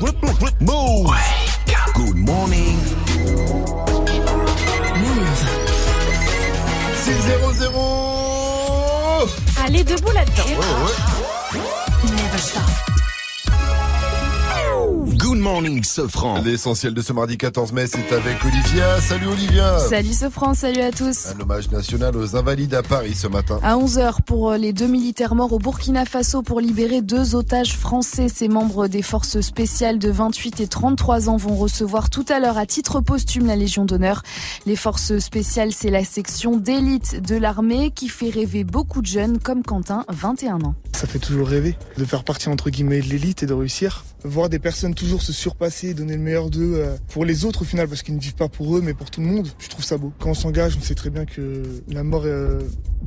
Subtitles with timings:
[0.00, 1.12] Move.
[1.94, 2.78] Good morning.
[4.96, 5.44] Move.
[6.94, 7.20] 6
[7.58, 9.28] 0
[9.62, 10.46] Allez, debout là-dedans.
[10.48, 11.19] Never
[15.40, 16.42] morning, Sofran.
[16.42, 19.00] L'essentiel de ce mardi 14 mai, c'est avec Olivia.
[19.00, 19.78] Salut Olivia.
[19.78, 21.28] Salut Sofran, salut à tous.
[21.34, 23.58] Un hommage national aux invalides à Paris ce matin.
[23.62, 28.28] À 11h pour les deux militaires morts au Burkina Faso pour libérer deux otages français.
[28.28, 32.58] Ces membres des forces spéciales de 28 et 33 ans vont recevoir tout à l'heure
[32.58, 34.22] à titre posthume la Légion d'honneur.
[34.66, 39.38] Les forces spéciales, c'est la section d'élite de l'armée qui fait rêver beaucoup de jeunes
[39.38, 40.74] comme Quentin, 21 ans.
[40.92, 44.04] Ça fait toujours rêver de faire partie entre guillemets de l'élite et de réussir.
[44.22, 47.64] Voir des personnes toujours se surpasser, donner le meilleur d'eux euh, pour les autres au
[47.64, 49.48] final parce qu'ils ne vivent pas pour eux mais pour tout le monde.
[49.58, 50.12] Je trouve ça beau.
[50.18, 52.60] Quand on s'engage, on sait très bien que la mort euh,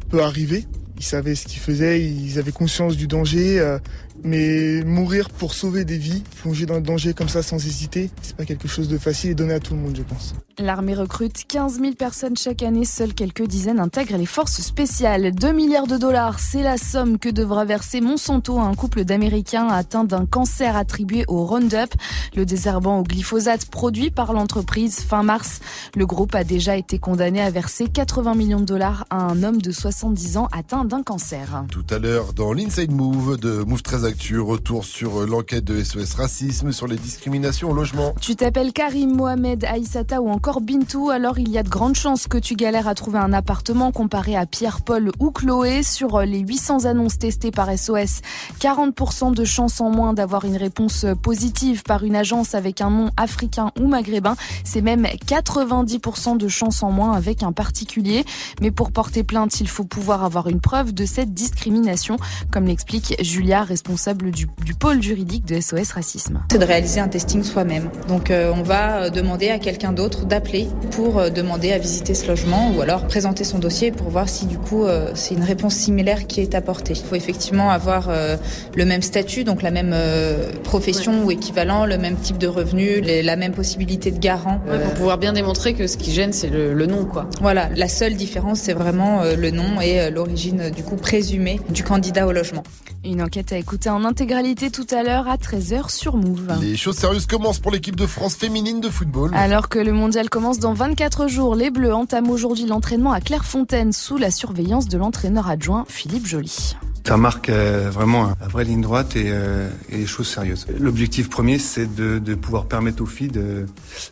[0.10, 0.66] peut arriver.
[0.98, 3.80] Ils savaient ce qu'ils faisaient, ils avaient conscience du danger, euh,
[4.24, 8.36] mais mourir pour sauver des vies, plonger dans le danger comme ça sans hésiter, c'est
[8.36, 10.34] pas quelque chose de facile et donné à tout le monde, je pense.
[10.60, 15.34] L'armée recrute 15 000 personnes chaque année, seules quelques dizaines intègrent les forces spéciales.
[15.34, 19.68] 2 milliards de dollars, c'est la somme que devra verser Monsanto à un couple d'Américains
[19.68, 21.94] atteint d'un cancer attribué au Roundup,
[22.36, 25.60] le désherbant au glyphosate produit par l'entreprise fin mars.
[25.96, 29.62] Le groupe a déjà été condamné à verser 80 millions de dollars à un homme
[29.62, 31.66] de 70 ans atteint d'un cancer.
[31.72, 36.14] Tout à l'heure, dans l'Inside Move de Move 13 Actu, retour sur l'enquête de SOS
[36.14, 38.14] Racisme, sur les discriminations au logement.
[38.22, 42.28] Tu t'appelles Karim, Mohamed, Aïssata ou encore Bintou, alors il y a de grandes chances
[42.28, 45.82] que tu galères à trouver un appartement comparé à Pierre, Paul ou Chloé.
[45.82, 48.22] Sur les 800 annonces testées par SOS,
[48.60, 53.10] 40% de chances en moins d'avoir une réponse positive par une agence avec un nom
[53.18, 54.36] africain ou maghrébin.
[54.64, 58.26] C'est même 90% de chances en moins avec un particulier.
[58.62, 62.18] Mais pour porter plainte, il faut pouvoir avoir une preuve de cette discrimination,
[62.52, 66.42] comme l'explique Julia, responsable du, du pôle juridique de SOS Racisme.
[66.52, 67.90] C'est de réaliser un testing soi-même.
[68.10, 72.28] Donc euh, on va demander à quelqu'un d'autre d'appeler pour euh, demander à visiter ce
[72.28, 75.76] logement ou alors présenter son dossier pour voir si du coup euh, c'est une réponse
[75.76, 76.94] similaire qui est apportée.
[76.94, 78.36] Il faut effectivement avoir euh,
[78.76, 83.00] le même statut, donc la même euh, profession ou équivalent, le même type de revenu,
[83.00, 84.60] les- la même possibilité de garant.
[84.68, 87.30] Ouais, pour pouvoir bien démontrer que ce qui gêne, c'est le, le nom, quoi.
[87.42, 90.96] Voilà, la seule différence c'est vraiment euh, le nom et euh, l'origine euh, du coup
[90.96, 92.64] présumée du candidat au logement.
[93.06, 96.60] Une enquête à écouter en intégralité tout à l'heure à 13h sur Move.
[96.62, 99.32] Les choses sérieuses commencent pour l'équipe de France féminine de football.
[99.34, 103.94] Alors que le mondial commence dans 24 jours, les Bleus entament aujourd'hui l'entraînement à Clairefontaine
[103.94, 106.76] sous la surveillance de l'entraîneur adjoint Philippe Joly.
[107.06, 110.66] Ça marque euh, vraiment la vraie ligne droite et, euh, les choses sérieuses.
[110.80, 113.66] L'objectif premier, c'est de, pouvoir permettre aux filles de,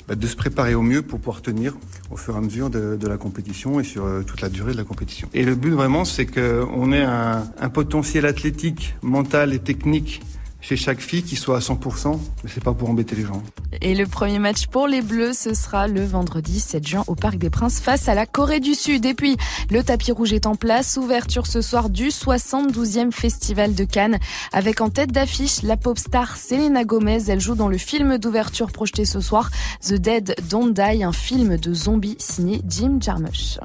[0.07, 1.73] bah, de se préparer au mieux pour pouvoir tenir
[2.11, 4.77] au fur et à mesure de, la compétition et sur euh, toute la durée de
[4.77, 5.29] la compétition.
[5.33, 10.21] Et le but vraiment, c'est qu'on ait un potentiel athlétique, mental et technique
[10.61, 13.41] chez chaque fille qui soit à 100%, mais c'est pas pour embêter les gens.
[13.81, 17.37] Et le premier match pour les Bleus, ce sera le vendredi 7 juin au Parc
[17.37, 19.05] des Princes face à la Corée du Sud.
[19.05, 19.37] Et puis,
[19.69, 20.97] le tapis rouge est en place.
[20.97, 24.19] Ouverture ce soir du 72e Festival de Cannes.
[24.53, 27.23] Avec en tête d'affiche la pop star Selena Gomez.
[27.27, 29.49] Elle joue dans le film d'ouverture projeté ce soir,
[29.81, 33.57] The Dead Don't Die, un film de zombies signé Jim Jarmusch.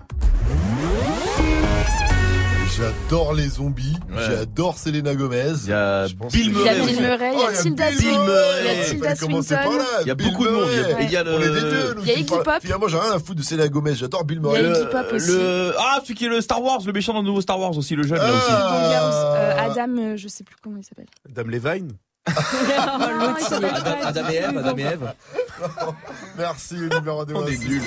[2.76, 3.96] J'adore les zombies.
[4.10, 4.16] Ouais.
[4.26, 5.52] J'adore Selena Gomez.
[5.64, 6.86] Il y a Bill que- Il y a Murray.
[6.86, 8.60] Bill Murray, il y a Tilda Bill Swinton, Murray.
[8.60, 9.78] il y a Tilda Swinton.
[10.02, 10.68] Il y a beaucoup de monde.
[10.70, 11.04] Il y a- Murray.
[11.04, 12.00] il y a On est des deux, le.
[12.02, 12.50] Il y a Iggy Pop.
[12.60, 13.94] Finalement, j'ai rien à foutre de Selena Gomez.
[13.94, 14.80] J'adore Bill Il y a Murray.
[14.80, 15.28] Iggy Pop aussi.
[15.28, 17.76] le- Ah, celui qui est le Star Wars, le méchant dans le nouveau Star Wars
[17.78, 18.42] aussi, le jeune là aussi.
[18.50, 18.68] Ah.
[18.70, 21.06] Donc, il y a, euh, Adam, euh, je sais plus comment il s'appelle.
[21.30, 21.92] Dame Levine?
[22.26, 23.34] Non,
[23.72, 25.12] Adam, Adam et Eve, Adam et Eve.
[26.38, 27.36] Merci, Olivier Rodéo.
[27.38, 27.82] On est nuls.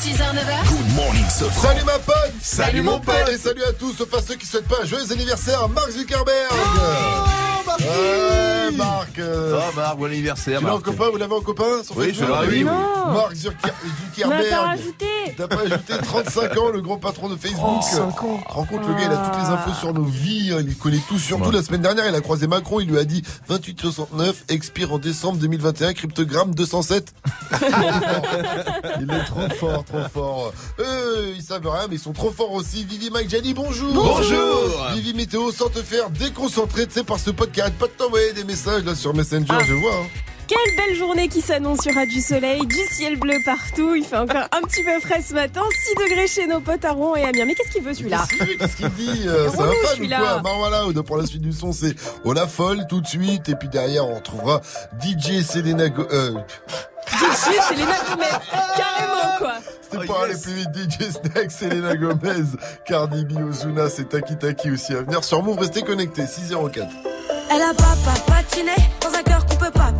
[0.00, 0.68] 6h, 9h.
[0.68, 1.68] Good morning, Sofran.
[1.68, 4.68] Salut ma pote Salut mon pote Et salut à tous, sauf à ceux qui souhaitent
[4.68, 6.52] pas un joyeux anniversaire à Mark Zuckerberg
[7.66, 10.58] Ouais, Marc euh, Oh, Marc, bon anniversaire.
[10.60, 10.84] Tu l'as en Marc.
[10.84, 12.64] copain, vous l'avez en copain sur Oui, Facebook je l'ai, oui, oui.
[12.64, 13.12] Non.
[13.12, 13.52] Mark Zucker-
[14.24, 15.06] On n'a pas Zuckerberg rajouté.
[15.36, 18.40] T'as pas ajouté 35 ans, le grand patron de Facebook 35 ans.
[18.46, 21.00] Rends compte, le gars, il a toutes les infos sur nos vies, hein, il connaît
[21.08, 21.18] tout.
[21.18, 24.98] Surtout la semaine dernière, il a croisé Macron, il lui a dit 2869, expire en
[24.98, 27.12] décembre 2021, cryptogramme 207.
[29.00, 30.52] il est trop fort, trop fort.
[30.78, 32.84] Eux, ils savent rien, mais ils sont trop forts aussi.
[32.84, 33.92] Vivi Mike Gianni, bonjour.
[33.92, 34.86] Bonjour.
[34.94, 37.92] Vivi Météo, sans te faire déconcentrer, tu sais, par ce pote qui arrête pas de
[37.92, 39.62] t'envoyer des messages là sur Messenger, Ah.
[39.66, 39.94] je vois.
[39.94, 40.06] hein.
[40.46, 41.80] Quelle belle journée qui s'annonce.
[41.86, 43.94] Il y aura du soleil, du ciel bleu partout.
[43.96, 45.62] Il fait encore un petit peu frais ce matin.
[45.88, 47.46] 6 degrés chez nos potes à Rouen et Amiens.
[47.46, 50.08] Mais qu'est-ce qu'il veut celui-là Qu'est-ce qu'il- Qu'est-ce qu'il dit euh, C'est un fan ou
[50.08, 51.94] quoi Bah voilà, pour la suite du son, c'est
[52.24, 53.48] On la folle tout de suite.
[53.48, 54.60] Et puis derrière, on retrouvera
[55.02, 56.06] DJ Selena Go...
[56.12, 56.32] Euh,
[57.08, 58.26] DJ Selena Gomez.
[58.76, 59.54] Carrément quoi.
[59.82, 62.44] C'était Oh, pour aller plus vite, DJ Snack, Selena Gomez,
[62.86, 65.24] Cardi B, Ozuna, c'est Taki Taki aussi à venir.
[65.24, 66.86] Sur Move, restez connectés, 604.
[67.50, 67.96] Elle a pas
[68.26, 69.92] patiné dans un cœur qu'on peut pas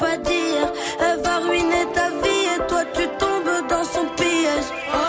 [0.00, 5.01] Elle va ruiner ta vie et toi tu tombes dans son piège.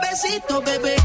[0.00, 0.97] Besito, bebé.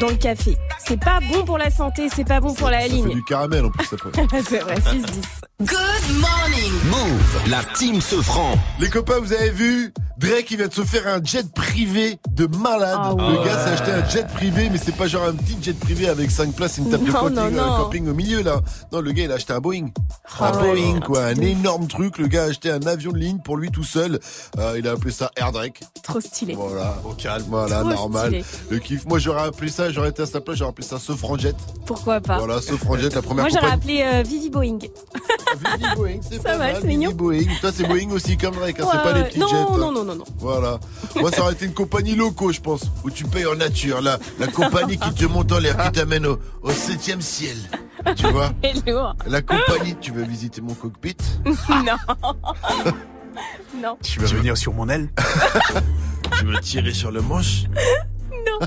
[0.00, 0.56] Dans le café.
[0.84, 3.08] C'est pas bon pour la santé, c'est pas bon pour la Ça ligne.
[3.10, 4.10] du caramel en plus après.
[4.48, 5.04] c'est vrai, 6-10.
[5.60, 6.72] Good morning.
[6.90, 8.58] Move, la team se franc.
[8.80, 9.92] Les copains, vous avez vu?
[10.16, 12.98] Drake, il vient de se faire un jet privé de malade.
[13.00, 13.44] Ah Le ouais.
[13.44, 16.30] gars s'est acheté un jet privé, mais c'est pas genre un petit jet privé avec
[16.30, 17.76] 5 places et une table de Non, camping, non, un non.
[17.84, 18.60] camping au milieu là.
[18.92, 19.88] Non, le gars, il a acheté un Boeing.
[20.38, 21.24] Ah un ouais, Boeing, c'est quoi.
[21.24, 22.18] Un énorme truc.
[22.18, 24.18] Le gars a acheté un avion de ligne pour lui tout seul.
[24.58, 25.80] Euh, il a appelé ça Air Drake.
[26.10, 26.54] Trop stylé.
[26.54, 26.94] Voilà.
[27.04, 27.44] Au calme.
[27.48, 28.26] Voilà, Trop normal.
[28.26, 28.44] stylé.
[28.70, 29.06] Le kiff.
[29.06, 31.54] Moi, j'aurais appelé ça, j'aurais été à sa place, j'aurais appelé ça Sofranjet.
[31.86, 32.38] Pourquoi pas?
[32.38, 34.78] Voilà, Sofranjet, la première Moi j'aurais appelé euh, Vivi Boeing.
[34.78, 37.12] Vivi Boeing, c'est Ça pas va, mal, c'est mignon.
[37.12, 37.46] Boeing.
[37.60, 39.28] Toi, c'est Boeing aussi comme Drake, hein, c'est Ouais, pas les ouais.
[39.28, 39.56] petits non, jets.
[39.56, 39.66] hein.
[39.78, 40.24] non, non, non, non.
[40.38, 40.78] Voilà.
[41.16, 44.00] Moi, ça aurait été une compagnie loco, je pense, où tu payes en nature.
[44.00, 47.56] La, la compagnie qui te monte en l'air, qui t'amène au, au septième ciel.
[48.16, 48.52] Tu vois?
[49.26, 51.16] La compagnie, tu veux visiter mon cockpit?
[51.44, 51.96] Non.
[53.76, 53.96] Non.
[54.02, 55.08] Tu vas venir sur mon aile
[56.38, 57.64] Tu veux tirer sur le manche
[58.30, 58.66] Non.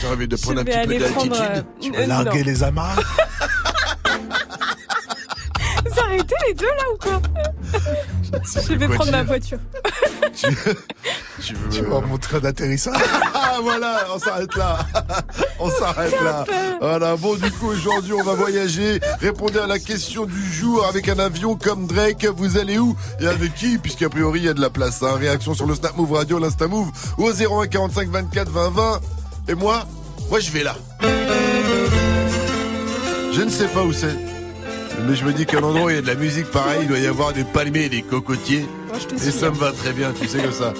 [0.00, 2.46] Tu as envie de prendre un petit peu d'altitude euh, Tu euh, vas larguer non.
[2.46, 3.00] les amarres
[5.96, 7.22] Vous arrêtez les deux là ou quoi
[8.68, 9.58] Je vais quoi prendre ma voiture.
[10.34, 10.46] Tu,
[11.42, 13.00] tu veux Tu mon train d'atterrissage
[13.34, 14.78] Ah voilà, on s'arrête là.
[15.58, 16.44] on s'arrête là.
[16.80, 19.00] Voilà, bon du coup aujourd'hui on va voyager.
[19.20, 22.26] Répondez à la question du jour avec un avion comme Drake.
[22.36, 25.02] Vous allez où et avec qui Puisqu'a priori il y a de la place.
[25.02, 25.16] hein.
[25.18, 29.00] Réaction sur le Snap Move Radio, l'Insta Move ou au 01 45 24 20 20.
[29.48, 29.86] Et moi,
[30.28, 30.76] moi je vais là.
[33.32, 34.35] Je ne sais pas où c'est.
[35.06, 36.80] Mais je me dis qu'à un endroit où il y a de la musique pareil,
[36.82, 38.66] il doit y avoir des palmiers et des cocotiers.
[38.88, 40.72] Moi, je te Et ça me va très bien, tu sais comme ça.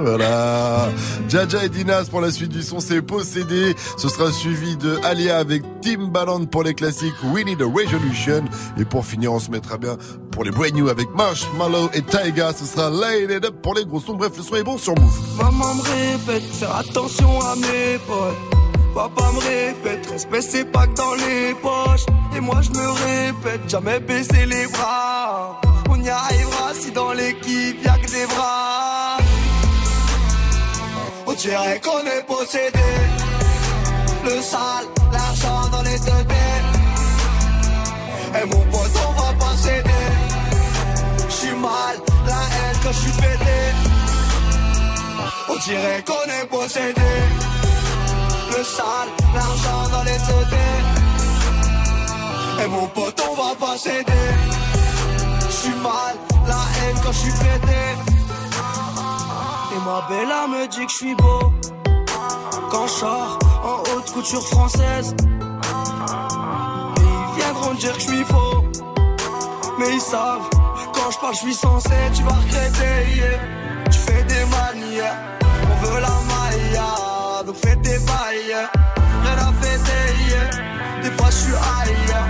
[0.00, 0.88] Voilà.
[1.28, 3.74] Jaja et Dinas pour la suite du son, c'est possédé.
[3.96, 8.44] Ce sera suivi de Alia avec Timbaland pour les classiques We Need a Resolution.
[8.78, 9.96] Et pour finir, on se mettra bien
[10.30, 12.52] pour les brand new avec Marshmallow et Taiga.
[12.52, 14.14] Ce sera Light It Up pour les gros sons.
[14.14, 15.18] Bref, le son est bon sur Move.
[15.38, 18.55] Maman me répète, faire attention à mes potes.
[18.96, 22.06] Papa me répète, respect c'est pas que dans les poches.
[22.34, 25.60] Et moi je me répète, jamais baisser les bras.
[25.90, 29.18] On y arrivera si dans l'équipe y'a que des bras.
[31.26, 32.88] On dirait qu'on est possédé.
[34.24, 36.24] Le sale, l'argent dans les deux
[38.40, 40.06] Et mon pote, on va pas céder.
[41.28, 43.60] J'suis mal, la haine quand j'suis pété.
[45.50, 47.55] On dirait qu'on est possédé.
[48.64, 50.46] Sale, l'argent dans les deux
[52.64, 54.12] Et mon pote, on va pas céder.
[55.50, 57.82] J'suis mal, la haine quand j'suis pété.
[59.72, 61.52] Et ma bella me dit que j'suis beau.
[62.70, 65.14] Quand j'sors en haute couture française.
[66.96, 68.64] Ils viendront dire que j'suis faux.
[69.78, 70.48] Mais ils savent,
[70.94, 73.38] quand je parle, je suis censé, tu vas regretter.
[73.90, 76.80] Tu fais des manières, on veut la maille,
[77.44, 78.68] donc fais tes bails.
[79.24, 82.28] Rien à fêter, des fois je suis ailleurs.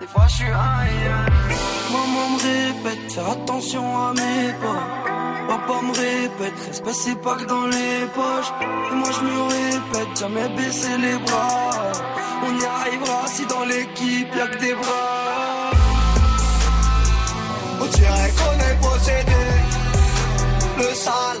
[0.00, 1.26] Des fois je suis ailleurs.
[1.92, 4.82] Maman me répète, attention à mes pas.
[5.48, 8.52] Papa me répète, respect c'est pas que dans les poches.
[8.92, 11.70] Et moi je me répète, jamais baisser les bras.
[12.46, 15.70] On y arrivera si dans l'équipe y'a que des bras.
[17.80, 19.42] On dirait qu'on est possédé.
[20.78, 21.40] Le sale,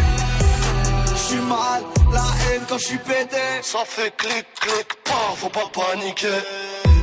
[2.11, 3.37] la haine quand je suis pété.
[3.61, 6.27] Ça fait clic, clic, pas, faut pas paniquer.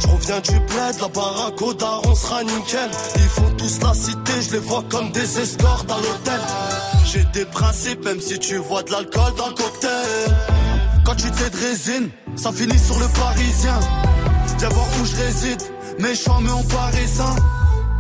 [0.01, 2.91] Je reviens du bled, la baraque au daron sera nickel.
[3.17, 6.41] Ils font tous la cité, je les vois comme des escorts à l'hôtel.
[7.05, 10.37] J'ai des principes, même si tu vois de l'alcool dans le cocktail.
[11.05, 13.79] Quand tu t'es de résine, ça finit sur le parisien.
[14.59, 15.63] Viens voir où je réside,
[15.99, 17.35] méchant mais on paraît sain.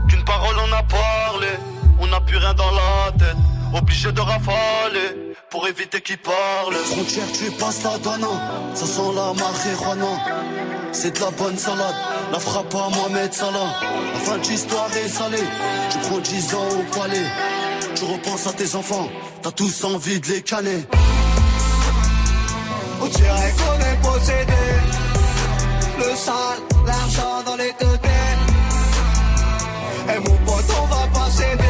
[0.06, 1.48] D'une parole on a parlé,
[2.00, 3.36] on n'a plus rien dans la tête
[3.74, 6.74] obligé de rafaler pour éviter qu'ils parlent.
[6.92, 8.74] Frontière, tu passes la donna, hein.
[8.74, 10.14] ça sent la marijuana.
[10.92, 11.94] C'est de la bonne salade,
[12.32, 13.74] la frappe à Mohamed Salah.
[14.14, 15.48] La fin de l'histoire est salée,
[15.90, 17.26] tu prends 10 ans au palais.
[17.94, 19.08] Tu repenses à tes enfants,
[19.42, 20.84] t'as tous envie de les caler.
[23.00, 24.52] On dirait qu'on est possédé.
[25.98, 28.38] Le sale, l'argent dans les deux têtes.
[30.14, 31.67] Et mon pote, on va pas céder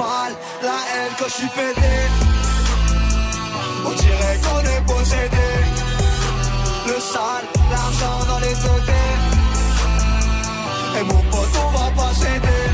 [0.00, 0.32] mal,
[0.68, 1.94] la haine quand je suis pédé.
[3.88, 5.50] On dirait qu'on est possédé.
[6.90, 9.10] Le sale, l'argent dans les côtés.
[10.98, 12.64] Et mon pote, on va pas céder.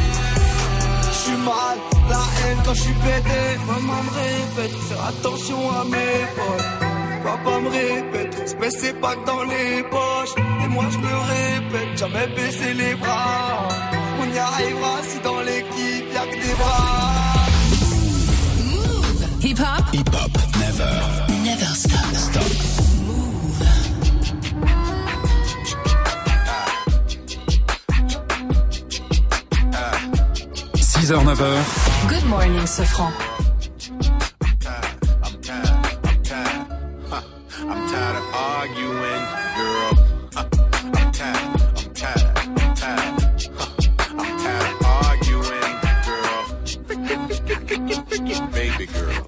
[1.13, 1.77] Je suis mal,
[2.13, 3.43] la haine quand je suis pédé.
[3.71, 6.71] Maman me répète, fais attention à mes potes.
[7.25, 10.35] Papa me répète, espèce c'est pas que dans les poches.
[10.65, 13.69] Et moi je me répète, jamais baisser les bras
[14.27, 17.47] on y arrivera si dans l'équipe y'a que des bras.
[18.65, 19.27] Move.
[19.43, 19.85] Hip hop.
[19.93, 20.31] Hip hop.
[20.59, 21.45] Never.
[21.45, 22.15] Never stop.
[22.15, 22.43] Stop.
[23.07, 23.63] Move.
[30.77, 32.09] 6h, 9h.
[32.09, 33.36] Good morning, Sofran.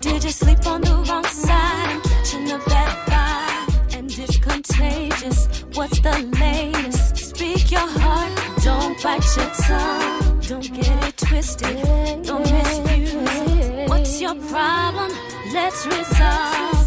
[0.01, 1.91] Did you sleep on the wrong side?
[1.91, 5.49] I'm catching a bad vibe, and it's contagious.
[5.75, 7.17] What's the latest?
[7.17, 8.31] Speak your heart,
[8.63, 10.41] don't bite your tongue.
[10.41, 13.89] Don't get it twisted, don't misuse it.
[13.89, 15.11] What's your problem?
[15.53, 16.78] Let's resolve.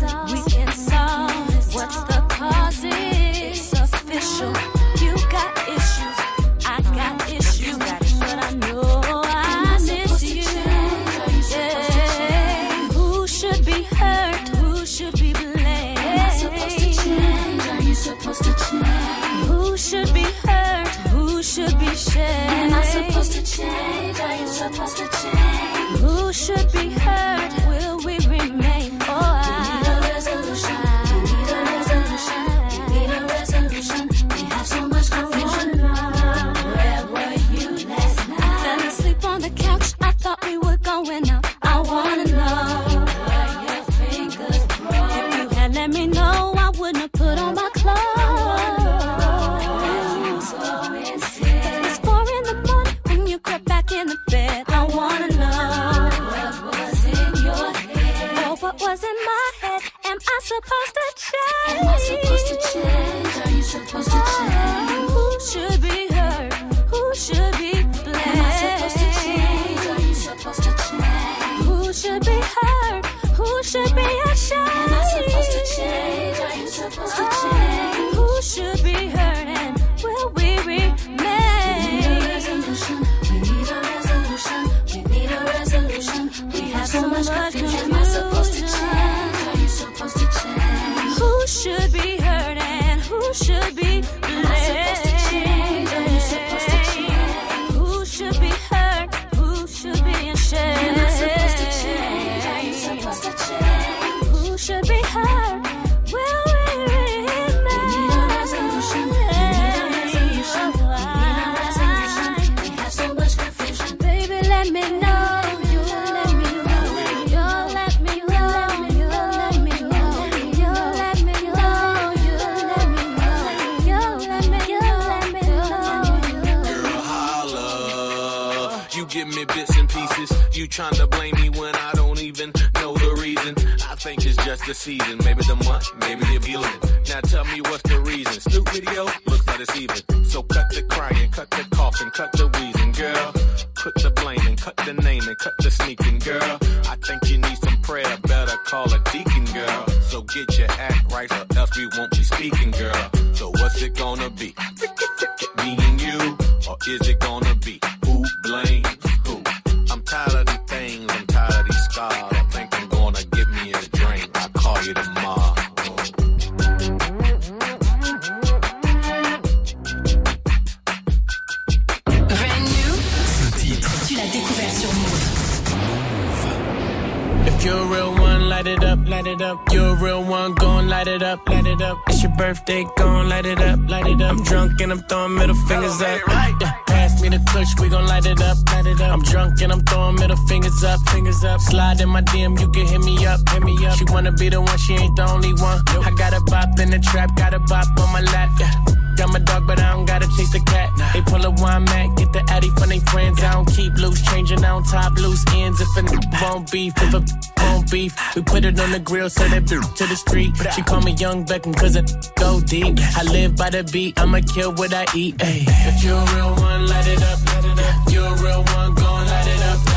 [197.14, 198.72] Got a bop on my lap, yeah.
[199.18, 200.90] Got my dog, but I don't gotta chase the cat.
[201.14, 203.44] They pull a wine mat, get the addy from they friends.
[203.44, 205.82] I don't keep loose, changing on top loose ends.
[205.82, 207.22] If a n- won't beef, if a
[207.62, 210.52] won't beef, we put it on the grill, so that bitch to the street.
[210.74, 212.98] She call me Young Beckham, cause it go deep.
[213.18, 215.36] I live by the beat, I'ma kill what I eat.
[215.42, 215.66] Ay.
[215.68, 218.12] If you're a real one, light it up, up.
[218.12, 219.91] You're a real one, gon' it light it up.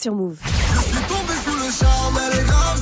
[0.00, 0.36] Sur Move.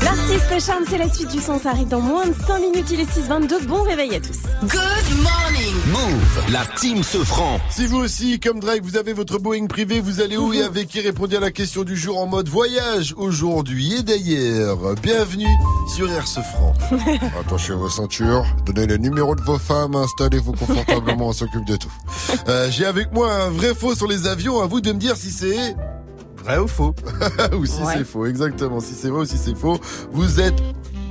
[0.02, 1.58] L'artiste charme, c'est la suite du son.
[1.58, 2.88] Ça arrive dans moins de 5 minutes.
[2.90, 3.66] Il est 6h22.
[3.66, 4.42] Bon réveil à tous.
[4.60, 5.74] Good morning.
[5.86, 7.58] Move, la team se franc.
[7.70, 10.88] Si vous aussi, comme Drake, vous avez votre Boeing privé, vous allez où et avec
[10.88, 14.94] qui répondez à la question du jour en mode voyage aujourd'hui et d'ailleurs.
[15.02, 15.48] Bienvenue
[15.94, 16.74] sur Air ce franc.
[17.40, 21.92] Attachez vos ceintures, donnez le numéro de vos femmes, installez-vous confortablement, on s'occupe de tout.
[22.48, 25.16] Euh, J'ai avec moi un vrai faux sur les avions, à vous de me dire
[25.16, 25.74] si c'est...
[26.44, 26.94] Vrai ou faux
[27.58, 27.94] Ou si Ouais.
[27.98, 28.80] c'est faux, exactement.
[28.80, 29.78] Si c'est vrai ou si c'est faux,
[30.12, 30.54] vous êtes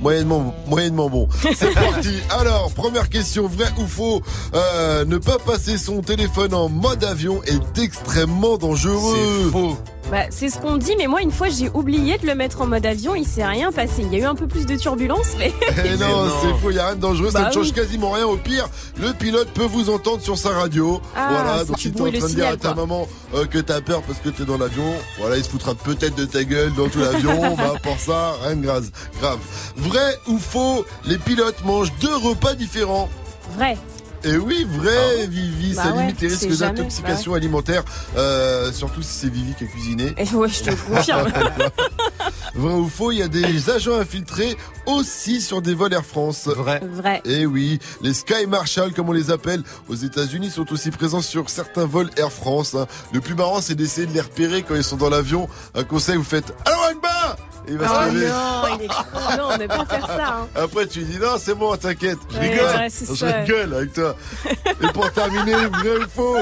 [0.02, 1.28] moyennement, moyennement bon.
[1.54, 2.14] C'est parti.
[2.30, 4.22] Alors, première question, vrai ou faux
[4.54, 9.16] Euh, Ne pas passer son téléphone en mode avion est extrêmement dangereux.
[9.44, 9.76] C'est faux.
[10.10, 12.66] Bah, c'est ce qu'on dit, mais moi, une fois, j'ai oublié de le mettre en
[12.66, 13.14] mode avion.
[13.14, 14.02] Il s'est rien passé.
[14.02, 15.52] Il y a eu un peu plus de turbulence, mais.
[15.84, 16.32] Eh non, non.
[16.42, 17.72] c'est faux, il n'y a rien de dangereux, ça Bah ne change oui.
[17.72, 18.26] quasiment rien.
[18.26, 18.68] Au pire,
[19.00, 21.00] le pilote peut vous entendre sur sa radio.
[21.14, 22.82] Ah, voilà, donc tu si t'es en train de dire à ta quoi.
[22.86, 26.16] maman euh, que t'as peur parce que t'es dans l'avion, voilà, il se foutra peut-être
[26.16, 27.54] de ta gueule dans tout l'avion.
[27.56, 28.90] bah, pour ça, rien de grave.
[29.20, 29.38] grave.
[29.76, 33.08] Vrai ou faux, les pilotes mangent deux repas différents.
[33.56, 33.76] Vrai.
[34.24, 37.82] Et oui, vrai, Vivi, Bah ça ouais, limite les risques d'intoxication alimentaire,
[38.16, 40.14] euh, surtout si c'est Vivi qui a cuisiné.
[40.18, 41.28] Et ouais, je te confirme.
[42.54, 44.56] Vrai ou faux, il y a des agents infiltrés
[44.86, 46.48] aussi sur des vols Air France.
[46.48, 46.80] Vrai.
[46.92, 47.22] Vrai.
[47.24, 51.48] Eh oui, les Sky Marshall, comme on les appelle, aux États-Unis, sont aussi présents sur
[51.48, 52.74] certains vols Air France.
[52.74, 52.86] hein.
[53.12, 55.48] Le plus marrant, c'est d'essayer de les repérer quand ils sont dans l'avion.
[55.74, 58.26] Un conseil, vous faites Alors Akbar Et il va Oh se lever.
[58.28, 58.88] non, il est
[59.38, 60.36] non, on ne pas faire ça.
[60.40, 60.48] hein.
[60.54, 62.18] Après, tu lui dis non, c'est bon, t'inquiète.
[62.30, 62.76] Je Ouais, rigole.
[62.76, 64.16] ouais, je rigole avec toi.
[64.82, 66.36] Et pour terminer, vrai ou faux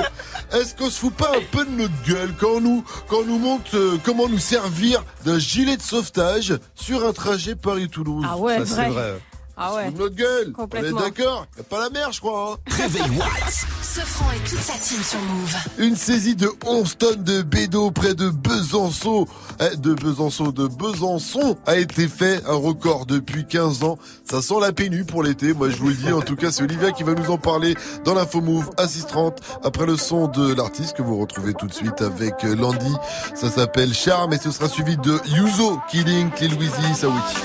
[0.53, 3.25] Est-ce qu'on se fout pas un peu de notre gueule quand on nous, quand on
[3.25, 8.25] nous montre euh, comment nous servir d'un gilet de sauvetage sur un trajet Paris-Toulouse?
[8.29, 9.15] Ah ouais, Ça, c'est vrai.
[9.61, 9.91] Ah ouais.
[9.91, 10.53] Notre gueule.
[10.53, 10.99] Complètement.
[10.99, 12.53] On est d'accord Y a pas la mer, je crois.
[12.55, 12.71] hein.
[12.77, 13.67] Réveil Watts.
[13.83, 15.55] Ce franc et toute sa team sur Move.
[15.79, 19.27] Une saisie de 11 tonnes de bédo près de Besançon,
[19.61, 23.99] eh, de Besançon, de Besançon a été fait un record depuis 15 ans.
[24.31, 26.13] Ça sent la pénu pour l'été, moi je vous le dis.
[26.13, 29.87] En tout cas, c'est Olivia qui va nous en parler dans l'info Move assistante après
[29.87, 32.95] le son de l'artiste que vous retrouvez tout de suite avec euh, Landy.
[33.35, 37.37] Ça s'appelle Charme et ce sera suivi de Yuzo, Killing, Lil Weezy, Sawiti.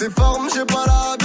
[0.00, 1.19] Ses formes, j'ai pas l'habitude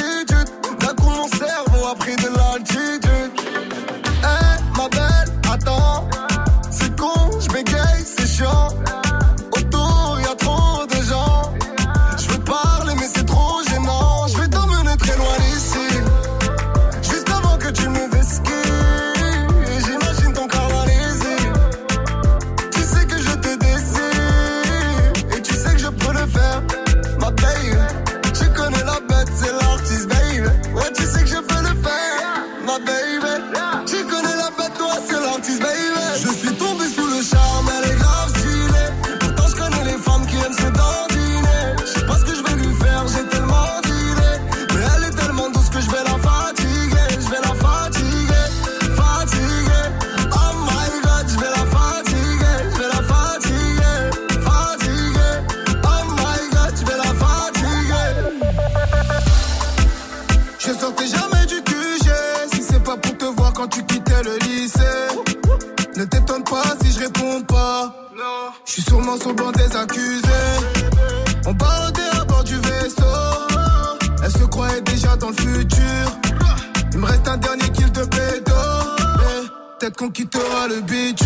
[79.95, 81.24] Eh, Peut-être qu'on quittera le bitume.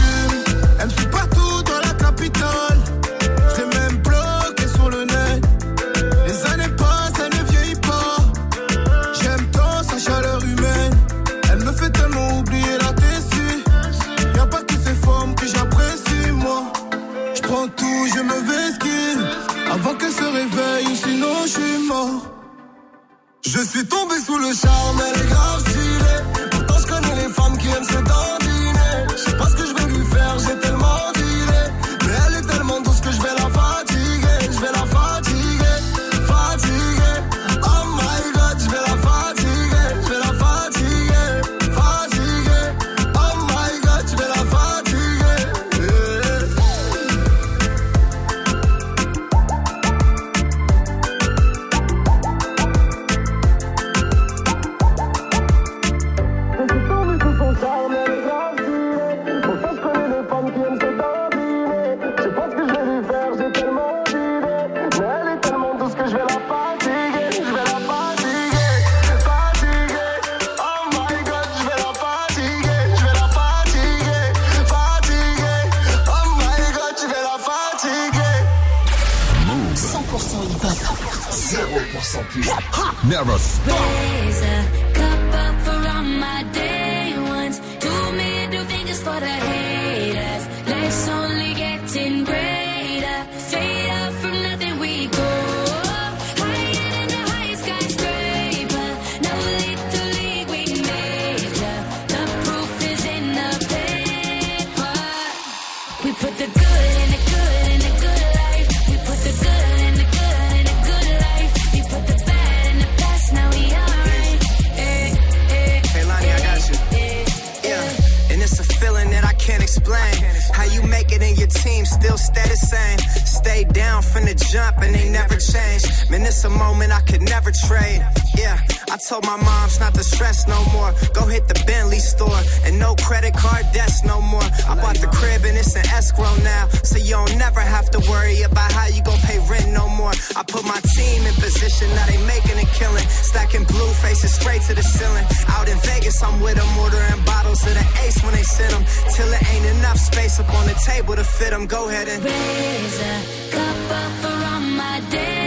[120.00, 120.54] Explain.
[120.54, 123.00] How you make it and your team still stay the same.
[123.26, 125.84] Stay down from the jump and they never change.
[126.10, 128.06] Man, it's a moment I could never trade.
[128.36, 128.60] Yeah,
[128.92, 130.94] I told my moms not to stress no more.
[131.14, 134.48] Go hit the Bentley store and no credit card debts no more.
[134.68, 138.00] I bought the crib and it's an escrow now, so you don't never have to
[138.10, 140.12] worry about how you gon' pay rent no more.
[140.36, 143.08] I put my team in position, now they making a killing.
[143.08, 145.26] Stacking blue faces straight to the ceiling.
[145.50, 148.84] Out in Vegas, I'm with them, ordering bottles of the ace when they send them.
[149.16, 151.66] Till it ain't enough space up on the table to fit them.
[151.68, 153.16] Go ahead and raise a
[153.52, 155.39] cup up for all my day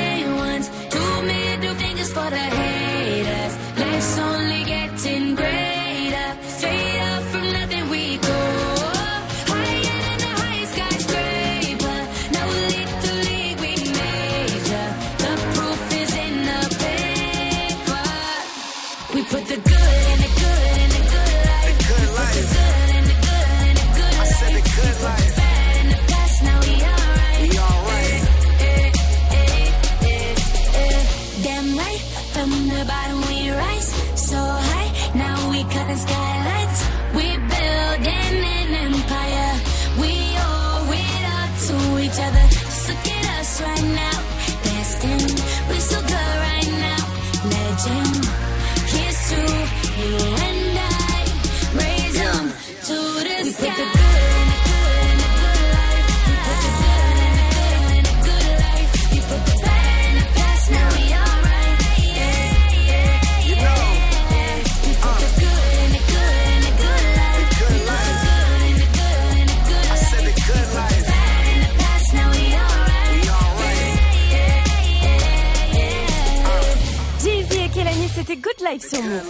[78.71, 79.23] Life sur Move.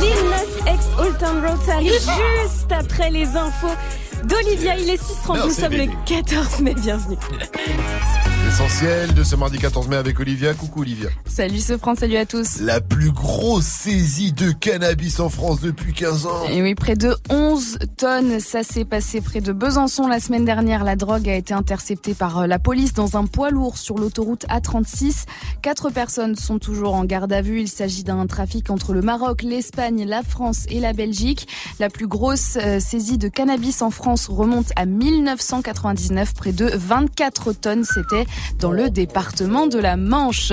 [0.00, 3.68] Lil Nas X Old Town Road, ça arrive juste après les infos
[4.24, 4.76] d'Olivia.
[4.76, 5.96] Il est 6h30, nous Merci, sommes le baby.
[6.06, 7.16] 14 mai, bienvenue.
[8.48, 10.54] L'essentiel de ce mardi 14 mai avec Olivia.
[10.54, 11.10] Coucou Olivia.
[11.26, 12.60] Salut ce France, salut à tous.
[12.60, 16.48] La plus grosse saisie de cannabis en France depuis 15 ans.
[16.48, 18.40] Et oui, près de 11 tonnes.
[18.40, 20.82] Ça s'est passé près de Besançon la semaine dernière.
[20.82, 24.46] La drogue a été interceptée par euh, la police dans un poids lourd sur l'autoroute
[24.46, 25.26] A36.
[25.60, 27.60] Quatre personnes sont toujours en garde à vue.
[27.60, 31.48] Il s'agit d'un trafic entre le Maroc, l'Espagne, la France et la Belgique.
[31.80, 36.32] La plus grosse euh, saisie de cannabis en France remonte à 1999.
[36.32, 37.84] Près de 24 tonnes.
[37.84, 38.24] C'était
[38.58, 40.52] dans le département de la Manche.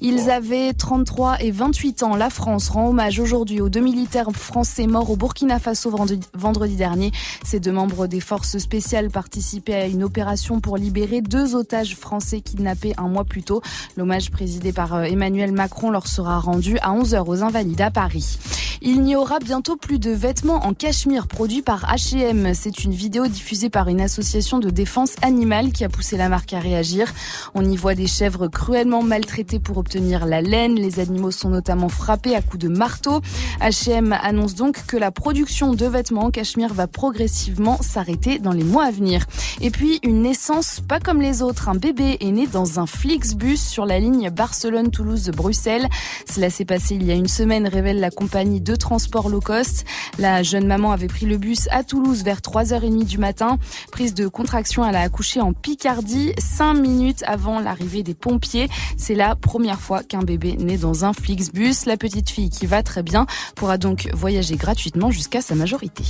[0.00, 2.16] Ils avaient 33 et 28 ans.
[2.16, 7.12] La France rend hommage aujourd'hui aux deux militaires français morts au Burkina Faso vendredi- dernier.
[7.44, 12.40] Ces deux membres des forces spéciales participaient à une opération pour libérer deux otages français
[12.40, 13.60] kidnappés un mois plus tôt.
[13.96, 18.38] L'hommage présidé par euh, Emmanuel Macron leur sera rendu à 11h aux Invalides à Paris.
[18.82, 22.52] Il n'y aura bientôt plus de vêtements en cachemire produits par H&M.
[22.54, 26.52] C'est une vidéo diffusée par une association de défense animale qui a poussé la marque
[26.52, 27.12] à réagir.
[27.54, 30.74] On y voit des chèvres cruellement maltraitées pour obtenir la laine.
[30.74, 33.20] Les animaux sont notamment frappés à coups de marteau.
[33.60, 38.64] H&M annonce donc que la production de vêtements en cachemire va progressivement s'arrêter dans les
[38.64, 39.26] mois à venir.
[39.60, 41.68] Et puis une naissance pas comme les autres.
[41.68, 45.88] Un bébé est né dans un Flixbus sur la ligne Barcelone-Toulouse-Bruxelles.
[46.30, 49.84] Cela s'est passé il y a une semaine, révèle la compagnie de transport low cost.
[50.18, 53.58] La jeune maman avait pris le bus à Toulouse vers 3h30 du matin.
[53.92, 58.68] Prise de contraction, elle a accouché en Picardie, 5 minutes avant l'arrivée des pompiers.
[58.96, 61.86] C'est la première fois qu'un bébé naît dans un Flixbus.
[61.86, 66.04] La petite fille qui va très bien pourra donc voyager gratuitement jusqu'à sa majorité.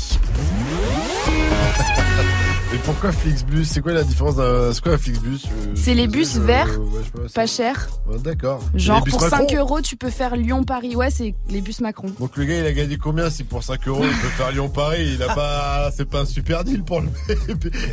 [2.74, 3.64] Et pourquoi Flixbus?
[3.66, 4.72] C'est quoi la différence d'un.
[4.72, 5.42] C'est quoi un Flixbus?
[5.46, 7.88] Euh, C'est les bus euh, verts, ouais, je sais pas, pas c'est- cher.
[8.08, 8.60] Ouais, D'accord.
[8.74, 9.46] Genre pour Macron?
[9.48, 10.96] 5 euros, tu peux faire Lyon-Paris.
[10.96, 12.08] Ouais, c'est les bus Macron.
[12.18, 13.30] Donc le gars il a gagné combien?
[13.30, 16.64] Si pour 5 euros il peut faire Lyon-Paris Il a pas, c'est pas un super
[16.64, 17.08] deal pour le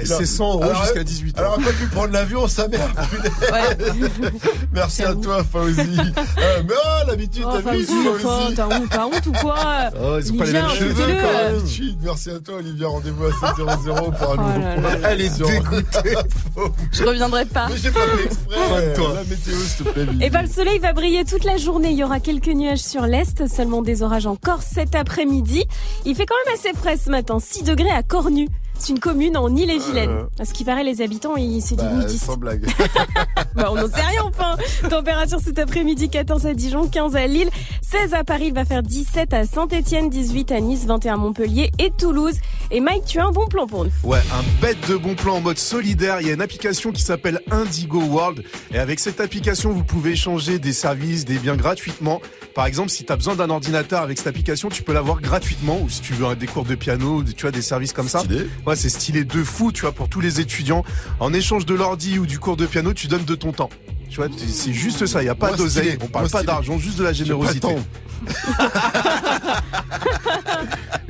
[0.04, 1.42] C'est 100 euros jusqu'à 18 ans.
[1.42, 2.90] Alors peut plus prendre l'avion, sa mère.
[4.74, 5.82] Merci à toi Fauzi.
[6.42, 7.86] Euh, mais oh l'habitude Oh, t'as vu
[8.56, 9.58] t'as honte, t'as honte ou quoi?
[10.02, 11.98] Oh, ils ont pas les mêmes cheveux comme d'habitude.
[12.02, 14.71] Merci à toi Olivia, rendez-vous à 700 pour un Oh nouveau là.
[15.04, 16.16] Elle est dégoûtée.
[16.92, 17.68] Je reviendrai pas.
[17.70, 18.56] Mais j'ai pas fait exprès.
[18.56, 19.14] Calme-toi.
[19.16, 20.06] La météo s'il te plaît.
[20.22, 21.92] Et ben le soleil va briller toute la journée.
[21.92, 25.66] Il y aura quelques nuages sur l'est, seulement des orages encore cet après-midi.
[26.06, 28.48] Il fait quand même assez frais ce matin, 6 degrés à Cornu.
[28.82, 30.10] C'est une commune en Ille-et-Vilaine.
[30.10, 30.24] Euh.
[30.40, 32.66] À ce qui paraît, les habitants, ils- c'est du Bah, sans blague.
[33.56, 34.56] Bah, on n'en sait rien enfin.
[34.90, 37.50] Température cet après-midi 14 à Dijon, 15 à Lille,
[37.82, 41.70] 16 à Paris, il va faire 17 à Saint-Etienne, 18 à Nice, 21 à Montpellier
[41.78, 42.36] et Toulouse.
[42.72, 43.92] Et Mike, tu as un bon plan pour nous.
[44.04, 46.22] Ouais, un bête de bon plan en mode solidaire.
[46.22, 48.44] Il y a une application qui s'appelle Indigo World.
[48.74, 52.22] Et avec cette application, vous pouvez échanger des services, des biens gratuitement.
[52.56, 55.80] Par exemple, si tu as besoin d'un ordinateur avec cette application, tu peux l'avoir gratuitement.
[55.82, 58.24] Ou si tu veux des cours de piano, des- tu vois, des services comme ça.
[58.66, 60.84] Ouais, c'est stylé de fou, tu vois, pour tous les étudiants.
[61.20, 63.70] En échange de l'ordi ou du cours de piano, tu donnes de ton temps.
[64.12, 65.22] Tu vois, c'est juste ça.
[65.22, 65.98] Il n'y a pas d'oseille.
[66.04, 67.70] On parle pas d'argent, juste de la générosité.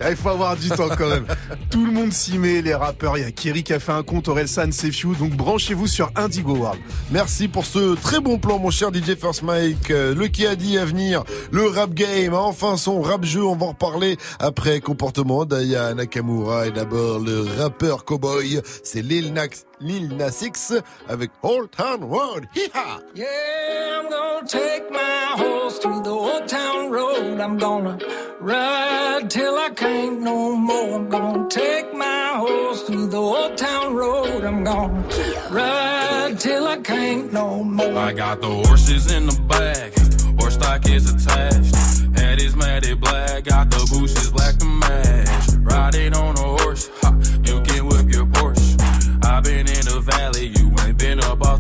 [0.10, 1.26] Il faut avoir du temps quand même.
[1.70, 3.18] Tout le monde s'y met, les rappeurs.
[3.18, 5.16] Il y a Kerry qui a fait un compte, Orelsan, Sefiu.
[5.16, 6.80] Donc branchez-vous sur Indigo World.
[7.12, 9.92] Merci pour ce très bon plan, mon cher DJ First Mike.
[9.92, 13.44] Euh, Le qui a dit à venir, le rap game enfin son rap jeu.
[13.44, 16.68] On va en reparler après comportement d'Aya Nakamura.
[16.68, 19.48] Et d'abord, le rappeur cowboy, c'est Lil Nas,
[19.82, 20.74] Lil Nas X
[21.10, 22.48] avec Old Town Road.
[22.56, 23.00] Hi-ha!
[23.16, 27.40] Yeah, I'm gonna take my horse to the old town road.
[27.40, 27.98] I'm gonna
[28.40, 30.96] ride till I can't no more.
[30.96, 34.44] I'm gonna take my horse to the old town road.
[34.44, 35.04] I'm gonna
[35.50, 37.98] ride till I can't no more.
[37.98, 39.94] I got the horses in the back,
[40.40, 41.76] horse stock is attached.
[42.18, 45.50] Head is matted black, got the bushes black to match.
[45.60, 46.51] Riding on a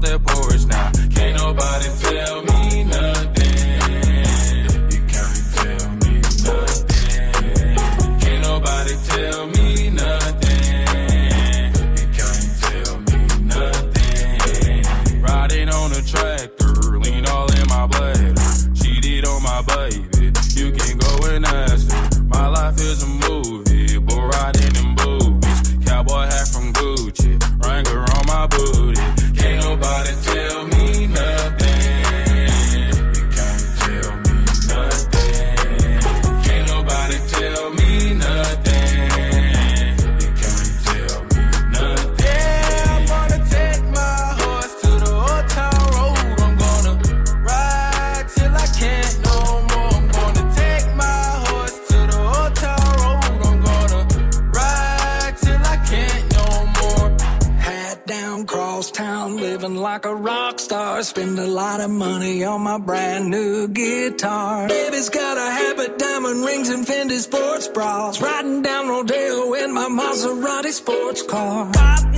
[0.02, 0.66] that porch.
[0.66, 2.51] Now, can't nobody tell me
[70.12, 72.11] Maserati sports car.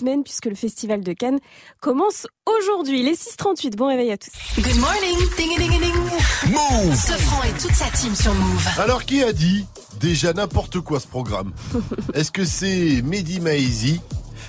[0.00, 1.38] Semaine puisque le festival de Cannes
[1.80, 3.02] commence aujourd'hui.
[3.02, 4.30] Les 6h38, bon réveil à tous.
[4.56, 5.94] Good morning, ding ding ding.
[6.50, 6.94] Move.
[6.96, 8.66] Sofran et toute sa team sur Move.
[8.78, 9.66] Alors qui a dit
[10.00, 11.52] déjà n'importe quoi ce programme?
[12.14, 14.00] Est-ce que c'est Mehdi Maizi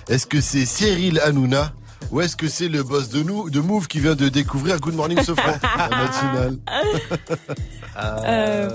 [0.09, 1.73] Est-ce que c'est Cyril Hanouna?
[2.11, 4.95] Ou est-ce que c'est le boss de nous, de Move qui vient de découvrir Good
[4.95, 6.57] Morning Sofran, la matinale
[7.97, 8.69] Euh,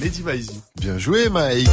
[0.00, 0.60] Mehdi Maizi.
[0.78, 1.68] Bien joué Mike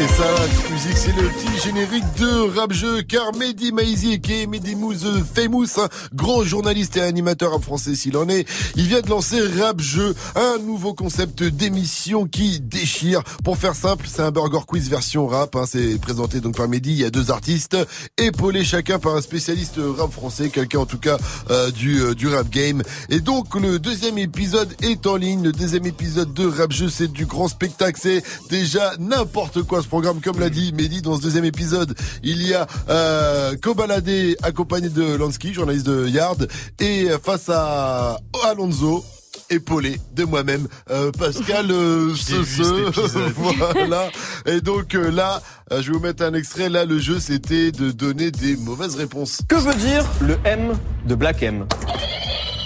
[0.00, 4.42] et ça, la musique, c'est le petit générique de rap jeu, car Mehdi Maizi, qui
[4.42, 8.46] est Mehdi Mouz Famous, un grand journaliste et animateur en français s'il en est,
[8.76, 13.24] il vient de lancer rap jeu, un nouveau concept d'émission qui déchire.
[13.42, 16.92] Pour faire simple, c'est un burger quiz version rap, hein, c'est présenté donc par Mehdi,
[16.92, 17.76] il y a deux artistes,
[18.18, 21.16] épaulés chacun par un spécialiste rap français, quelqu'un en tout cas
[21.50, 22.82] euh, du, euh, du rap game.
[23.08, 27.10] Et donc le deuxième épisode est en ligne, le deuxième épisode de rap jeu, c'est
[27.10, 31.44] du grand spectacle, c'est déjà n'importe quoi programme, comme l'a dit Mehdi dans ce deuxième
[31.44, 31.94] épisode.
[32.22, 34.08] Il y a euh, Kobalade
[34.42, 36.46] accompagné de Lansky, journaliste de Yard,
[36.78, 39.04] et face à Alonso.
[39.50, 42.12] Épaulé de moi-même, euh, Pascal euh,
[43.34, 44.10] voilà.
[44.44, 45.40] Et donc euh, là,
[45.72, 46.68] euh, je vais vous mettre un extrait.
[46.68, 49.40] Là, le jeu, c'était de donner des mauvaises réponses.
[49.48, 50.76] Que veut dire le M
[51.06, 51.66] de Black M?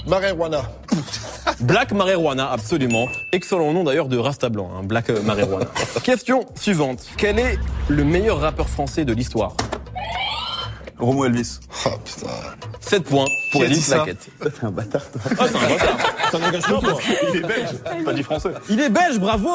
[0.07, 0.63] Marijuana.
[1.61, 3.09] Black Marijuana, absolument.
[3.31, 5.67] Excellent nom d'ailleurs de Rasta Blanc, hein, Black Marijuana.
[6.03, 7.07] Question suivante.
[7.17, 9.57] Quel est le meilleur rappeur français de l'histoire?
[11.03, 11.59] Romo Elvis.
[11.87, 12.29] Oh putain.
[12.81, 14.27] 7 points pour Elvis Laquette.
[14.41, 15.03] T'es un bâtard.
[15.11, 15.21] toi.
[15.39, 15.97] Ah, c'est un bâtard.
[16.33, 16.81] Ça n'engage toi.
[17.31, 18.51] Il est belge, pas dit français.
[18.71, 19.49] Il est belge, bravo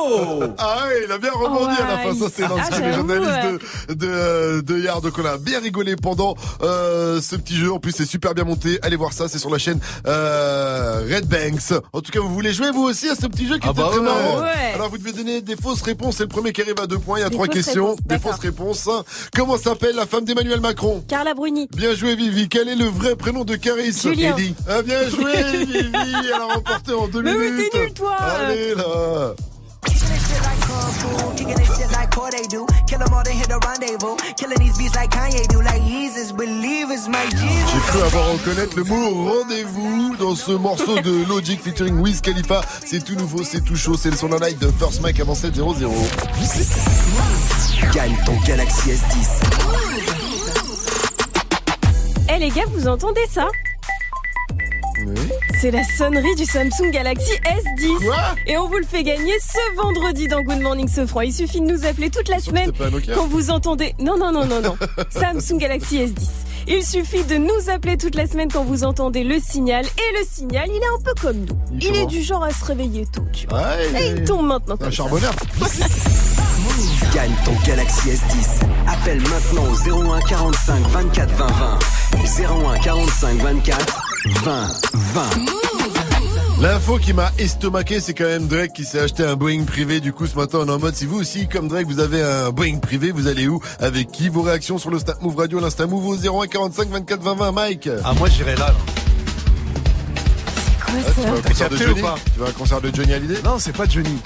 [0.57, 2.15] Ah ouais, il a bien rebondi Oh à la fin.
[2.15, 2.49] Ça, c'est ouais.
[2.49, 5.01] l'ancien Ah, des j'avoue, journalistes de, de, euh, de Yard.
[5.03, 7.71] Donc, on a bien rigolé pendant euh, ce petit jeu.
[7.71, 8.79] En plus, c'est super bien monté.
[8.81, 11.81] Allez voir ça, c'est sur la chaîne euh, Red Banks.
[11.93, 13.81] En tout cas, vous voulez jouer vous aussi à ce petit jeu qui Ah était
[13.81, 14.03] bah très ouais.
[14.05, 14.39] marrant.
[14.41, 14.73] Ouais.
[14.75, 16.17] Alors, vous devez donner des fausses réponses.
[16.17, 17.17] C'est le premier qui arrive à deux points.
[17.19, 17.91] Il y a Des trois questions.
[17.95, 18.89] réponses, Des fausses réponses.
[19.35, 21.03] Comment s'appelle la femme d'Emmanuel Macron?
[21.07, 21.67] Carla Bruni.
[21.77, 22.49] Bien joué, Vivi.
[22.49, 24.35] Quel est le vrai prénom de Caris Julien.
[24.67, 25.33] Ah, bien joué,
[25.65, 25.91] Vivi.
[25.93, 27.69] Elle a remporté en deux Mais minutes.
[27.71, 28.15] t'es nul, toi.
[28.15, 29.35] Allez, là.
[29.85, 32.65] Kicking this shit like kung fu, kicking this shit like rapport they do.
[32.88, 34.17] Kill 'em all, then hit the rendezvous.
[34.35, 35.61] Killing these beats like Kanye do.
[35.61, 37.71] Like Jesus, believers, my Jesus.
[37.71, 42.61] J'ai cru avoir reconnaître le mot rendez-vous dans ce morceau de Logic featuring Wiz Khalifa.
[42.85, 45.35] C'est tout nouveau, c'est tout chaud, c'est le son en live de First Mike avant
[45.35, 45.91] 7-0-0.
[47.93, 50.16] Gagne ton Galaxy S10.
[52.30, 53.47] Eh les gars, vous entendez ça
[55.61, 58.11] C'est la sonnerie du Samsung Galaxy S10.
[58.47, 61.21] Et on vous le fait gagner ce vendredi dans Good Morning Sofran.
[61.21, 63.95] Il suffit de nous appeler toute la semaine un Nokia quand vous entendez.
[63.99, 64.78] Non, non, non, non, non.
[65.09, 66.28] Samsung Galaxy S10.
[66.69, 69.86] Il suffit de nous appeler toute la semaine quand vous entendez le signal.
[69.86, 71.57] Et le signal, il est un peu comme nous.
[71.71, 73.59] Il Il est comment du genre à se réveiller tôt, tu vois.
[73.61, 75.34] Ouais, Et il tombe maintenant Un charbonneur.
[77.13, 78.63] Gagne ton Galaxy S10.
[78.87, 82.73] Appelle maintenant au 01 45 24 20 20.
[82.73, 84.01] 01 45 24
[84.43, 85.21] 20 20.
[86.61, 89.99] L'info qui m'a estomaqué, c'est quand même Drake qui s'est acheté un Boeing privé.
[89.99, 92.21] Du coup, ce matin, on est en mode, si vous aussi, comme Drake, vous avez
[92.21, 93.61] un Boeing privé, vous allez où?
[93.79, 94.27] Avec qui?
[94.29, 97.51] Vos réactions sur le Snap Move Radio, l'Insta Move au 01 45 24 20 20.
[97.51, 98.75] Mike Ah, moi, j'irai là, là.
[100.87, 102.01] Ah, tu vas au concert de Johnny?
[102.01, 102.15] pas?
[102.33, 103.41] Tu vas à un concert de Johnny Hallyday?
[103.43, 104.17] Non, c'est pas Johnny.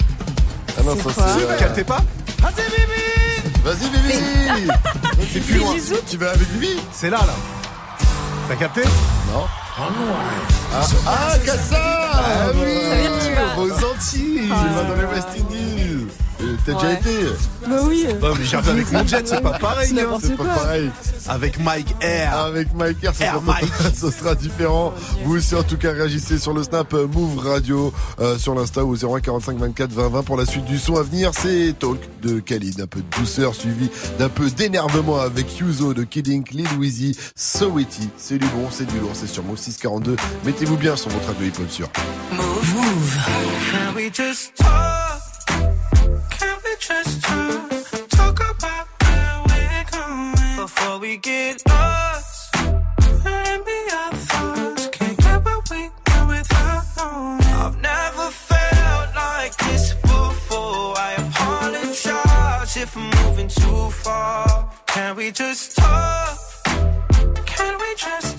[0.78, 1.44] Ah non, ça c'est...
[1.44, 2.00] euh, Captez pas?
[2.42, 3.60] Vas-y, Bibi.
[3.64, 4.68] Vas-y, Bibi.
[5.32, 5.74] C'est plus loin.
[6.08, 7.34] Tu vas avec Bibi C'est là, là.
[8.48, 8.82] T'as capté
[9.32, 9.44] Non.
[9.78, 12.76] Ah, ah Cassa Ah oui
[13.56, 15.28] Aux Antilles Tu vas dans les West
[16.64, 17.24] T'as déjà été
[17.66, 18.06] Bah oui.
[18.20, 19.92] Non, mais j'ai avec mon jet, c'est pas pareil.
[19.94, 20.18] C'est hein.
[20.20, 20.90] C'est pas pareil.
[21.28, 22.36] Avec Mike Air.
[22.36, 23.72] Avec Mike Air, ça, Air sera, Mike.
[23.94, 24.92] ça sera différent.
[25.24, 28.84] Vous aussi, en tout cas, réagissez sur le Snap euh, Move Radio, euh, sur l'Insta
[28.84, 31.32] au 01 45 24 20 20 pour la suite du son à venir.
[31.34, 36.04] C'est Talk de Khalid, un peu de douceur suivi d'un peu d'énervement avec Yuzo de
[36.04, 38.08] Kidding, Lil Weezy, So Witty.
[38.16, 40.16] C'est du bon, c'est du lourd, c'est sur Move 642.
[40.44, 41.88] Mettez-vous bien sur votre radio hip-hop sûr.
[42.32, 43.16] Move, move.
[43.70, 45.21] Can we just talk?
[46.92, 47.70] Just talk?
[48.10, 52.54] Talk about where we're going before we get lost.
[52.54, 54.88] And be our thoughts.
[54.88, 57.40] Can't get what we want without knowing.
[57.64, 60.92] I've never felt like this before.
[61.08, 64.70] I apologize if I'm moving too far.
[64.88, 66.38] Can we just talk?
[67.46, 68.38] Can we just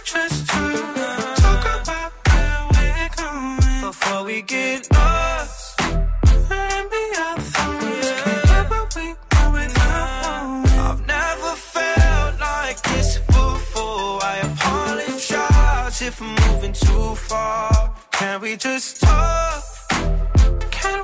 [0.00, 1.36] Can we just talk?
[1.36, 2.12] Talk about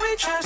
[0.06, 0.45] where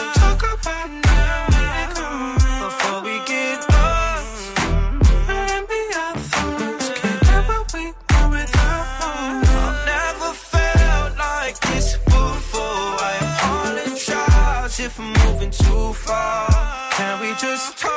[17.01, 17.90] Can we just talk?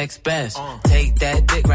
[0.00, 0.58] Sex best.
[0.84, 1.68] Take that dick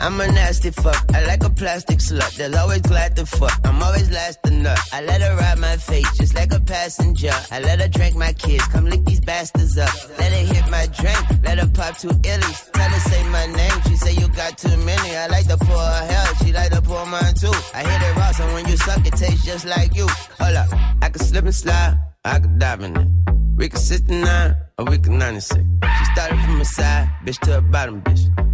[0.00, 1.04] I'm a nasty fuck.
[1.14, 2.36] I like a plastic slut.
[2.36, 3.58] They'll always glad to fuck.
[3.64, 4.78] I'm always last to nut.
[4.92, 7.32] I let her ride my face just like a passenger.
[7.50, 8.64] I let her drink my kids.
[8.68, 9.92] Come lick these bastards up.
[10.18, 11.20] Let her hit my drink.
[11.44, 12.70] Let her pop two illies.
[12.72, 13.82] Tell her say my name.
[13.88, 15.16] She say you got too many.
[15.16, 16.34] I like to pour her hell.
[16.36, 17.52] She like to pour mine too.
[17.74, 20.06] I hit it raw, so when you suck, it tastes just like you.
[20.40, 20.68] Hold up.
[21.02, 21.98] I can slip and slide.
[22.24, 23.08] I can dive in it.
[23.56, 25.60] We can 69 or we can 96.
[25.60, 28.53] She started from the side, bitch to the bottom, bitch.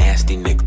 [0.01, 0.65] nasty nigga.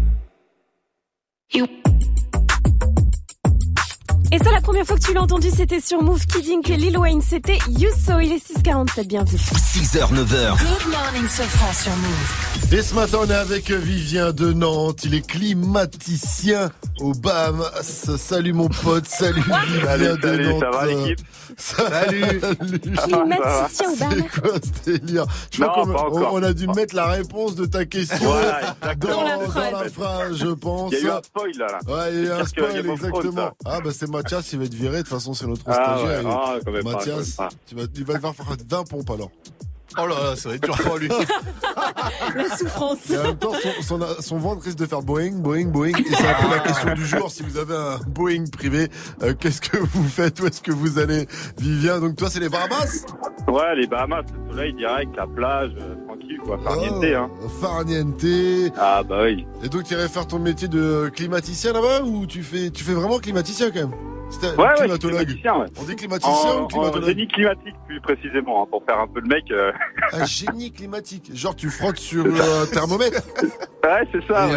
[4.32, 6.98] Et ça, la première fois que tu l'as entendu, c'était sur Move Kidding que Lil
[6.98, 8.18] Wayne, c'était You So.
[8.20, 9.38] Il est 6h47, bienvenue.
[9.38, 10.58] 6h, 9h.
[10.58, 12.72] Good morning, Sofran sur Move.
[12.72, 15.04] Et ce matin, on est avec Vivien de Nantes.
[15.04, 18.10] Il est climaticien au Bahamas.
[18.16, 20.60] Salut mon pote, salut Vivien Salut, de salut, Nantes.
[20.60, 21.20] ça va, l'équipe?
[21.56, 22.40] Salut.
[22.96, 24.20] Climaticien au Bahamas.
[24.32, 24.50] C'est quoi
[24.84, 25.26] ce délire?
[25.52, 28.74] Je crois Non, qu'on- pas on, a dû mettre la réponse de ta question Voilà,
[28.98, 29.08] dans.
[29.08, 29.70] Dans la phrase.
[29.72, 30.92] dans la phrase, je pense.
[30.92, 31.66] Il y a eu un spoil là.
[31.66, 31.94] là.
[31.94, 33.50] Ouais, il y a eu un spoil, exactement.
[33.66, 34.96] Ah, bah c'est Mathias, il va être viré.
[34.98, 36.24] De toute façon, c'est notre Ah, stagiaire.
[36.24, 36.30] ouais.
[36.34, 37.48] Ah, quand même pas, quand Mathias, même pas.
[37.66, 39.30] tu vas, il va devoir faire 20 pompes alors.
[39.96, 41.08] Oh là là, ça va être dur pour lui.
[42.34, 43.10] La souffrance.
[43.10, 45.96] Et en même temps, son, son- son ventre risque de faire Boeing, Boeing, Boeing.
[45.96, 47.30] Et c'est un peu la question du jour.
[47.30, 48.88] Si vous avez un Boeing privé,
[49.22, 50.40] euh, qu'est-ce que vous faites?
[50.40, 51.28] Où est-ce que vous allez?
[51.58, 53.04] Vivien, donc toi, c'est les Bahamas?
[53.46, 57.30] Ouais, les Bahamas, le soleil direct, la plage, euh, tranquille quoi, farniente, hein.
[57.44, 58.24] Oh, Farniente.
[58.76, 59.46] Ah bah oui.
[59.62, 62.94] Et donc, tu irais faire ton métier de climaticien là-bas ou tu fais, tu fais
[62.94, 63.92] vraiment climaticien quand même?
[64.30, 65.28] C'était Ouais, ouais, climatologue.
[65.28, 65.66] ouais.
[65.78, 69.06] On dit climaticien En, ou en climatologue génie climatique plus précisément, hein, pour faire un
[69.06, 69.44] peu le mec.
[69.50, 69.70] euh.
[70.12, 71.30] Un génie climatique.
[71.34, 73.22] Genre, tu frottes sur euh, un thermomètre.
[73.84, 74.48] Ouais, c'est ça.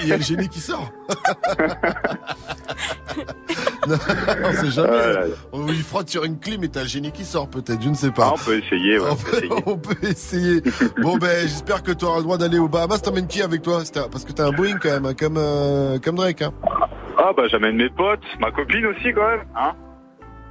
[0.00, 0.88] Il y a le génie qui sort.
[3.88, 3.96] non,
[4.44, 4.88] on sait jamais.
[4.90, 5.30] Ouais.
[5.52, 7.94] On il frotte sur une clim et t'as le génie qui sort peut-être, je ne
[7.94, 8.34] sais Ah, pas.
[8.34, 9.62] on peut essayer, ouais, on, peut essayer.
[9.66, 10.62] on peut essayer.
[11.02, 13.00] Bon ben j'espère que tu auras le droit d'aller au Bahamas.
[13.02, 13.82] T'emmènes qui avec toi?
[14.12, 16.42] Parce que t'as un Boeing quand même, hein, comme, euh, comme Drake.
[16.42, 16.52] Hein.
[17.18, 19.74] Ah bah j'amène mes potes, ma copine aussi quand même, hein.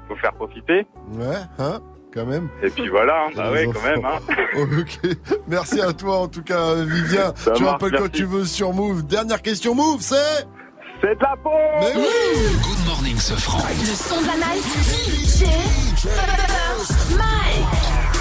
[0.07, 0.85] Faut faire profiter.
[1.13, 1.79] Ouais, hein
[2.13, 2.47] quand même.
[2.63, 4.19] Et puis voilà, hein, bah ouais quand même, hein.
[4.57, 5.11] ok.
[5.47, 7.33] Merci à toi en tout cas, Vivien.
[7.35, 9.05] Ça tu marche, m'appelles quand tu veux sur Move.
[9.05, 10.47] Dernière question Move, c'est
[11.01, 11.49] C'est de la peau
[11.81, 13.59] Mais oui Good morning, ce franc.
[13.67, 15.45] Le son de la night, DJ
[17.17, 18.14] Mike.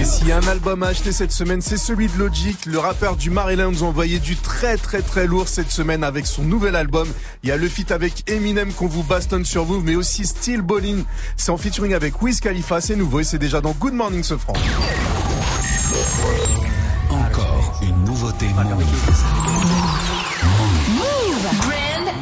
[0.00, 2.66] Et s'il y a un album à acheter cette semaine, c'est celui de Logic.
[2.66, 6.26] Le rappeur du Maryland nous a envoyé du très très très lourd cette semaine avec
[6.26, 7.08] son nouvel album.
[7.42, 10.62] Il y a le feat avec Eminem qu'on vous bastonne sur vous, mais aussi Steel
[10.62, 11.02] Ballin.
[11.36, 14.36] C'est en featuring avec Wiz Khalifa, c'est nouveau et c'est déjà dans Good Morning ce
[14.36, 14.54] franc.
[17.10, 19.77] Encore une nouveauté Move.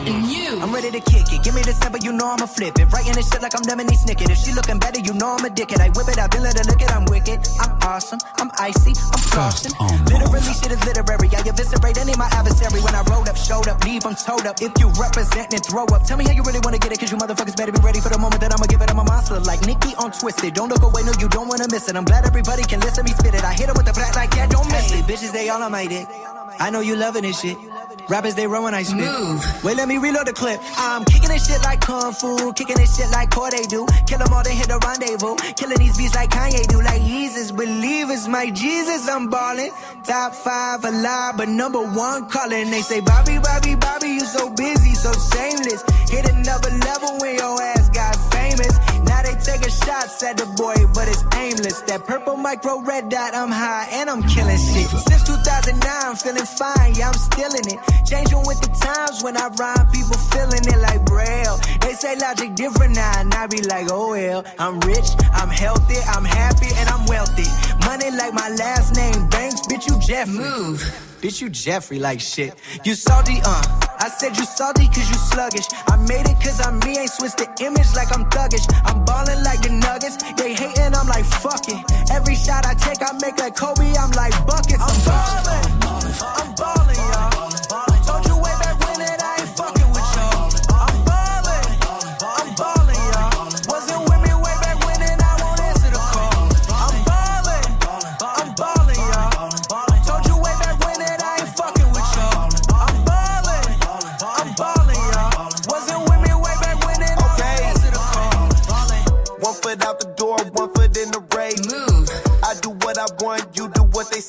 [0.06, 0.26] Move.
[0.30, 1.42] Brand I'm ready to kick it.
[1.44, 2.86] Give me the simple, you know I'ma flip it.
[2.92, 4.30] Writing this shit like I'm Lemony Snicket.
[4.30, 5.80] If she looking better, you know I'm a dickhead.
[5.80, 6.90] I whip it out, then let her look it.
[6.90, 7.46] I'm wicked.
[7.60, 8.18] I'm awesome.
[8.38, 8.94] I'm icy.
[8.96, 9.72] I'm frosting.
[10.08, 11.28] Literally, shit is literary.
[11.34, 14.46] I eviscerate any of my adversary when I rolled up, showed up, leave them towed
[14.46, 14.62] up.
[14.62, 17.10] If you represent and throw up, tell me how you really wanna get it, cause
[17.10, 18.90] you motherfuckers better be ready for the moment that I'ma give it.
[18.90, 20.54] I'm a monster like Nikki on Twisted.
[20.54, 21.96] Don't look away, no, you don't wanna miss it.
[21.96, 23.44] I'm glad everybody can listen me spit it.
[23.44, 25.04] I hit 'em with the flat like yeah, don't miss it.
[25.06, 26.06] Bitches, they all on my dick.
[26.58, 27.58] I know you loving this shit.
[28.08, 28.98] Rappers, they run when I spit.
[28.98, 29.64] Move.
[29.64, 30.60] Wait, let me reload the clip.
[30.78, 33.84] I'm kicking this shit like Kung Fu, kicking this shit like Corday do.
[34.06, 35.34] Kill them all, they hit the rendezvous.
[35.56, 36.80] Killing these beats like Kanye do.
[36.82, 39.70] Like Jesus, believers, my Jesus, I'm ballin'.
[40.04, 42.70] Top five alive, but number one calling.
[42.70, 45.82] They say, Bobby, Bobby, Bobby, you so busy, so shameless.
[46.08, 47.75] Hit another level when your ass
[49.56, 51.80] taking shots at the boy, but it's aimless.
[51.82, 54.88] That purple micro red dot, I'm high and I'm killing shit.
[54.88, 57.80] Since 2009, I'm feeling fine, yeah, I'm still in it.
[58.04, 61.58] Changing with the times when I rhyme, people feeling it like braille.
[61.80, 64.44] They say logic different now, and I be like, oh well.
[64.58, 67.48] I'm rich, I'm healthy, I'm happy, and I'm wealthy.
[67.84, 70.34] Money like my last name, Banks, bitch, you Jeffrey.
[70.34, 71.15] Move.
[71.20, 72.54] Bitch, you Jeffrey like shit.
[72.84, 73.62] You salty, uh.
[73.98, 75.66] I said you salty cause you sluggish.
[75.88, 78.66] I made it cause I'm me, ain't switched the image like I'm thuggish.
[78.84, 80.16] I'm ballin' like the nuggets.
[80.36, 81.80] They hating, I'm like, fuck it.
[82.12, 84.78] Every shot I take, I make like Kobe, I'm like buckets.
[84.78, 85.72] I'm ballin'.
[85.82, 86.85] I'm ballin',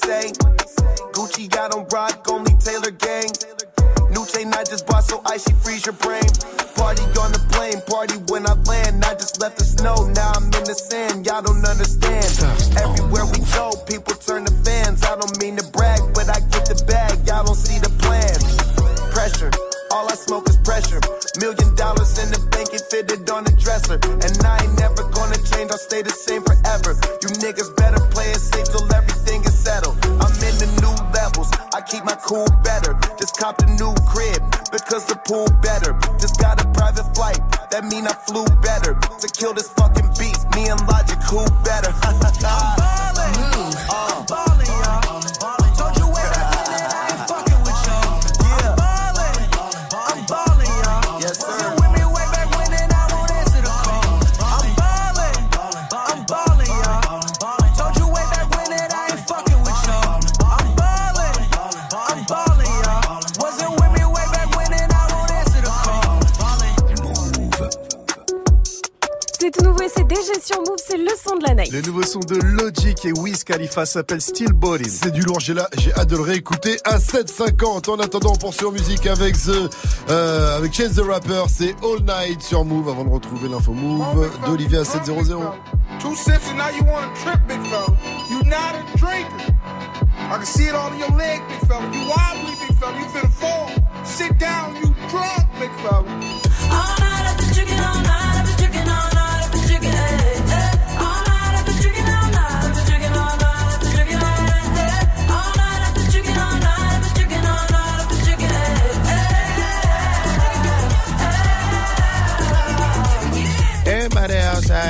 [0.08, 0.32] say.
[1.12, 3.28] Gucci got on rock, only Taylor gang.
[4.16, 6.32] New chain I just bought, so icy freeze your brain.
[6.80, 9.03] Party on the plane, party when I land.
[9.03, 11.26] I just left the snow, now I'm in the sand.
[11.26, 12.24] Y'all don't understand.
[12.80, 15.03] Everywhere we go, people turn to fans.
[15.03, 17.28] I don't mean to brag, but I get the bag.
[17.28, 18.39] Y'all don't see the plan.
[19.12, 19.51] Pressure.
[19.91, 21.01] All I smoke is pressure.
[21.39, 23.99] Million dollars in the bank, it fitted on the dresser.
[24.24, 26.95] And I ain't never gonna change, I'll stay the same forever.
[27.24, 27.97] You niggas better
[32.28, 32.94] cool better.
[33.18, 35.98] Just copped a new crib, because the pool better.
[36.20, 37.40] Just got a private flight,
[37.72, 38.94] that mean I flew better.
[38.96, 41.92] To kill this fucking beat, me and Logic, who better?
[70.28, 71.72] déjà sur Move, c'est le son de la night.
[71.72, 74.90] Le nouveau son de Logic et Wiz Khalifa s'appelle Still Body.
[74.90, 77.90] C'est du lourd, j'ai là, j'ai hâte de le réécouter à 7,50.
[77.90, 79.70] En attendant, on poursuit en musique avec The,
[80.10, 81.44] euh, avec Chance the Rapper.
[81.50, 85.14] C'est All Night sur Move avant de retrouver l'info Move d'Olivier à 700.
[86.00, 87.88] Two sips and now you want to trip, big fella.
[88.30, 89.54] You not a drinker.
[90.30, 91.86] I can see it all in your leg, big fella.
[91.92, 93.00] You wobbly, big fella.
[93.00, 93.70] You finna fall.
[94.04, 96.97] Sit down, you drunk, big fella.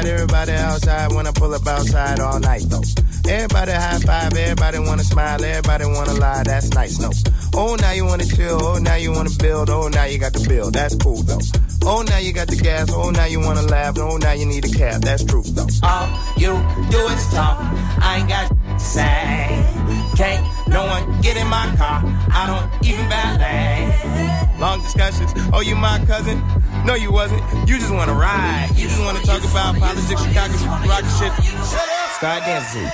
[0.06, 1.12] Everybody outside.
[1.14, 2.84] When I pull up outside all night though.
[3.28, 6.44] Everybody high five, everybody wanna smile, everybody wanna lie.
[6.44, 7.12] That's nice, no.
[7.54, 8.58] Oh, now you wanna chill.
[8.62, 9.70] Oh, now you wanna build.
[9.70, 10.72] Oh, now you got the bill.
[10.72, 11.40] That's cool though.
[11.84, 12.90] Oh, now you got the gas.
[12.92, 13.98] Oh, now you wanna laugh.
[13.98, 15.02] Oh, now you need a cab.
[15.02, 15.68] That's true though.
[15.84, 16.08] All
[16.38, 16.54] you
[16.90, 17.58] do is talk.
[18.00, 19.66] I ain't got to say.
[20.16, 22.02] Can't no one get in my car.
[22.32, 24.47] I don't even valet.
[24.60, 25.32] Long discussions.
[25.54, 26.42] Oh, you my cousin?
[26.84, 27.42] No, you wasn't.
[27.70, 28.70] You just wanna ride.
[28.76, 30.54] You just wanna talk about politics, Chicago,
[30.88, 31.32] rock shit.
[32.16, 32.90] Start dancing.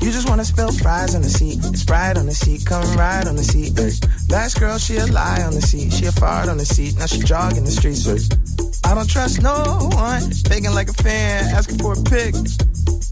[0.00, 1.67] You just wanna spill fries on the seat.
[1.88, 3.72] Sprite on the seat, come ride on the seat.
[3.80, 3.88] Ay.
[4.28, 5.90] Last girl, she a lie on the seat.
[5.90, 8.06] She a fart on the seat, now she jogging the streets.
[8.84, 10.20] I don't trust no one.
[10.50, 12.34] Begging like a fan, asking for a pic.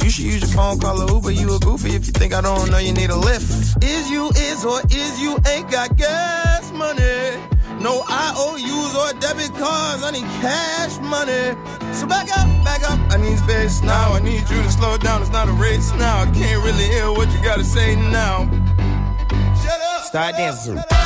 [0.05, 1.31] You should use your phone, call a Uber.
[1.31, 3.83] You a goofy if you think I don't know you need a lift.
[3.83, 7.56] Is you is or is you ain't got gas money?
[7.81, 11.57] No IOUs or debit cards, I need cash money.
[11.93, 14.13] So back up, back up, I need space now.
[14.13, 16.23] I need you to slow down, it's not a race now.
[16.23, 18.49] I can't really hear what you gotta say now.
[19.63, 20.05] Shut up.
[20.05, 21.06] Start dancing.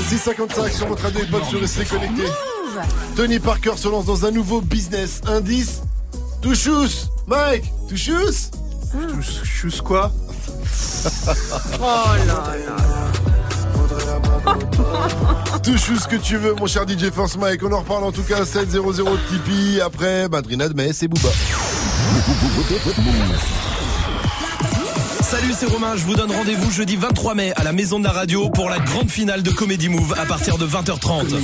[0.00, 2.22] 655 sur votre radio hip-hop sur Restez Connecté.
[3.16, 5.20] Tony Parker se lance dans un nouveau business.
[5.26, 5.82] Indice
[6.40, 8.50] Touchous Mike Touchous
[8.90, 10.10] Touchous quoi
[11.80, 12.44] Oh là
[15.62, 17.62] Touchous ce que tu veux, mon cher DJ Force Mike.
[17.62, 18.80] On en reparle en tout cas 700
[19.28, 19.80] Tipeee.
[19.80, 21.28] Après, Madrina de Metz et Booba.
[25.32, 25.96] Salut, c'est Romain.
[25.96, 28.78] Je vous donne rendez-vous jeudi 23 mai à la Maison de la Radio pour la
[28.78, 31.34] grande finale de Comedy Move à partir de 20h30.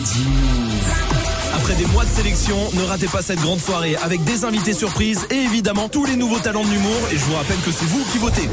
[1.55, 5.27] Après des mois de sélection, ne ratez pas cette grande soirée avec des invités surprises
[5.31, 7.01] et évidemment tous les nouveaux talents de l'humour.
[7.13, 8.47] Et je vous rappelle que c'est vous qui votez.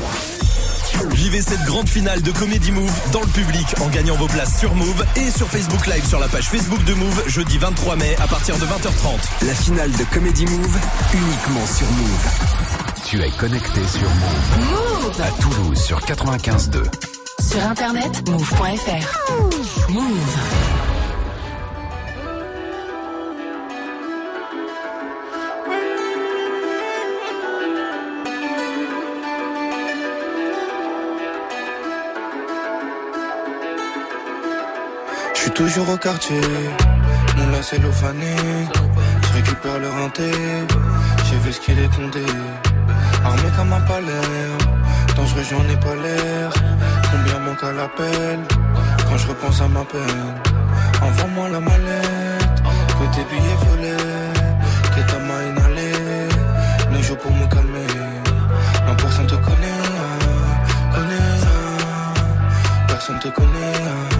[1.15, 4.73] Vivez cette grande finale de Comedy Move dans le public en gagnant vos places sur
[4.73, 8.27] Move et sur Facebook Live sur la page Facebook de Move jeudi 23 mai à
[8.27, 9.45] partir de 20h30.
[9.45, 10.77] La finale de Comedy Move,
[11.13, 12.55] uniquement sur Move.
[13.03, 14.69] Tu es connecté sur Move.
[14.71, 14.94] Move.
[15.05, 16.83] À Toulouse sur 95.2.
[17.39, 19.91] Sur internet, move.fr.
[19.91, 20.03] Move.
[35.35, 36.41] Je suis toujours au quartier,
[37.37, 38.35] mon là c'est fané.
[39.21, 40.31] Je récupère le renté,
[41.29, 42.25] j'ai vu ce qu'il est condé.
[43.23, 44.74] Armé comme un palais,
[45.25, 46.51] dangereux j'en ai pas l'air.
[47.11, 48.39] Combien manque à l'appel
[49.07, 50.33] quand je repense à ma peine.
[51.01, 52.61] Envoie-moi la mallette,
[52.97, 54.33] que tes billets violets,
[54.93, 56.29] que ta main inhalée.
[56.91, 57.87] Ne joue pour me calmer,
[58.87, 59.83] non personne te connaît,
[60.93, 61.35] connaît.
[62.87, 64.14] Personne te connaît.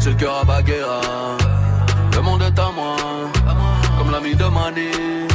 [0.00, 1.00] J'ai le cœur à Baguera.
[2.14, 2.96] Le monde est à moi.
[3.98, 5.26] Comme l'ami de Mani.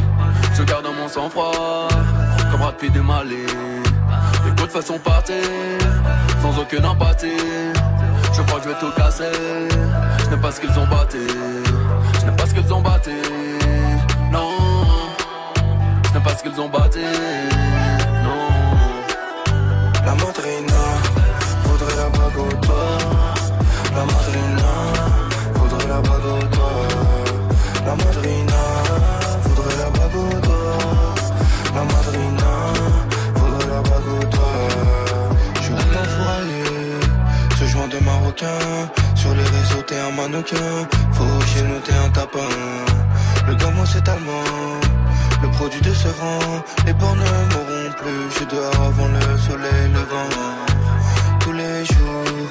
[0.55, 1.87] Je garde mon sang-froid.
[2.51, 3.45] Comme Brad Pitt du Mali.
[4.45, 5.33] Les coups de façon partie,
[6.41, 7.27] sans aucune empathie.
[8.33, 9.31] Je crois que je vais tout casser.
[10.23, 11.27] Je n'aime pas ce qu'ils ont battu.
[12.19, 13.11] Je n'aime pas ce qu'ils ont battu.
[14.31, 14.49] Non,
[16.07, 16.99] je n'aime pas ce qu'ils ont battu.
[40.21, 40.87] Mannequin.
[41.13, 42.51] Faut chez nous, un tapin.
[43.47, 44.79] Le gamin, c'est allemand.
[45.43, 48.23] Le produit de ce rang, les bords ne mourront plus.
[48.37, 50.33] Je dehors avant le soleil levant.
[51.39, 52.49] Tous les jours,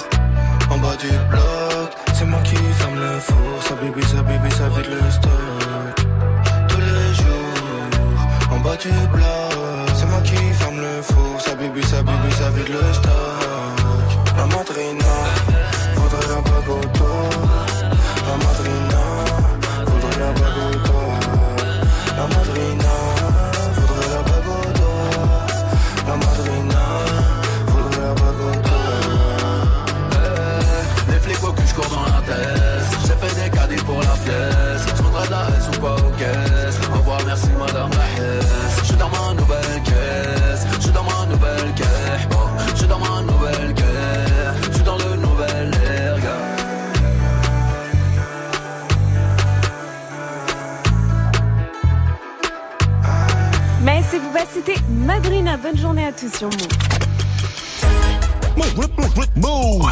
[0.70, 3.52] en bas du bloc, c'est moi qui ferme le four.
[3.66, 5.94] Sa bibi, sa bibi, ça vide le stock.
[6.70, 11.40] Tous les jours, en bas du bloc, c'est moi qui ferme le four.
[11.44, 13.14] Sa bibi, sa bibi, ça vide le stock.
[14.36, 15.14] La madrina,
[15.94, 16.99] voudrait la bague
[31.80, 32.84] cours dans la tête.
[33.06, 34.86] J'ai fait des caddies pour la pièce.
[34.96, 36.78] Je voudrais de la S ou pas aux caisses.
[36.88, 38.78] Au revoir, merci madame la Hesse.
[38.80, 40.66] Je suis dans ma nouvelle caisse.
[40.76, 42.28] Je suis dans ma nouvelle caisse.
[42.32, 42.36] Oh,
[42.72, 44.68] je suis dans ma nouvelle caisse.
[44.68, 46.46] Je suis dans le nouvel air, gars.
[53.82, 55.56] Mais c'est vous, c'était Madrina.
[55.56, 56.50] Bonne journée à tous sur
[59.36, 59.89] Move.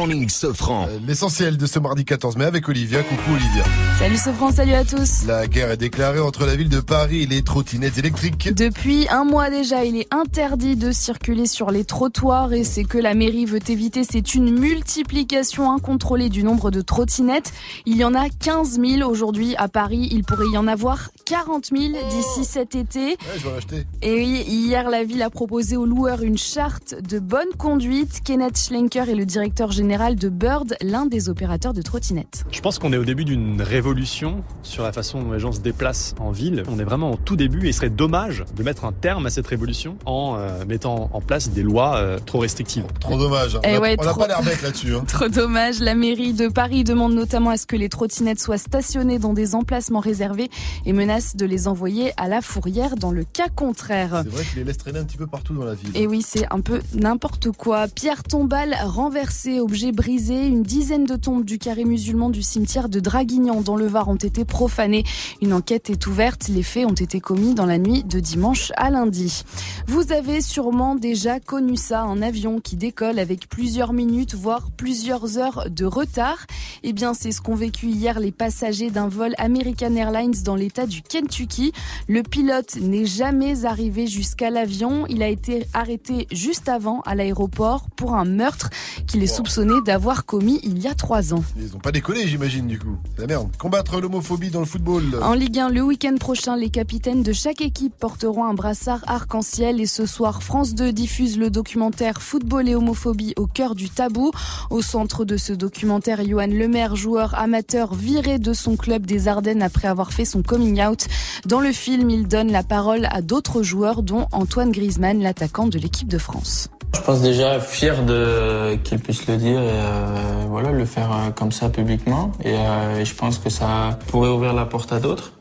[0.00, 0.86] Morning, Sofran.
[0.88, 3.02] Euh, L'essentiel de ce mardi 14 mai avec Olivia.
[3.02, 3.62] Coucou Olivia.
[3.98, 5.26] Salut Sofran, salut à tous.
[5.26, 8.48] La guerre est déclarée entre la ville de Paris et les trottinettes électriques.
[8.54, 12.96] Depuis un mois déjà, il est interdit de circuler sur les trottoirs et c'est que
[12.96, 14.02] la mairie veut éviter.
[14.10, 17.52] C'est une multiplication incontrôlée du nombre de trottinettes.
[17.84, 20.08] Il y en a 15 000 aujourd'hui à Paris.
[20.12, 23.00] Il pourrait y en avoir 40 000 d'ici cet été.
[23.00, 23.86] Ouais, je vais acheter.
[24.00, 28.20] Et oui, hier, la ville a proposé aux loueurs une charte de bonne conduite.
[28.24, 32.44] Kenneth Schlenker est le directeur général de Bird, l'un des opérateurs de trottinettes.
[32.52, 35.58] Je pense qu'on est au début d'une révolution sur la façon dont les gens se
[35.58, 36.62] déplacent en ville.
[36.68, 39.30] On est vraiment au tout début et il serait dommage de mettre un terme à
[39.30, 42.84] cette révolution en euh, mettant en place des lois euh, trop restrictives.
[43.00, 43.56] Trop dommage.
[43.56, 43.60] hein.
[43.64, 44.94] Eh On ouais, n'a trop- pas l'air bête là-dessus.
[44.94, 45.02] hein.
[45.08, 45.80] Trop dommage.
[45.80, 49.56] La mairie de Paris demande notamment à ce que les trottinettes soient stationnées dans des
[49.56, 50.50] emplacements réservés
[50.86, 54.22] et menace de les envoyer à la fourrière dans le cas contraire.
[54.24, 55.90] C'est vrai qu'il les laisse traîner un petit peu partout dans la ville.
[55.96, 57.88] Et oui, c'est un peu n'importe quoi.
[57.88, 60.46] Pierre tombale renversée, objet brisé.
[60.46, 64.14] Une dizaine de tombes du carré musulman du cimetière de Draguignan dans le Var ont
[64.14, 65.04] été profanées.
[65.40, 66.48] Une enquête est ouverte.
[66.48, 69.42] Les faits ont été commis dans la nuit de dimanche à lundi.
[69.86, 75.38] Vous avez sûrement déjà connu ça, un avion qui décolle avec plusieurs minutes, voire plusieurs
[75.38, 76.46] heures de retard.
[76.82, 80.86] Eh bien, c'est ce qu'ont vécu hier les passagers d'un vol American Airlines dans l'état
[80.86, 81.72] du Kentucky.
[82.06, 85.06] Le pilote n'est jamais arrivé jusqu'à l'avion.
[85.08, 88.68] Il a été arrêté juste avant à l'aéroport pour un meurtre
[89.06, 91.44] qu'il est soupçonné d'avoir commis il y a trois ans.
[91.56, 92.96] Ils ont pas décollé, j'imagine, du coup.
[93.16, 93.48] La merde.
[93.58, 95.04] Combattre l'homophobie dans le football.
[95.22, 99.80] En Ligue 1, le week-end prochain, les capitaines de chaque équipe porteront un brassard arc-en-ciel
[99.80, 104.32] et ce soir, France 2 diffuse le documentaire Football et homophobie au cœur du tabou.
[104.70, 109.62] Au centre de ce documentaire, Johan Lemaire, joueur amateur viré de son club des Ardennes
[109.62, 111.06] après avoir fait son coming out.
[111.46, 115.78] Dans le film, il donne la parole à d'autres joueurs dont Antoine Griezmann, l'attaquant de
[115.78, 116.70] l'équipe de France.
[116.94, 121.30] Je pense déjà fier de qu'il puisse le dire et euh, voilà le faire euh,
[121.30, 122.32] comme ça publiquement.
[122.44, 125.32] Et, euh, je pense que ça pourrait ouvrir la porte à d'autres.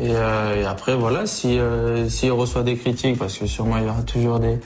[0.00, 3.84] Et, euh, et après voilà si euh, s'il reçoit des critiques parce que sûrement il
[3.84, 4.58] y aura toujours des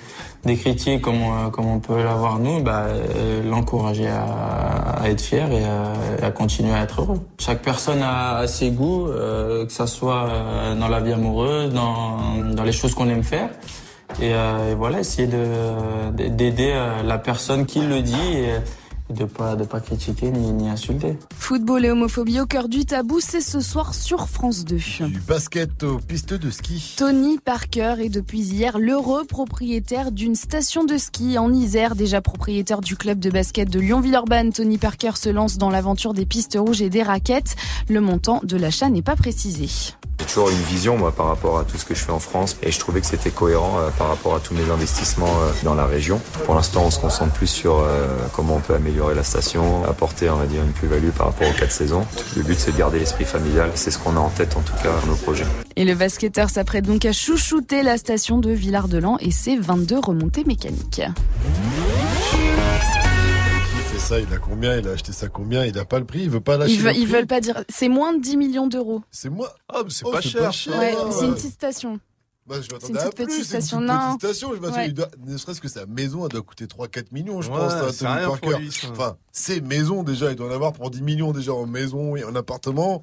[0.44, 4.22] des critiques comme on, comme on peut l'avoir nous bah euh, l'encourager à,
[5.02, 7.18] à être fier et à, à continuer à être heureux.
[7.40, 11.72] Chaque personne a, a ses goûts euh, que ça soit euh, dans la vie amoureuse
[11.74, 13.48] dans dans les choses qu'on aime faire
[14.20, 18.54] et, euh, et voilà, essayer de- d'aider euh, la personne qui le dit et
[19.08, 21.16] de pas de pas critiquer ni, ni insulter.
[21.38, 24.76] Football et homophobie au cœur du tabou, c'est ce soir sur France 2.
[25.06, 26.94] Du basket aux pistes de ski.
[26.96, 31.94] Tony Parker est depuis hier l'heureux propriétaire d'une station de ski en Isère.
[31.94, 36.26] Déjà propriétaire du club de basket de Lyon-Villeurbanne, Tony Parker se lance dans l'aventure des
[36.26, 37.54] pistes rouges et des raquettes.
[37.88, 39.68] Le montant de l'achat n'est pas précisé.
[40.18, 42.56] J'ai toujours une vision moi par rapport à tout ce que je fais en France
[42.62, 45.74] et je trouvais que c'était cohérent euh, par rapport à tous mes investissements euh, dans
[45.74, 46.20] la région.
[46.44, 50.30] Pour l'instant, on se concentre plus sur euh, comment on peut améliorer la station, apporter
[50.30, 52.06] on va dire une plus-value par rapport aux quatre saisons.
[52.36, 54.74] Le but c'est de garder l'esprit familial, c'est ce qu'on a en tête en tout
[54.82, 55.46] cas dans nos projets.
[55.76, 60.44] Et le basketteur s'apprête donc à chouchouter la station de Villard-de-Lans et ses 22 remontées
[60.44, 61.02] mécaniques.
[64.08, 66.30] Ça, il a combien Il a acheté ça combien Il a pas le prix, il
[66.30, 66.74] veut pas lâcher.
[66.74, 67.12] Ils, le ve- ils prix.
[67.12, 67.64] veulent pas dire.
[67.68, 69.02] C'est moins de 10 millions d'euros.
[69.10, 69.52] C'est moi.
[69.68, 70.42] Ah, mais c'est Oh, pas, cher.
[70.42, 70.78] pas cher.
[70.78, 71.98] Ouais, c'est une petite station.
[72.46, 73.24] Bah, je C'est m'attendais à plus.
[73.26, 74.16] petite C'est une station, toute non.
[74.16, 74.54] petite station.
[74.54, 74.86] Je m'attendais, Ouais.
[74.88, 77.72] il doit- ne serait-ce que sa maison, elle doit coûter 3-4 millions, je Ouais, pense.
[77.72, 78.58] à c'est Tony rien pour Parker.
[78.60, 78.70] lui.
[78.92, 82.22] Enfin, ses maisons déjà, il doit en avoir pour 10 millions déjà en maison et
[82.22, 83.02] en appartement.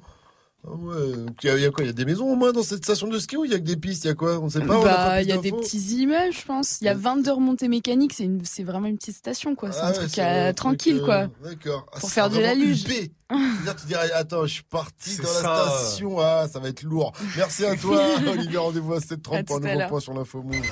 [0.66, 0.94] Ah ouais.
[1.42, 2.62] Il y, a- il y a quoi Il y a des maisons au moins dans
[2.62, 4.38] cette station de ski ou il y a que des pistes Il y a quoi
[4.40, 4.82] On sait pas.
[4.82, 6.78] Bah, il y a des petits immeubles, je pense.
[6.80, 8.14] Il y a 22 remontées mécaniques.
[8.14, 9.72] C'est une, c'est vraiment une petite station, quoi.
[9.72, 11.26] C'est Ah un ouais, truc c'est euh, un truc, tranquille, euh, quoi.
[11.42, 11.86] D'accord.
[11.92, 12.82] Ah, Pour faire de la luge.
[12.84, 13.12] huppé.
[13.30, 16.18] C'est-à-dire, tu dirais, attends, je suis parti dans la station.
[16.20, 17.12] Ah, ça va être lourd.
[17.36, 18.58] Merci à toi, Olivier.
[18.58, 20.62] Rendez-vous à À 7h30 pour un nouveau point sur l'info Move.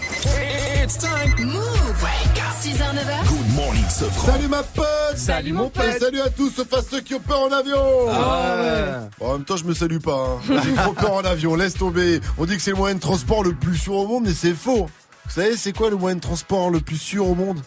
[0.85, 1.47] It's time.
[1.47, 2.05] Move.
[2.61, 3.27] 6h, 9h.
[3.29, 3.85] Good morning.
[3.89, 4.87] Salut ma pote
[5.17, 5.99] Salut, mon pote.
[5.99, 7.81] Salut à tous, sauf à ceux qui ont peur en avion
[8.11, 10.39] Ah Bon, En même temps, je me salue pas.
[10.49, 10.61] hein.
[10.65, 12.21] J'ai trop peur en avion, laisse tomber.
[12.39, 14.55] On dit que c'est le moyen de transport le plus sûr au monde, mais c'est
[14.55, 14.87] faux.
[15.25, 17.61] Vous savez, c'est quoi le moyen de transport le plus sûr au monde?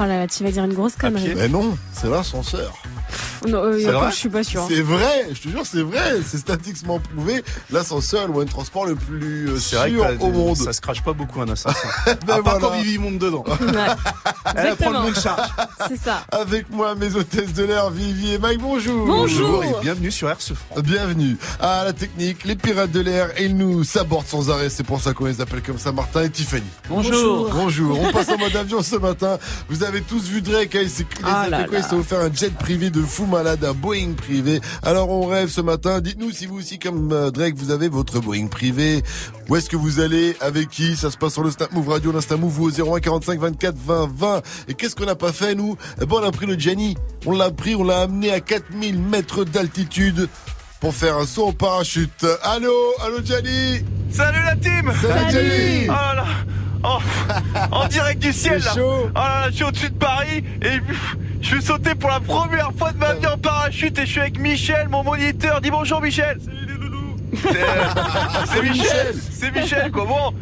[0.00, 1.34] Oh là là, tu vas dire une grosse connerie.
[1.36, 2.72] Mais non, c'est l'ascenseur.
[3.46, 4.64] Non, euh, C'est encore, vrai je suis pas sûre.
[4.68, 6.14] C'est vrai, je te jure, c'est vrai.
[6.26, 7.44] C'est statistiquement prouvé.
[7.70, 10.56] L'ascenseur est le moyen de transport le plus euh, vrai sûr au monde.
[10.56, 11.74] ça se crache pas beaucoup un ascenseur.
[12.26, 12.76] Ben à part voilà.
[12.76, 13.44] quand Vivi monte dedans.
[13.46, 13.54] Ouais,
[14.56, 15.48] Elle prend le monde charge.
[15.88, 16.24] c'est ça.
[16.30, 19.06] Avec moi, mes hôtesses de l'air, Vivi et Mike, bonjour.
[19.06, 19.62] Bonjour.
[19.64, 20.80] et bienvenue sur Air franc.
[20.82, 24.70] Bienvenue à la technique, les pirates de l'air, et ils nous sabordent sans arrêt.
[24.70, 26.62] C'est pour ça qu'on les appelle comme ça, Martin et Tiffany.
[26.88, 27.50] Bonjour.
[27.52, 27.98] Bonjour.
[28.00, 29.38] On passe en mode avion ce matin.
[29.68, 31.78] Vous avez tous vu Drake, hein, il s'est Ah s'est là fait quoi?
[31.78, 31.88] Il là.
[31.88, 34.60] s'est offert un jet privé de fou malade, un Boeing privé.
[34.82, 36.00] Alors on rêve ce matin.
[36.00, 39.02] Dites-nous si vous aussi, comme euh, Drake, vous avez votre Boeing privé.
[39.48, 40.36] Où est-ce que vous allez?
[40.40, 40.96] Avec qui?
[40.96, 43.76] Ça se passe sur le Snap Move Radio, l'Insta Move ou au 01 45 24
[43.76, 44.42] 20 20.
[44.68, 45.76] Et qu'est-ce qu'on n'a pas fait nous?
[46.00, 46.96] Eh ben on a pris le Gianni.
[47.26, 50.28] On l'a pris, on l'a amené à 4000 mètres d'altitude
[50.80, 52.26] pour faire un saut en parachute.
[52.42, 52.72] Allô,
[53.04, 56.26] allô Gianni Salut la team Salut, Gianni Oh là
[56.84, 56.98] Oh,
[57.70, 58.74] En direct du ciel là.
[58.74, 59.06] Chaud.
[59.08, 60.80] Oh là là, je suis au-dessus de Paris et
[61.40, 64.20] je vais sauter pour la première fois de ma vie en parachute et je suis
[64.20, 65.60] avec Michel, mon moniteur.
[65.60, 66.38] Dis bonjour Michel.
[66.44, 67.16] Salut les doudous.
[68.52, 69.14] C'est Michel.
[69.32, 70.34] C'est Michel quoi, bon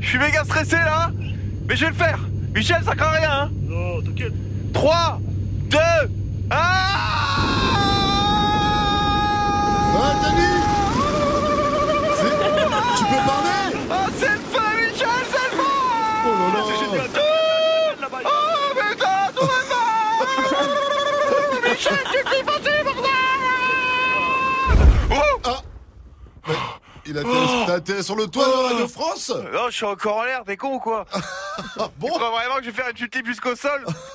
[0.00, 1.10] Je suis méga stressé là.
[1.68, 2.18] Mais je vais le faire.
[2.54, 3.50] Michel, ça craint rien hein.
[3.68, 4.32] Non, t'inquiète.
[4.72, 5.20] 3,
[5.70, 5.80] 2, 1
[6.50, 7.38] Ah,
[21.78, 22.86] tu cries pas, bordel
[25.10, 25.50] Oh
[27.06, 30.18] Il a atterri, t'as atterri sur le toit de Radio France Non, je suis encore
[30.18, 31.06] en l'air, t'es con ou quoi
[31.96, 33.84] Bon Tu crois vraiment que je vais faire une chute jusqu'au sol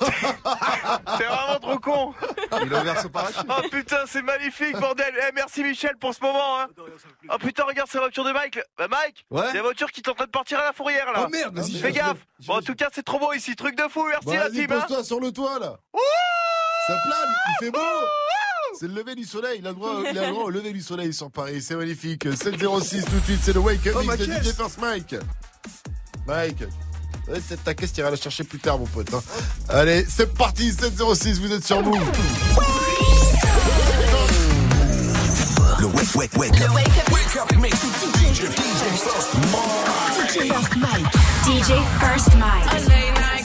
[1.18, 2.14] T'es vraiment trop con
[2.62, 3.44] Il a ouvert son parachute.
[3.48, 5.12] Oh putain, c'est magnifique, bordel.
[5.28, 6.66] Eh, merci Michel pour ce moment, hein.
[7.30, 8.60] Oh putain, regarde, la voiture de Mike.
[8.78, 11.10] Bah Mike, Ouais c'est la voiture qui est en train de partir à la fourrière,
[11.12, 11.24] là.
[11.24, 12.18] Oh, merde, vas-y, Fais je- gaffe.
[12.40, 14.50] je- Bon, en tout cas, c'est trop beau ici, truc de fou, merci Bon, la
[14.50, 14.80] team, hein.
[14.80, 15.74] pose-toi sur le toit là
[16.86, 17.78] Ça plane, il fait beau
[18.78, 20.72] C'est le lever du soleil, il a le droit, il a le droit au lever
[20.72, 24.00] du soleil sur Paris, c'est magnifique 706 tout de suite, c'est le Wake Up Oh,
[24.00, 24.24] Mix ma de.
[24.24, 25.14] DJ First Mike
[26.26, 26.64] Mike
[27.26, 29.12] Ouais, c'est ta caisse, t'iras la chercher plus tard, mon pote.
[29.14, 29.22] hein.
[29.70, 31.98] Allez, c'est parti, 706, vous êtes sur Move.
[35.80, 36.70] Le wake, wake, wake up.
[36.74, 41.06] Wake up mix with DJ, DJ First Mike.
[41.44, 42.72] DJ First Mike.
[42.72, 43.44] A late night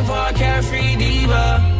[0.00, 1.79] Looking for a carefree diva.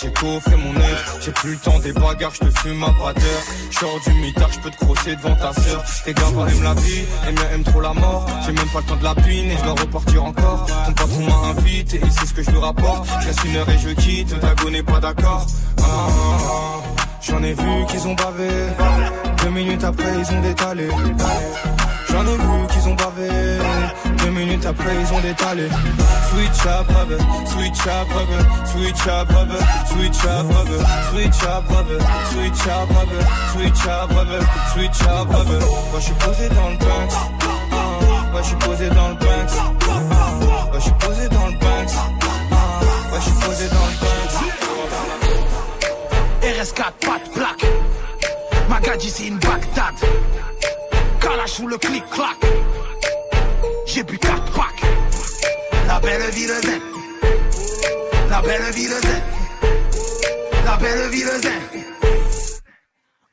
[0.00, 1.18] J'ai coffré mon œuf.
[1.24, 3.42] J'ai plus le temps des bagarres, je te fume à pas d'heure.
[3.70, 5.84] J'sors du mitard, je peux te crosser devant ta sœur.
[6.04, 8.26] Tes gars aiment la vie, les miens aiment trop la mort.
[8.46, 10.66] J'ai même pas le temps de la pine et je dois repartir encore.
[10.86, 13.08] Ton patron m'a invité et c'est ce que je lui rapporte.
[13.26, 15.46] Laisse une heure et je quitte, Dago n'est pas d'accord.
[15.78, 17.04] Ah, ah, ah.
[17.20, 18.48] J'en ai vu qu'ils ont bavé.
[19.42, 20.88] Deux minutes après, ils ont détalé.
[22.08, 22.77] J'en ai vu qu'ils.
[24.28, 25.68] Deux minutes après, ils ont détalé.
[26.28, 31.98] Switch up, rubber, switch up, rubber, switch up, rubber, switch up, rubber, switch up, rubber,
[32.30, 33.22] switch up, rubber,
[33.54, 34.42] switch up, rubber,
[34.74, 35.60] switch up, rubber.
[35.90, 37.14] Moi, je suis posé dans le Banks.
[38.30, 39.54] Moi, je suis posé dans le Banks.
[39.88, 41.94] Moi, je suis posé dans le Banks.
[43.08, 44.36] Moi, je suis posé dans le Banks.
[46.42, 47.66] RS4, pas de plaque.
[48.68, 49.94] Magadji, c'est une Bagdad.
[51.18, 52.36] Kalash ou le clic-clac.
[53.90, 54.82] J'ai bu 4 packs.
[55.86, 56.82] La belle vie de zen.
[58.28, 59.22] La belle vie de zen.
[60.66, 61.87] La belle vie de zen.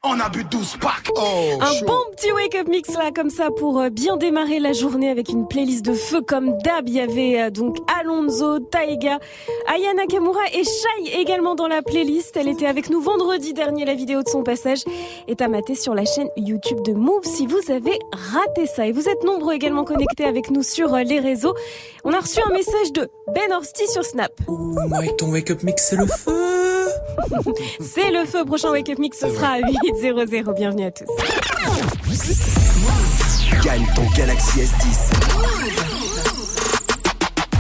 [0.08, 1.10] On a bu 12 packs.
[1.18, 5.30] Un bon petit wake-up mix là, comme ça, pour euh, bien démarrer la journée avec
[5.30, 6.88] une playlist de feu comme d'hab.
[6.88, 9.18] Il y avait euh, donc Alonso, Taiga,
[9.68, 12.38] Aya Nakamura et Shai également dans la playlist.
[12.38, 13.84] Elle était avec nous vendredi dernier.
[13.84, 14.84] La vidéo de son passage
[15.28, 18.86] est à mater sur la chaîne YouTube de Move si vous avez raté ça.
[18.86, 21.56] Et vous êtes nombreux également connectés avec nous sur euh, les réseaux.
[22.04, 24.32] On a reçu un message de Ben Orsti sur Snap.
[24.88, 26.66] Mike, ton wake-up mix, c'est le feu.
[27.80, 28.46] C'est le feu.
[28.46, 29.60] Prochain wake-up mix, ce sera à
[29.96, 30.54] 8.00.
[30.56, 31.06] Bienvenue à tous.
[33.64, 35.12] Gagne ton Galaxy S10.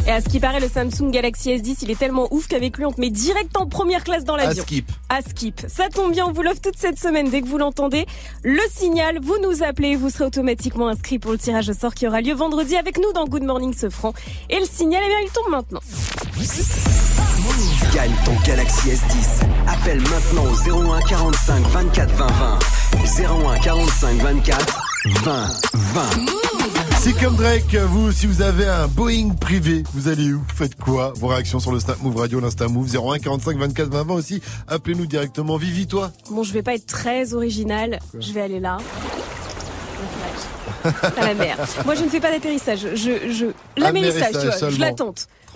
[0.08, 2.86] Et à ce qui paraît, le Samsung Galaxy S10, il est tellement ouf qu'avec lui,
[2.86, 4.64] on te met direct en première classe dans l'avion.
[4.64, 4.92] À skip.
[5.10, 5.62] À skip.
[5.68, 7.30] Ça tombe bien, on vous l'offre toute cette semaine.
[7.30, 8.06] Dès que vous l'entendez,
[8.44, 12.06] le signal, vous nous appelez, vous serez automatiquement inscrit pour le tirage au sort qui
[12.06, 14.14] aura lieu vendredi avec nous dans Good Morning Sofran.
[14.50, 15.82] Et le signal, eh bien, il tombe maintenant.
[17.94, 19.44] Gagne ton Galaxy S10.
[19.68, 22.60] Appelle maintenant au 01 45 24 20 20.
[23.54, 24.80] 01 45 24
[25.24, 26.02] 20 20.
[27.00, 30.42] C'est comme Drake, vous, si vous avez un Boeing privé, vous allez où?
[30.56, 31.14] Faites quoi?
[31.18, 34.42] Vos réactions sur le Snap Move Radio, l'Insta Move, 01 45 24 20 20 aussi.
[34.68, 35.58] Appelez-nous directement.
[35.58, 36.12] Vivi, toi?
[36.32, 38.00] Bon, je vais pas être très original.
[38.20, 38.78] Je vais aller là.
[40.84, 41.58] à la mer.
[41.86, 42.88] Moi, je ne fais pas d'atterrissage.
[42.96, 43.46] Je, je,
[43.78, 44.52] l'amérissage, tu vois.
[44.52, 45.14] Je seulement.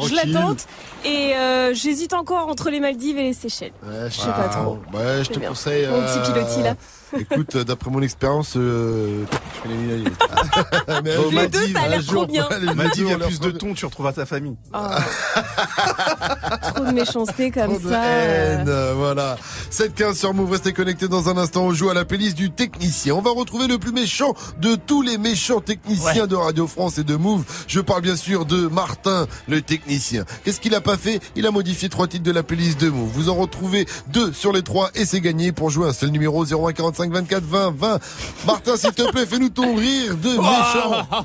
[0.07, 0.65] Je la tente.
[1.05, 3.71] Et euh, j'hésite encore entre les Maldives et les Seychelles.
[3.83, 4.79] Ouais, Je sais pas trop.
[4.93, 5.49] Ouais, je te bien.
[5.49, 5.87] conseille.
[5.87, 6.75] Mon petit pilotis, là.
[7.17, 9.23] Écoute, euh, d'après mon expérience, euh,
[9.63, 10.03] je fais les
[11.03, 12.47] Mais Les deux, ça a l'air trop bien.
[12.75, 14.55] Maldives, il y a plus de thon, tu retrouveras ta famille.
[14.71, 18.03] Trop de méchanceté comme Trop de ça.
[18.03, 19.37] haine, euh, voilà.
[19.71, 21.63] 7-15 sur Move, restez connectés dans un instant.
[21.65, 23.13] On joue à la playlist du technicien.
[23.15, 27.03] On va retrouver le plus méchant de tous les méchants techniciens de Radio France et
[27.03, 27.43] de Move.
[27.67, 30.25] Je parle bien sûr de Martin, le technicien.
[30.43, 31.19] Qu'est-ce qu'il a pas fait?
[31.35, 33.09] Il a modifié trois titres de la playlist de Move.
[33.13, 36.45] Vous en retrouvez deux sur les trois et c'est gagné pour jouer un seul numéro
[36.45, 37.99] 0145 24 20 20.
[38.45, 41.07] Martin, s'il te plaît, fais-nous ton rire de méchant.
[41.11, 41.23] Oh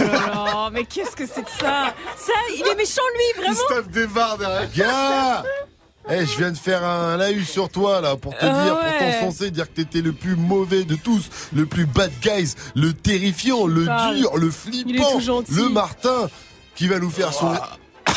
[0.00, 1.94] là là, mais qu'est-ce que c'est que ça?
[2.16, 3.56] Ça, il est méchant lui, vraiment?
[3.66, 4.70] Christophe débarre derrière.
[4.74, 5.42] Gars
[6.10, 8.80] Eh, je viens de faire un laïus sur toi là pour te Ah dire, ouais.
[8.80, 12.92] pour t'encenser, dire que t'étais le plus mauvais de tous, le plus bad guys, le
[12.94, 13.84] terrifiant, le
[14.16, 15.18] dur, le flippant,
[15.50, 16.28] le Martin
[16.74, 17.52] qui va nous faire son.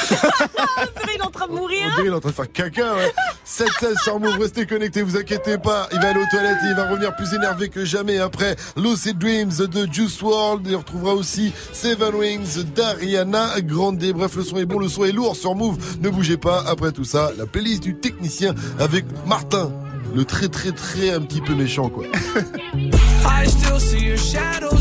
[0.07, 1.89] C'est vrai, il est en train de On mourir.
[1.95, 3.11] dirait, il est en train de faire caca, ouais.
[3.47, 5.87] 7-16 sur Move, restez connectés, vous inquiétez pas.
[5.91, 9.17] Il va aller aux toilettes et il va revenir plus énervé que jamais après Lucid
[9.17, 10.67] Dreams de Juice WRLD.
[10.69, 13.97] Il retrouvera aussi Seven Wings d'Ariana Grande.
[13.99, 15.77] Bref, le son est bon, le son est lourd sur Move.
[16.01, 16.63] Ne bougez pas.
[16.67, 19.71] Après tout ça, la playlist du technicien avec Martin.
[20.13, 22.03] Le très très très un petit peu méchant quoi.
[23.23, 24.80] I still see your shadows.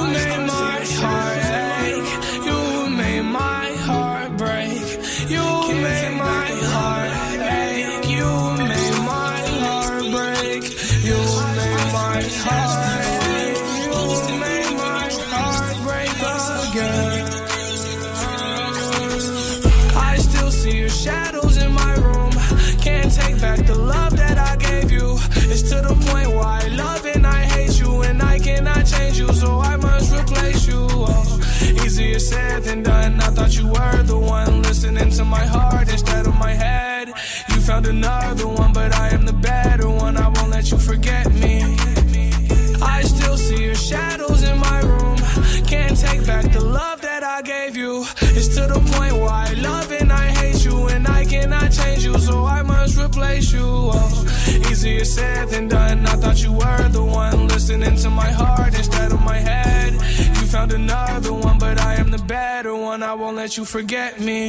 [55.15, 56.05] said than done.
[56.05, 59.93] I thought you were the one listening to my heart instead of my head.
[60.37, 63.03] You found another one, but I am the better one.
[63.03, 64.39] I won't let you forget me.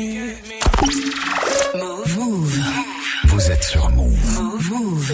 [1.75, 2.19] Move.
[2.19, 2.53] Move.
[3.31, 4.71] Vous êtes sur Move.
[4.71, 5.13] Move.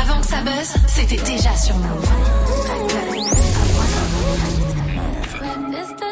[0.00, 3.31] Avant que ça buzz, c'était déjà sur Move.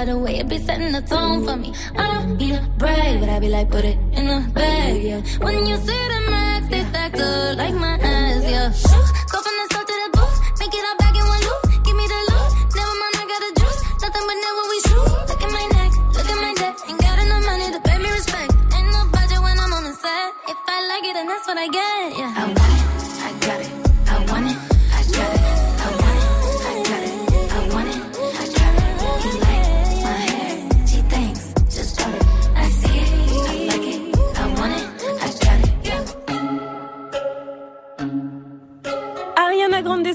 [0.00, 0.08] card.
[0.08, 1.72] The way it be setting the tone for me.
[1.96, 5.20] I don't need a brag, but I be like, put it in the bag, yeah.
[5.38, 9.09] When you see the max, they stack up like my ass, yeah.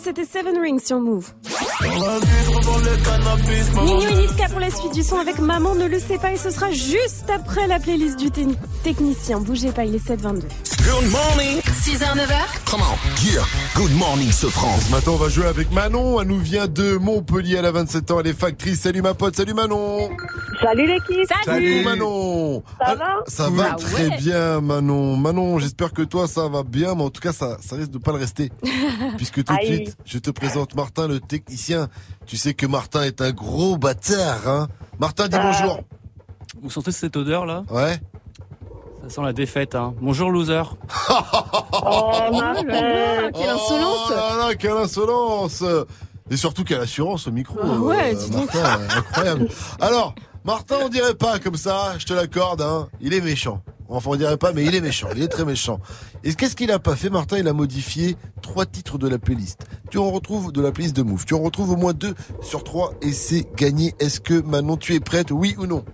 [0.05, 1.31] C'était Seven Rings sur Move.
[3.83, 6.51] Nino et pour la suite du son avec Maman ne le sait pas et ce
[6.51, 8.41] sera juste après la playlist du te-
[8.83, 9.39] technicien.
[9.39, 10.41] Bougez pas, il est 7h22.
[10.83, 11.61] Good morning.
[11.95, 12.69] 6h, 9h.
[12.69, 13.25] Come on.
[13.25, 13.43] Yeah.
[13.73, 14.89] Good morning, ce France.
[14.89, 16.19] Maintenant, on va jouer avec Manon.
[16.21, 17.55] Elle nous vient de Montpellier.
[17.59, 18.19] Elle a 27 ans.
[18.19, 18.81] Elle est factrice.
[18.81, 19.35] Salut ma pote.
[19.37, 20.09] Salut Manon.
[20.61, 21.25] Salut l'équipe.
[21.45, 22.63] Salut Manon.
[22.79, 24.17] Ça Ah, va Ça va Ah très ouais.
[24.17, 25.15] bien Manon.
[25.15, 27.97] Manon, j'espère que toi ça va bien, mais en tout cas ça, ça risque de
[27.97, 28.51] pas le rester.
[29.17, 31.87] Puisque tout de suite, je te présente Martin le technicien.
[32.25, 34.67] Tu sais que Martin est un gros bâtard, hein
[34.99, 35.79] Martin, dis Euh, bonjour.
[36.61, 37.63] Vous sentez cette odeur là?
[37.69, 37.99] Ouais.
[39.07, 39.75] Ça sent la défaite.
[39.75, 39.93] Hein.
[40.01, 40.63] Bonjour loser.
[41.87, 42.63] Oh, Martin.
[43.33, 44.07] quelle insolence.
[44.09, 45.63] Oh là là, quelle insolence
[46.31, 47.59] Et surtout quelle assurance au micro.
[47.61, 48.51] Ah ouais, euh, dis donc.
[48.51, 49.47] Martin, euh, incroyable.
[49.79, 52.87] Alors, Martin, on dirait pas comme ça, je te l'accorde, hein.
[52.99, 53.61] Il est méchant.
[53.89, 55.07] Enfin, on dirait pas, mais il est méchant.
[55.15, 55.79] Il est très méchant.
[56.23, 57.37] Et qu'est-ce qu'il a pas fait, Martin?
[57.37, 59.67] Il a modifié trois titres de la playlist.
[59.91, 61.25] Tu en retrouves de la playlist de Move.
[61.25, 63.93] Tu en retrouves au moins deux sur trois et c'est gagné.
[63.99, 65.29] Est-ce que Manon, tu es prête?
[65.29, 65.85] Oui ou non?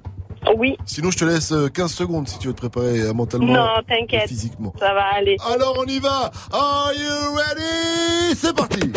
[0.57, 0.77] Oui.
[0.85, 3.67] Sinon, je te laisse euh, 15 secondes si tu veux te préparer euh, mentalement Non,
[3.81, 4.27] et t'inquiète.
[4.27, 4.73] physiquement.
[4.79, 5.37] Ça va aller.
[5.51, 8.35] Alors, on y va Are you ready?
[8.35, 8.91] C'est parti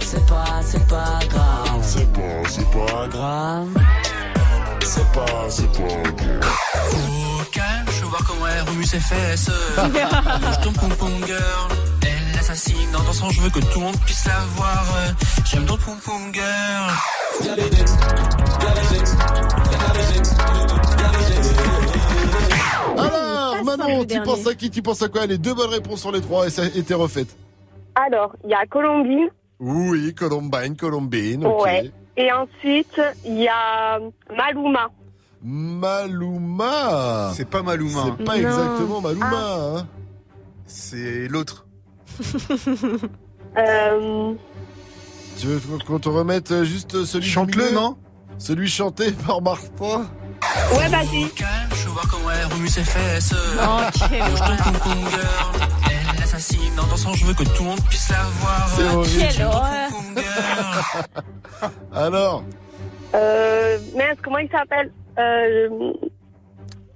[0.00, 1.80] C'est pas, c'est pas grave.
[1.82, 3.68] C'est pas, c'est pas grave.
[4.84, 6.42] C'est pas, c'est pas grave.
[7.86, 9.50] Veux voir comment elle remue ses fesses.
[9.76, 11.68] Bouge ton pom pom girl.
[12.02, 14.84] Elle assassine dans ton sang, je veux que tout le monde puisse la voir.
[15.46, 16.90] J'aime ton pom pom girl.
[22.98, 25.24] Alors, Manon, le tu penses à qui Tu penses à quoi?
[25.24, 27.34] Les deux bonnes réponses sur les trois et ça a été refaites.
[27.94, 29.30] Alors, il y a Colombine.
[29.58, 31.62] Oui, Columbine, Columbine, ok.
[31.62, 31.90] Ouais.
[32.18, 33.98] Et ensuite, il y a
[34.36, 34.90] Maluma.
[35.44, 38.04] Maluma C'est pas Maluma.
[38.18, 38.48] C'est pas Non.
[38.48, 39.28] exactement Maluma,
[39.78, 39.86] hein
[40.66, 41.66] C'est l'autre.
[43.58, 44.32] Euh,
[45.38, 47.98] Tu veux qu'on te remette euh, juste celui Chante-le, non?
[48.38, 50.06] Celui chanté par Martin
[50.74, 51.24] Ouais, vas-y.
[51.74, 53.32] Je veux voir comment elle remue ses fesses.
[53.34, 54.30] Ok, girl.
[56.16, 58.68] Elle assassine dans ton sang, je veux que tout le monde puisse la voir.
[58.74, 59.28] C'est horrible.
[59.36, 59.90] Quelle horreur.
[61.94, 62.44] Alors?
[63.14, 64.90] Euh, mince, comment il s'appelle?
[65.18, 65.92] Euh,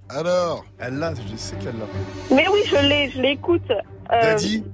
[0.09, 1.87] Alors Elle l'a, je sais qu'elle l'a.
[2.35, 3.71] Mais oui, je l'ai, je l'écoute.
[3.71, 4.65] Euh, Daddy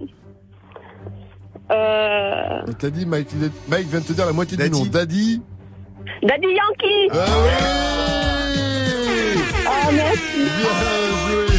[1.71, 3.29] Euh, T'as dit, Mike,
[3.69, 4.85] Mike vient de te dire la moitié du nom.
[4.85, 5.41] Daddy
[6.23, 7.09] Daddy Yankee.
[7.13, 7.51] Ah oui
[9.67, 10.21] Ah merci.
[10.37, 10.73] Bien
[11.27, 11.52] joué,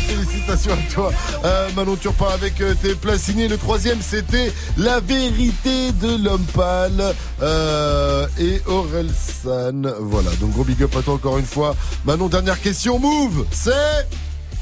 [0.43, 1.11] félicitations à toi.
[1.45, 3.47] Euh, Manon, tu repars avec euh, tes plats signés.
[3.47, 9.83] Le troisième, c'était La vérité de l'homme pâle euh, et Orelsan.
[9.99, 11.75] Voilà, donc gros big up à toi encore une fois.
[12.05, 12.99] Manon, dernière question.
[12.99, 13.71] Move, c'est...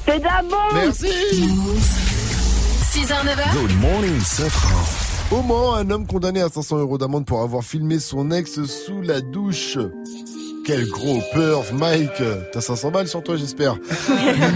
[0.05, 0.71] C'est d'abord.
[0.73, 1.07] Merci.
[2.93, 3.53] 6h, 9h.
[3.53, 5.35] Good morning, Safran.
[5.35, 9.01] Au Mans, un homme condamné à 500 euros d'amende pour avoir filmé son ex sous
[9.01, 9.77] la douche.
[10.72, 12.23] Quel gros perf, Mike.
[12.53, 13.76] T'as 500 balles sur toi, j'espère.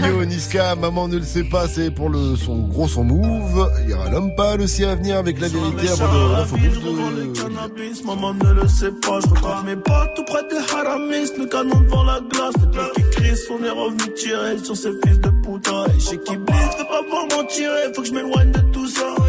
[0.00, 3.70] Nino, Niska, maman ne le sait pas, c'est pour le son gros son move.
[3.84, 7.38] Il y aura l'homme pâle aussi à venir avec la vérité avant de l'infobus de...
[7.38, 9.20] cannabis, maman ne le sait pas.
[9.20, 12.54] Je regarde mes potes tout près des haramis, le canon devant la glace.
[12.62, 15.84] Le truc qui crie, on est revenu tirer sur ces fils de putain.
[15.94, 18.65] Et chez qui blisse, fais pas pour m'en tirer, faut que je m'éloigne de.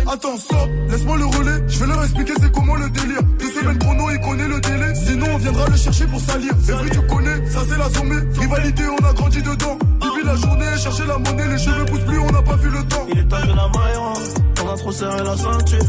[0.09, 1.63] Attends, stop, laisse-moi le relais.
[1.67, 3.21] Je vais leur expliquer c'est comment le délire.
[3.39, 4.95] Deux semaines chrono, il connaît le délai.
[4.95, 6.53] Sinon, on viendra le chercher pour salir.
[6.63, 8.21] C'est vrai, tu connais, ça c'est la sommée.
[8.39, 9.77] Rivalité, on a grandi dedans.
[10.01, 12.83] Depuis la journée, chercher la monnaie, les cheveux poussent plus, on n'a pas vu le
[12.85, 13.05] temps.
[13.11, 14.13] Il est temps de la maillera,
[14.63, 15.85] on a trop serré la ceinture.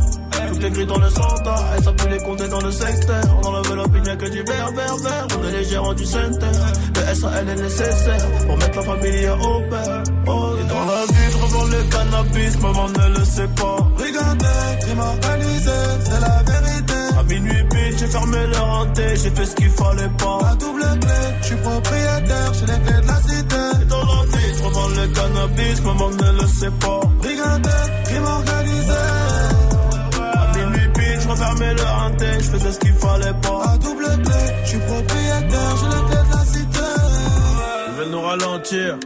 [0.48, 3.22] Tout est gris dans le centre, et ça les compter dans le secteur.
[3.44, 5.26] On enlève l'opinion que du vert, vert, vert.
[5.38, 6.46] On est les gérants du centre.
[6.96, 10.02] Le SAL est nécessaire pour mettre la famille au père.
[11.48, 13.76] Revends le cannabis, maman ne le sait pas.
[13.96, 15.70] Regardez, crime organisé,
[16.04, 16.94] c'est la vérité.
[17.18, 20.38] À minuit pile, j'ai fermé le renté, j'ai fait ce qu'il fallait pas.
[20.42, 23.62] La double clé, je suis propriétaire, j'ai les clés de la cité.
[23.82, 27.00] Et dans la vie, je revends le cannabis, maman ne le sait pas.
[27.28, 29.02] Regardez, crime organisé.
[30.34, 33.60] À minuit pile, je refermais le renté, je faisais ce qu'il fallait pas.
[33.66, 36.88] La double clé, je suis propriétaire, j'ai les clés de la cité.
[37.88, 38.98] Ils veulent nous ralentir.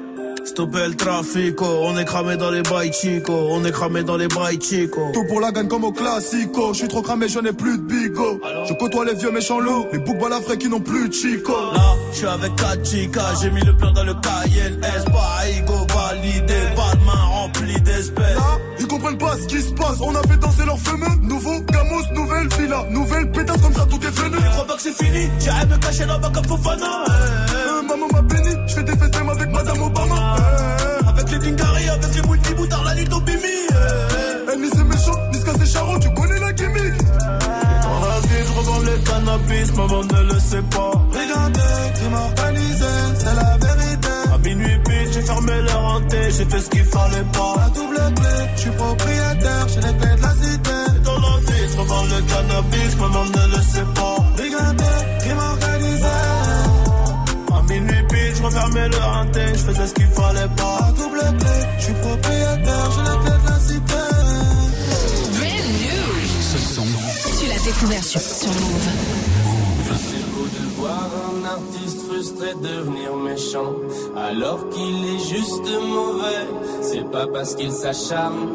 [0.44, 1.82] Stopper le trafic, oh.
[1.84, 5.10] on est cramé dans les bails chico, on est cramé dans les bails chico.
[5.14, 6.72] Tout pour la gagne comme au classico.
[6.72, 8.40] Je suis trop cramé, je n'ai plus de bigo.
[8.68, 11.52] Je côtoie les vieux méchants loups, les boucs balafrés qui n'ont plus de chico.
[11.52, 15.48] Là, je suis avec 4 chicas, j'ai mis le plan dans le Cayenne S, pas
[15.48, 18.36] ego validé, pas de main remplie d'espèces.
[18.36, 20.00] Là, ils comprennent pas ce qui se passe.
[20.00, 21.06] On a fait danser leurs fameux.
[21.22, 24.36] Nouveau Gamos, nouvelle villa, nouvelle pétasse comme ça, tout est venu.
[24.44, 27.04] Je crois pas que c'est fini, j'arrête de me cacher là-bas comme Fofana.
[27.14, 30.11] Euh, maman m'a béni, je fais des festins avec Madame Obama.
[31.08, 33.58] Avec les Dingari, avec les multiboutards, la Lito Bimi.
[34.52, 36.96] Eh, ni c'est méchant, ni ce c'est charron, tu connais la gimmick.
[37.82, 40.92] Dans la vie, je revends le cannabis, maman ne le sait pas.
[41.12, 41.60] Regardez,
[41.94, 44.08] crime organisé, c'est la vérité.
[44.34, 47.54] À minuit pile, j'ai fermé le renté, j'ai fait ce qu'il fallait pas.
[47.56, 50.78] La double clé, je suis propriétaire, j'ai les clés de la cité.
[51.04, 54.11] Dans la vie, je revends le cannabis, maman ne le sait pas.
[58.72, 60.78] Je refermais le je faisais ce qu'il fallait pas.
[60.80, 64.02] La double clé, je suis propriétaire, j'ai les clés de la cité.
[65.36, 66.04] Brand new.
[66.40, 66.86] Ce son.
[67.40, 68.88] Tu l'as découvert sur, sur Move.
[69.96, 73.72] C'est beau de voir un artiste frustré devenir méchant,
[74.16, 76.46] alors qu'il est juste mauvais.
[76.82, 78.48] C'est pas parce qu'il s'acharne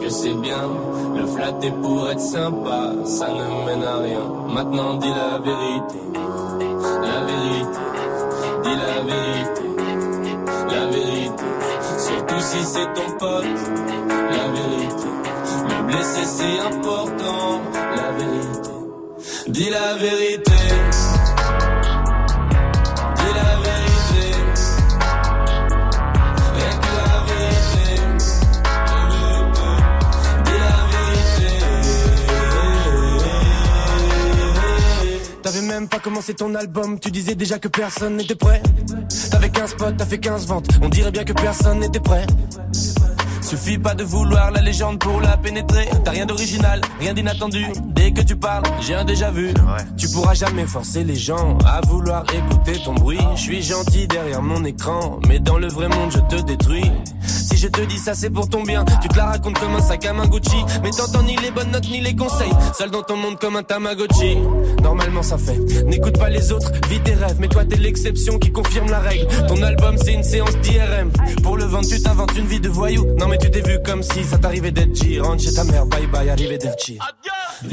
[0.00, 0.68] que c'est bien.
[1.16, 4.20] Le flatter pour être sympa, ça ne mène à rien.
[4.48, 6.00] Maintenant dis la vérité,
[7.02, 7.95] la vérité,
[8.66, 9.62] dis la vérité,
[10.70, 11.44] la vérité.
[11.98, 13.44] Surtout si c'est ton pote,
[14.30, 15.08] la vérité.
[15.68, 17.62] Le blesser c'est important,
[17.96, 18.70] la vérité.
[19.48, 20.52] Dis la vérité.
[35.46, 38.60] T'avais même pas commencé ton album, tu disais déjà que personne n'était prêt.
[39.30, 42.26] T'avais 15 potes, t'as fait 15 ventes, on dirait bien que personne n'était prêt.
[43.42, 45.88] Suffit pas de vouloir la légende pour la pénétrer.
[46.02, 47.64] T'as rien d'original, rien d'inattendu.
[47.94, 49.54] Dès que tu parles, j'ai un déjà vu.
[49.96, 53.20] Tu pourras jamais forcer les gens à vouloir écouter ton bruit.
[53.36, 56.90] Je suis gentil derrière mon écran, mais dans le vrai monde je te détruis.
[57.56, 58.84] Je te dis ça, c'est pour ton bien.
[59.00, 61.70] Tu te la racontes comme un sac à main Gucci, mais t'entends ni les bonnes
[61.70, 62.52] notes ni les conseils.
[62.76, 64.36] Seul dans ton monde comme un Tamagotchi.
[64.82, 65.58] Normalement ça fait.
[65.84, 67.36] N'écoute pas les autres, vis tes rêves.
[67.38, 69.26] Mais toi t'es l'exception qui confirme la règle.
[69.48, 71.10] Ton album c'est une séance d'IRM.
[71.42, 73.06] Pour le vendre, tu t'inventes une vie de voyou.
[73.18, 75.18] Non mais tu t'es vu comme si ça t'arrivait d'être G.
[75.18, 76.98] Rentre chez ta mère, bye bye, arrivé d'être Dis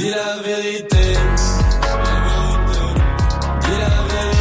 [0.10, 0.98] la vérité.
[3.62, 4.33] Dis la vérité.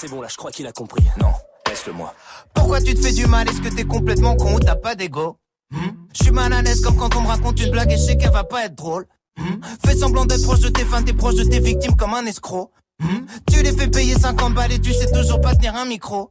[0.00, 1.04] C'est bon, là je crois qu'il a compris.
[1.20, 1.32] Non,
[1.68, 2.14] laisse-le moi.
[2.54, 3.48] Pourquoi tu te fais du mal?
[3.48, 5.36] Est-ce que t'es complètement con ou t'as pas d'ego?
[5.72, 8.16] Je suis mal à l'aise comme quand on me raconte une blague et je sais
[8.16, 9.06] qu'elle va pas être drôle.
[9.38, 9.60] Hmm?
[9.84, 12.70] Fais semblant d'être proche de tes fans, t'es proche de tes victimes comme un escroc.
[12.98, 13.26] Hmm?
[13.50, 16.30] Tu les fais payer 50 balles et tu sais toujours pas tenir un micro.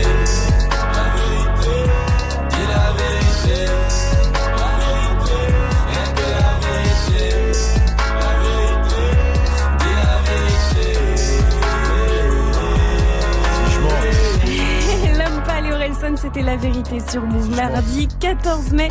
[16.17, 17.55] C'était la vérité sur Move.
[17.55, 18.89] Mardi 14 mai,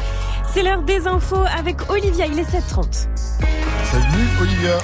[0.53, 3.09] c'est l'heure des infos avec Olivia, il est 7h30.
[3.85, 4.79] Salut Olivia.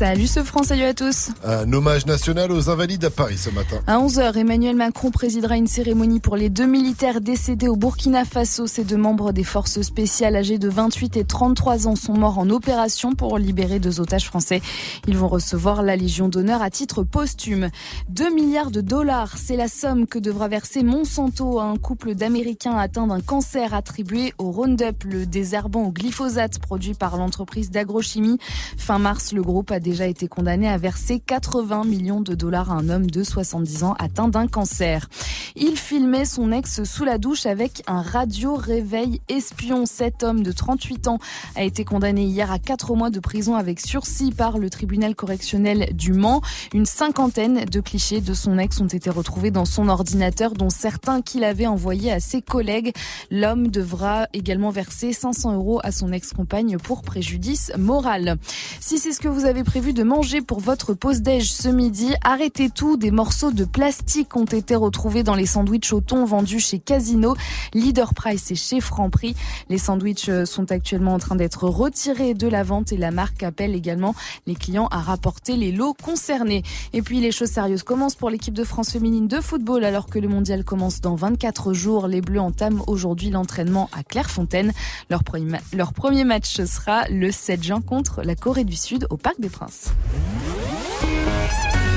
[0.00, 1.28] Salut ce France, salut à tous.
[1.44, 3.82] Un hommage national aux invalides à Paris ce matin.
[3.86, 8.66] À 11h, Emmanuel Macron présidera une cérémonie pour les deux militaires décédés au Burkina Faso.
[8.66, 12.48] Ces deux membres des forces spéciales âgés de 28 et 33 ans sont morts en
[12.48, 14.62] opération pour libérer deux otages français.
[15.06, 17.68] Ils vont recevoir la Légion d'honneur à titre posthume.
[18.08, 22.78] 2 milliards de dollars, c'est la somme que devra verser Monsanto à un couple d'Américains
[22.78, 28.38] atteints d'un cancer attribué au Roundup, le désherbant au glyphosate produit par l'entreprise d'agrochimie.
[28.78, 32.74] Fin mars, le groupe a déjà été condamné à verser 80 millions de dollars à
[32.74, 35.08] un homme de 70 ans atteint d'un cancer.
[35.56, 39.86] Il filmait son ex sous la douche avec un radio réveil espion.
[39.86, 41.18] Cet homme de 38 ans
[41.56, 45.88] a été condamné hier à 4 mois de prison avec sursis par le tribunal correctionnel
[45.92, 46.40] du Mans.
[46.72, 51.20] Une cinquantaine de clichés de son ex ont été retrouvés dans son ordinateur, dont certains
[51.20, 52.92] qu'il avait envoyés à ses collègues.
[53.32, 58.36] L'homme devra également verser 500 euros à son ex-compagne pour préjudice moral.
[58.78, 62.12] Si c'est ce que vous avez prévu de manger pour votre pause déj ce midi,
[62.22, 62.98] arrêtez tout.
[62.98, 67.34] Des morceaux de plastique ont été retrouvés dans les sandwichs au thon vendus chez Casino,
[67.72, 69.34] Leader Price et chez Franprix.
[69.70, 73.42] Les sandwichs euh, sont actuellement en train d'être retirés de la vente et la marque
[73.42, 74.14] appelle également
[74.46, 76.62] les clients à rapporter les lots concernés.
[76.92, 80.18] Et puis les choses sérieuses commencent pour l'équipe de France féminine de football alors que
[80.18, 82.06] le mondial commence dans 24 jours.
[82.06, 84.72] Les Bleus entament aujourd'hui l'entraînement à Clairefontaine.
[85.08, 89.16] Leur premier, leur premier match sera le 7 juin contre la Corée du Sud au
[89.16, 89.69] Parc des Princes.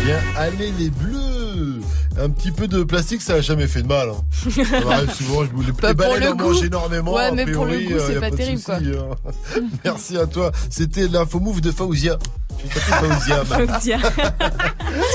[0.05, 1.79] Bien, allez les bleus
[2.19, 4.09] Un petit peu de plastique, ça a jamais fait de mal.
[4.09, 4.49] hein.
[4.49, 7.13] Ça souvent, je les, Pas les en mangent énormément.
[7.13, 9.61] Ouais, mais pour le priori, goût, euh, c'est pas terrible, hein.
[9.85, 10.51] Merci à toi.
[10.69, 12.17] C'était l'info move de Faouzia.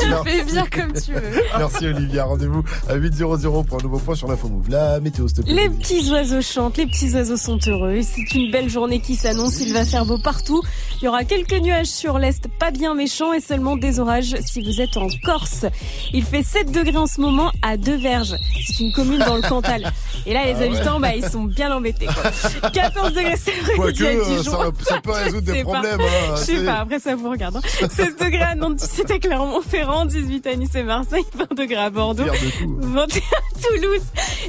[0.08, 0.24] Merci.
[0.24, 1.22] fais bien comme tu veux.
[1.58, 2.24] Merci Olivia.
[2.24, 4.68] Rendez-vous à 8.00 pour un nouveau point sur l'info move.
[4.70, 5.54] La météo, s'il te plaît.
[5.54, 8.00] Les petits oiseaux chantent, les petits oiseaux sont heureux.
[8.02, 10.62] C'est une belle journée qui s'annonce, il va faire beau partout.
[11.00, 14.62] Il y aura quelques nuages sur l'est, pas bien méchants, et seulement des orages si
[14.62, 15.64] vous êtes en Corse.
[16.12, 18.34] Il fait 7 degrés en ce moment à Deux-Verges.
[18.66, 19.92] C'est une commune dans le Cantal.
[20.26, 20.66] Et là, les Ah ouais.
[20.76, 22.06] habitants, bah, ils sont bien embêtés.
[22.06, 22.70] Quoi.
[22.72, 23.74] 14 degrés, c'est vrai.
[23.76, 24.58] Quoique, euh, 10 ça,
[24.94, 26.00] ça peut résoudre des problèmes.
[26.00, 27.37] hein, Je sais pas, après ça vous regarde.
[27.42, 27.60] Hein.
[27.88, 31.90] 16 degrés à Nantes, 17 à Clermont-Ferrand, 18 à Nice et Marseille, 20 degrés à
[31.90, 32.76] Bordeaux, Pire de tout.
[32.80, 34.02] 21 à Toulouse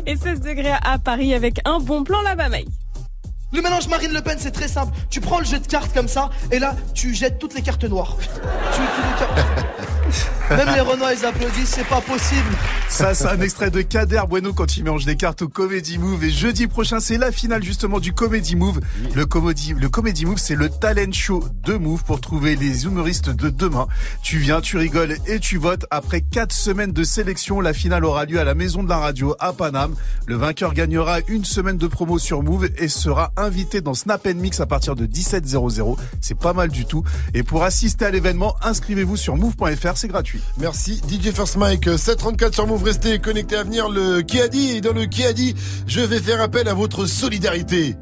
[0.05, 2.49] et 16 degrés à Paris avec un bon plan là-bas.
[3.51, 4.93] Le mélange Marine Le Pen, c'est très simple.
[5.09, 7.83] Tu prends le jeu de cartes comme ça, et là, tu jettes toutes les cartes
[7.85, 8.15] noires.
[8.73, 10.19] Tu- tu-
[10.49, 12.49] tu- Même les Renois, ils applaudissent, c'est pas possible.
[12.89, 16.23] Ça, c'est un extrait de Kader Bueno quand il mélange des cartes au Comedy Move.
[16.23, 18.79] Et jeudi prochain, c'est la finale justement du Comedy Move.
[19.13, 23.29] Le Comedy, le Comedy Move, c'est le talent show de Move pour trouver les humoristes
[23.29, 23.87] de demain.
[24.23, 25.85] Tu viens, tu rigoles et tu votes.
[25.91, 29.35] Après quatre semaines de sélection, la finale aura lieu à la Maison de la Radio
[29.39, 29.93] à Paname.
[30.25, 34.59] Le vainqueur gagnera une semaine de promo sur Move et sera invité dans Snap Mix
[34.59, 35.97] à partir de 17h00.
[36.21, 37.03] C'est pas mal du tout.
[37.33, 40.41] Et pour assister à l'événement, inscrivez-vous sur move.fr, c'est gratuit.
[40.57, 44.71] Merci DJ First Mike, 734 sur Move, restez connectés à venir le qui a dit
[44.71, 45.55] et dans le qui a dit,
[45.87, 47.95] je vais faire appel à votre solidarité.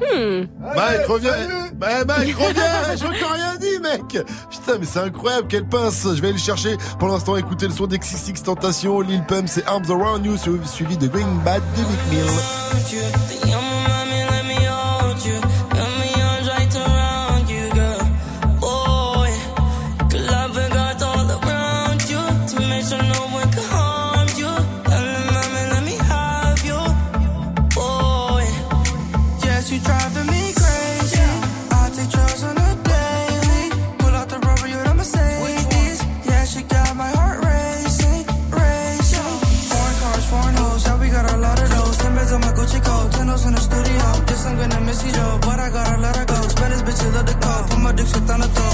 [0.00, 0.46] Hmm.
[0.60, 1.32] Mike, reviens.
[1.74, 2.96] Bah, Mike, reviens.
[2.96, 4.24] J'ai encore rien dit, mec.
[4.50, 5.46] Putain, mais c'est incroyable.
[5.48, 6.04] Quelle pince.
[6.04, 6.76] Je vais aller le chercher.
[6.98, 9.00] Pour l'instant, écoutez le son d'X66 Tentation.
[9.00, 13.59] Lil Pump, c'est Arms Around You, suivi de Green Bad de Mick Mill.
[45.00, 46.34] pussy though, but I gotta let her go.
[46.48, 47.68] Spanish bitches love the car.
[47.68, 48.69] Put my dick shit on the throat.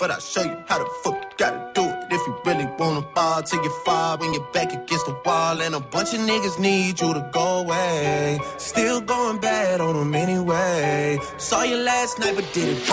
[0.00, 2.06] But I'll show you how the fuck you gotta do it.
[2.10, 5.60] If you really wanna ball till you fall when you're back against the wall.
[5.60, 8.40] And a bunch of niggas need you to go away.
[8.56, 11.18] Still going bad on them anyway.
[11.36, 12.86] Saw you last night, but did it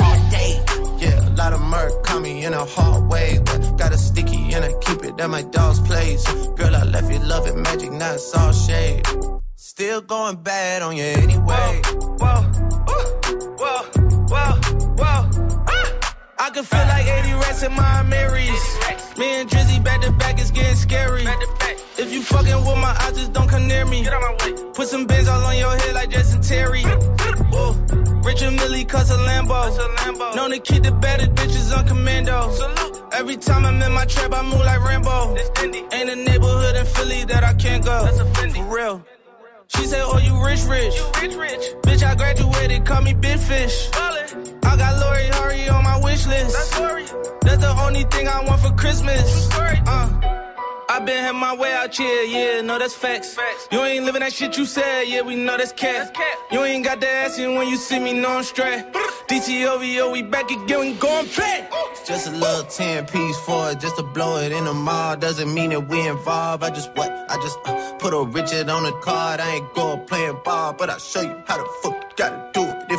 [52.95, 53.67] that's facts.
[53.71, 56.15] You ain't living that shit you said, yeah, we know that's cat.
[56.51, 58.85] You ain't got the ass in when you see me, no, I'm straight.
[59.27, 61.69] DTOVO, we back again, we going back.
[61.91, 65.17] It's just a little 10 piece for it, just to blow it in the mall.
[65.17, 66.63] Doesn't mean that we involved.
[66.63, 67.11] I just what?
[67.29, 69.39] I just uh, put a Richard on the card.
[69.39, 72.46] I ain't going playing ball, but I'll show you how the fuck you gotta it.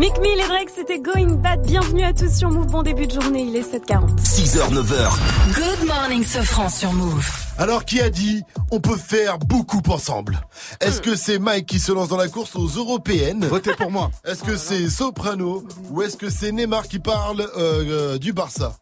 [0.00, 1.60] Mick Mill et Drake, c'était Going Bad.
[1.60, 2.68] Bienvenue à tous sur Move.
[2.68, 4.16] Bon début de journée, il est 7h40.
[4.16, 5.10] 6h, 9h.
[5.54, 7.30] Good morning, Sofran sur Move.
[7.58, 10.40] Alors qui a dit on peut faire beaucoup ensemble?
[10.80, 13.44] Est-ce que c'est Mike qui se lance dans la course aux européennes?
[13.44, 14.10] Votez pour moi.
[14.24, 18.78] Est-ce que c'est Soprano ou est-ce que c'est Neymar qui parle euh, euh, du Barça?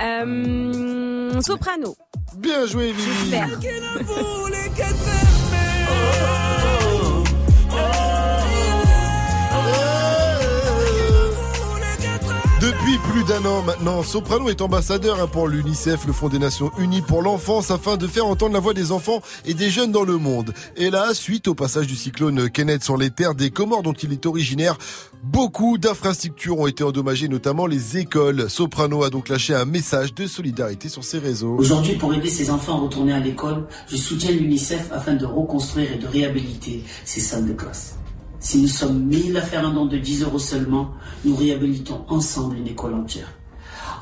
[0.00, 1.96] Euh, soprano.
[2.36, 2.94] Bien joué.
[3.24, 3.48] Super.
[12.66, 16.72] Depuis plus d'un an maintenant, Soprano est ambassadeur hein, pour l'UNICEF, le Fonds des Nations
[16.80, 20.02] Unies pour l'enfance, afin de faire entendre la voix des enfants et des jeunes dans
[20.02, 20.52] le monde.
[20.76, 24.12] Et là, suite au passage du cyclone Kenneth sur les terres des Comores dont il
[24.12, 24.78] est originaire,
[25.22, 28.50] beaucoup d'infrastructures ont été endommagées, notamment les écoles.
[28.50, 31.54] Soprano a donc lâché un message de solidarité sur ses réseaux.
[31.56, 35.92] Aujourd'hui, pour aider ces enfants à retourner à l'école, je soutiens l'UNICEF afin de reconstruire
[35.92, 37.94] et de réhabiliter ces salles de classe.
[38.46, 40.92] Si nous sommes 1000 à faire un don de 10 euros seulement,
[41.24, 43.26] nous réhabilitons ensemble une école entière.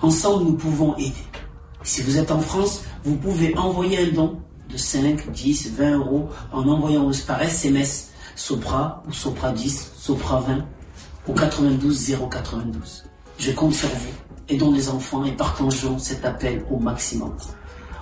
[0.03, 1.15] Ensemble, nous pouvons aider.
[1.83, 4.39] Si vous êtes en France, vous pouvez envoyer un don
[4.69, 10.59] de 5, 10, 20 euros en envoyant par SMS Sopra ou Sopra 10, Sopra 20
[11.27, 13.05] au 92 092.
[13.39, 14.13] Je compte sur vous.
[14.51, 17.33] Aidons les enfants et partageons cet appel au maximum.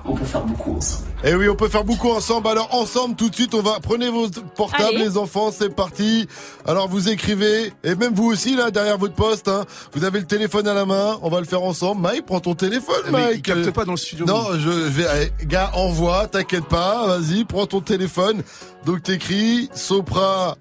[0.04, 1.06] On peut faire beaucoup ensemble.
[1.24, 2.48] Et oui, on peut faire beaucoup ensemble.
[2.48, 5.04] Alors ensemble, tout de suite, on va prenez vos portables, Allez.
[5.04, 6.26] les enfants, c'est parti.
[6.66, 10.26] Alors vous écrivez, et même vous aussi là derrière votre poste, hein, vous avez le
[10.26, 11.18] téléphone à la main.
[11.22, 12.00] On va le faire ensemble.
[12.02, 13.34] Mike, prends ton téléphone, Mais Mike.
[13.36, 14.26] il capte pas dans le studio.
[14.26, 18.42] Non, je vais, allez, gars, envoie, t'inquiète pas, vas-y, prends ton téléphone.
[18.84, 20.56] Donc t'écris Sopra.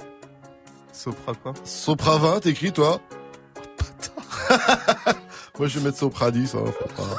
[0.93, 1.53] Sopra quoi?
[1.63, 2.99] Sopra 20, t'écris toi.
[5.59, 7.09] Moi je vais mettre Sopra 10, hein, faut pas.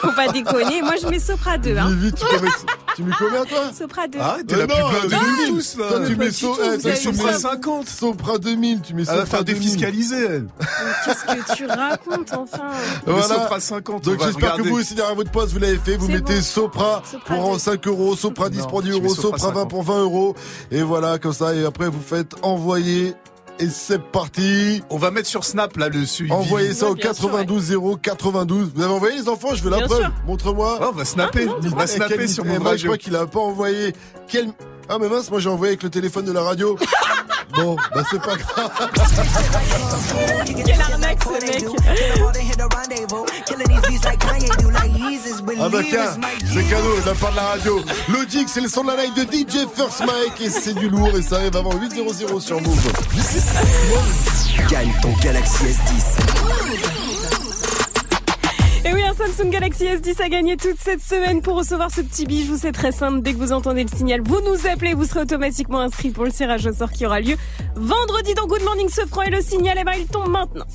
[0.00, 0.82] Faut pas déconner.
[0.82, 1.76] Moi, je mets Sopra 2.
[1.78, 1.88] Hein.
[1.92, 2.66] Vite, vite, tu, mettre-
[2.96, 4.18] tu mets combien toi Sopra 2.
[4.20, 5.88] Ah, t'es la plus blinde de nous tous, là.
[5.88, 7.88] Toi, tu mets So- tout, mets Sopra 50.
[7.88, 9.62] Sopra 2000, tu mets Elle va Sopra faire 2000.
[9.62, 10.46] défiscaliser, elle.
[11.06, 12.70] Qu'est-ce que tu racontes, enfin
[13.06, 13.22] Voilà.
[13.28, 15.96] Sopra 50, on Donc j'espère que vous aussi derrière votre poste vous l'avez fait.
[15.96, 16.42] Vous mettez bon.
[16.42, 17.62] Sopra Sopra pour en 10.
[17.62, 19.70] 5 euros, Sopra 10 Non, pour 10 tu mets euros, Sopra Sopra 20 50.
[19.70, 20.34] pour 20 euros.
[20.70, 21.54] Et voilà, comme ça.
[21.54, 23.14] Et après vous faites envoyer.
[23.60, 24.82] Et c'est parti.
[24.90, 26.32] On va mettre sur Snap là le suivi.
[26.32, 28.72] Envoyez ça au bien sûr, 92 0 92.
[28.74, 29.54] Vous avez envoyé les enfants?
[29.54, 30.06] Je veux la Bien preuve.
[30.26, 30.80] Montre-moi.
[30.80, 31.46] Ouais, on va snapper.
[31.48, 33.94] Ah, il va snapper quel- sur mon moi, je crois qu'il a pas envoyé.
[34.26, 34.48] Quel...
[34.88, 36.76] Ah mais mince, moi j'ai envoyé avec le téléphone de la radio.
[37.56, 38.70] bon, bah c'est pas grave.
[40.66, 41.64] Quelle arnaque, ce mec
[45.60, 47.80] Ah bah tiens, c'est cadeau de la part de la radio.
[48.08, 51.10] Logic, c'est le son de la live de DJ First Mike et c'est du lourd
[51.16, 52.92] et ça arrive avant 8.00 sur Move.
[54.70, 57.04] Gagne ton Galaxy S10.
[58.86, 62.26] Et oui, un Samsung Galaxy S10 a gagné toute cette semaine pour recevoir ce petit
[62.26, 62.56] bijou.
[62.60, 63.22] C'est très simple.
[63.22, 64.94] Dès que vous entendez le signal, vous nous appelez.
[64.94, 67.36] Vous serez automatiquement inscrit pour le tirage au sort qui aura lieu
[67.76, 69.22] vendredi dans Good Morning Sofran.
[69.22, 70.66] Et le signal, eh ben, il tombe maintenant.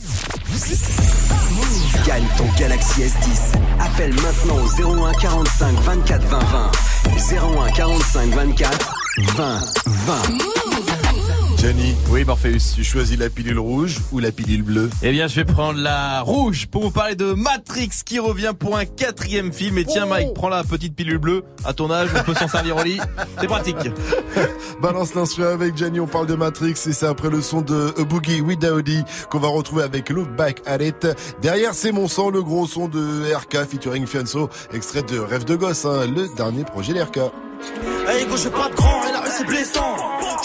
[2.06, 3.56] Gagne ton Galaxy S10.
[3.80, 6.72] Appelle maintenant au 01 45 24 20 20.
[7.66, 8.94] 01 45 24
[9.36, 10.99] 20 20.
[11.60, 12.74] Jenny, Oui, Morpheus.
[12.76, 14.90] tu choisis la pilule rouge ou la pilule bleue?
[15.04, 18.78] Eh bien, je vais prendre la rouge pour vous parler de Matrix qui revient pour
[18.78, 19.78] un quatrième film.
[19.78, 20.10] Et tiens, Oh.
[20.10, 21.44] Mike, prends la petite pilule bleue.
[21.66, 23.00] À ton âge, on peut s'en servir au lit.
[23.42, 23.76] C'est pratique.
[24.82, 28.04] Balance l'instru avec Jenny, on parle de Matrix et c'est après le son de A
[28.06, 31.08] Boogie with Daoudi qu'on va retrouver avec Look Back at It.
[31.42, 35.58] Derrière c'est mon sang, le gros son de RK featuring Fianso, extrait de Rêve de
[35.58, 37.18] gosse, hein, le dernier projet d'RK.
[38.08, 39.98] Hey gros j'ai pas de grand et la rue c'est blessant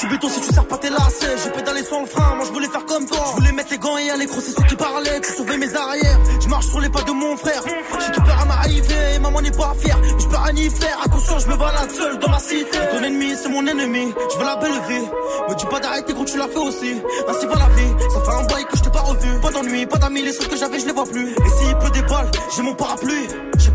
[0.04, 2.52] Tu béton si tu sers pas tes lacets J'ai pédalé sur le frein, moi je
[2.52, 3.24] voulais faire comme toi.
[3.30, 5.74] Je voulais mettre les gants et aller gros c'est ceux qui parlaient Tu sauvais mes
[5.74, 7.62] arrières, je marche sur les pas de mon frère.
[7.64, 9.98] J'ai tout peur à m'arriver maman n'est pas fière.
[10.02, 12.78] Mais je peux rien y faire, attention je me balade seul dans la cité.
[12.92, 15.06] Ton ennemi c'est mon ennemi, je veux la belle vie.
[15.48, 17.00] Me dis pas d'arrêter gros tu l'as fait aussi.
[17.26, 19.40] Ainsi va la vie, ça fait un bail que je t'ai pas revu.
[19.40, 21.30] Pas d'ennui, pas d'amis, les seuls que j'avais je les vois plus.
[21.30, 23.26] Et s'il pleut des balles, j'ai mon parapluie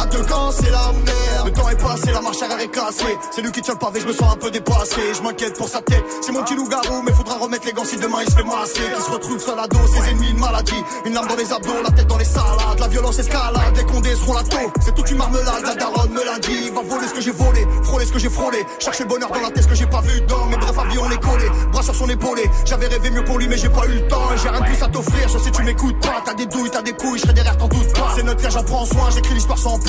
[0.00, 1.46] à deux camps, c'est la merde.
[1.46, 3.18] Le temps est passé, la marche arrière est cassée.
[3.30, 5.00] C'est lui qui tient le pavé, je me sens un peu dépassé.
[5.14, 6.04] Je m'inquiète pour sa tête.
[6.22, 8.80] C'est mon petit loup-garou, mais faudra remettre les gants si demain il se fait masser.
[8.96, 10.82] Qui se retrouve seul à dos, ses ennemis, une maladie.
[11.04, 12.78] Une lame dans les abdos, la tête dans les salades.
[12.78, 14.72] La violence escalade, les condés seront la taux.
[14.84, 16.70] C'est toute une marmelade, la daronne me l'a dit.
[16.70, 18.64] Va voler ce que j'ai volé, frôler ce que j'ai frôlé.
[18.78, 20.98] Chercher le bonheur dans la tête, ce que j'ai pas vu dans mes brefs avis,
[20.98, 21.46] on est collé.
[21.72, 22.48] Bras sur son épaulé.
[22.64, 24.28] J'avais rêvé mieux pour lui, mais j'ai pas eu le temps.
[24.42, 26.22] J'ai rien de plus à t'offrir, je sais tu m'écoutes pas.
[26.24, 28.12] T'as des douilles, t'as des couilles, je serai derrière, t'en doute pas.
[28.16, 29.78] C'est notre frère, j'en prends soin, j'écris l'histoire sans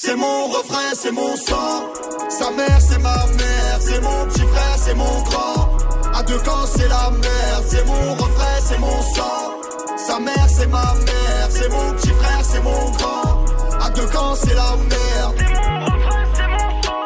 [0.00, 1.90] C'est mon refrain, c'est mon sang.
[2.30, 3.78] Sa mère, c'est ma mère.
[3.80, 5.76] C'est mon petit frère, c'est mon grand.
[6.14, 7.64] À deux camps, c'est la merde.
[7.66, 9.58] C'est mon refrain, c'est mon sang.
[9.96, 11.48] Sa mère, c'est ma mère.
[11.50, 13.44] C'est mon petit frère, c'est mon grand.
[13.80, 15.34] À deux camps, c'est la merde.
[15.36, 17.04] C'est mon refrain, c'est mon sang.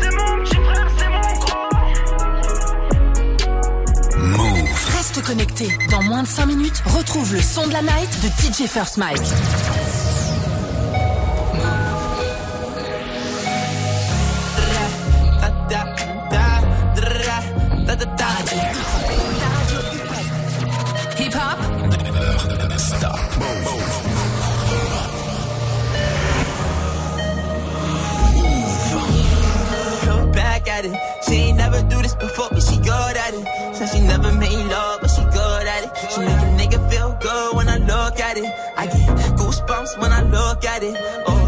[0.00, 1.70] C'est mon petit frère, c'est mon grand.
[4.16, 4.96] Move.
[4.96, 5.76] Reste connecté.
[5.90, 9.18] Dans moins de 5 minutes, retrouve le son de la night de DJ First Mike.
[17.98, 18.06] Hip
[21.34, 21.58] hop,
[22.78, 23.18] Stop.
[30.06, 30.94] Look back at it.
[31.24, 33.44] She ain't never do this before, but she good at it.
[33.74, 35.90] Said she never made love, but she good at it.
[36.12, 38.44] She make a nigga feel good when I look at it.
[38.76, 40.96] I get goosebumps when I look at it.
[41.26, 41.47] Oh,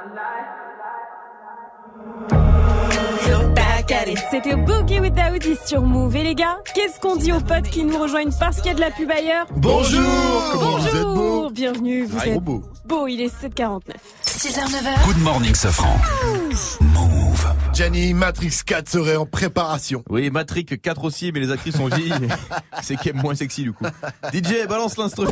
[3.91, 4.17] It.
[4.31, 6.15] C'était Boogie with Daoudi sur Move.
[6.15, 8.73] Et les gars, qu'est-ce qu'on dit aux potes qui nous rejoignent parce qu'il y a
[8.73, 10.01] de la pub ailleurs Bonjour
[10.53, 12.63] Comment vous êtes Bonjour beau Bienvenue, vous Ah, êtes beau.
[12.85, 13.81] beau, il est 7h49.
[14.25, 15.97] 6h-9h, Good morning, Safran.
[17.73, 20.03] Gianni, Matrix 4 serait en préparation.
[20.09, 22.13] Oui, Matrix 4 aussi, mais les actrices sont vieilles.
[22.81, 23.83] C'est quand même moins sexy du coup.
[24.33, 25.27] DJ, balance l'instru.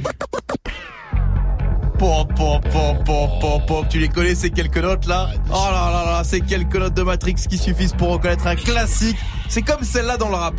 [2.00, 3.86] Pop, pop, pop, pop, pop, pop.
[3.90, 7.04] Tu les connais ces quelques notes là Oh là là là, ces quelques notes de
[7.04, 9.18] Matrix qui suffisent pour reconnaître un classique.
[9.50, 10.54] C'est comme celle-là dans le rap.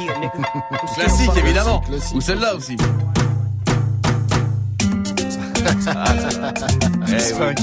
[0.94, 1.82] Classique évidemment.
[2.14, 2.76] Ou celle-là aussi.
[7.12, 7.54] Eh oui.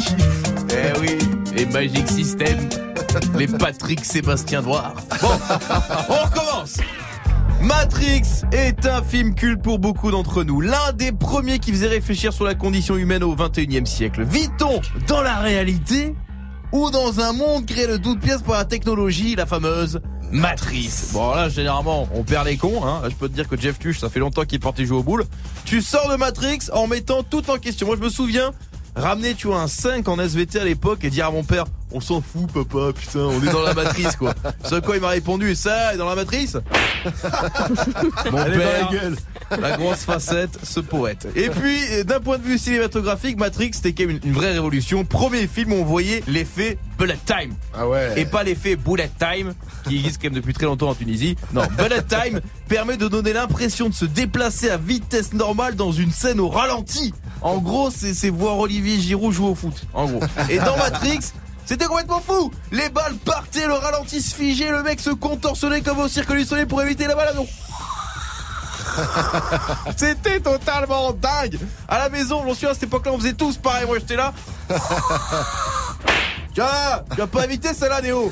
[0.69, 1.17] Eh oui.
[1.55, 2.69] Et Magic System.
[3.35, 4.93] Les Patrick Sébastien Noir.
[5.21, 5.29] Bon,
[6.09, 6.77] on recommence.
[7.61, 10.61] Matrix est un film culte pour beaucoup d'entre nous.
[10.61, 14.23] L'un des premiers qui faisait réfléchir sur la condition humaine au 21e siècle.
[14.23, 16.15] Vit-on dans la réalité
[16.71, 20.01] ou dans un monde créé de toutes pièces par la technologie, la fameuse
[20.31, 21.11] Matrice.
[21.13, 23.01] Bon là généralement on perd les cons, hein.
[23.05, 25.03] je peux te dire que Jeff Tuch ça fait longtemps qu'il est parti jouer au
[25.03, 25.25] boule.
[25.63, 27.87] Tu sors de Matrix en mettant tout en question.
[27.87, 28.51] Moi je me souviens
[28.97, 32.01] ramener tu vois un 5 en SVT à l'époque et dire à mon père on
[32.01, 34.33] s'en fout papa putain on est dans la matrice quoi.
[34.63, 36.57] Ce quoi il m'a répondu ça est dans la matrice?
[38.31, 39.15] Mon Elle est dans père, la gueule.
[39.59, 41.27] la grosse facette, ce poète.
[41.35, 45.05] Et puis, d'un point de vue cinématographique, Matrix, c'était quand même une, une vraie révolution.
[45.05, 47.53] Premier film où on voyait l'effet bullet time.
[47.73, 48.13] Ah ouais.
[48.19, 49.53] Et pas l'effet bullet time,
[49.87, 51.37] qui existe quand même depuis très longtemps en Tunisie.
[51.53, 56.11] Non, bullet time permet de donner l'impression de se déplacer à vitesse normale dans une
[56.11, 57.13] scène au ralenti.
[57.41, 59.83] En gros, c'est c'est voir Olivier Giroud jouer au foot.
[59.93, 60.19] En gros.
[60.49, 61.31] Et dans Matrix,
[61.65, 65.99] c'était complètement fou Les balles partaient, le ralenti se figeait, le mec se contorsionnait comme
[65.99, 67.35] au cirque du soleil pour éviter la balle.
[67.35, 67.47] Non.
[69.97, 73.85] C'était totalement dingue À la maison, j'en suis à cette époque-là, on faisait tous pareil,
[73.85, 74.33] moi j'étais là.
[76.57, 78.31] Tu vas pas éviter celle-là, Néo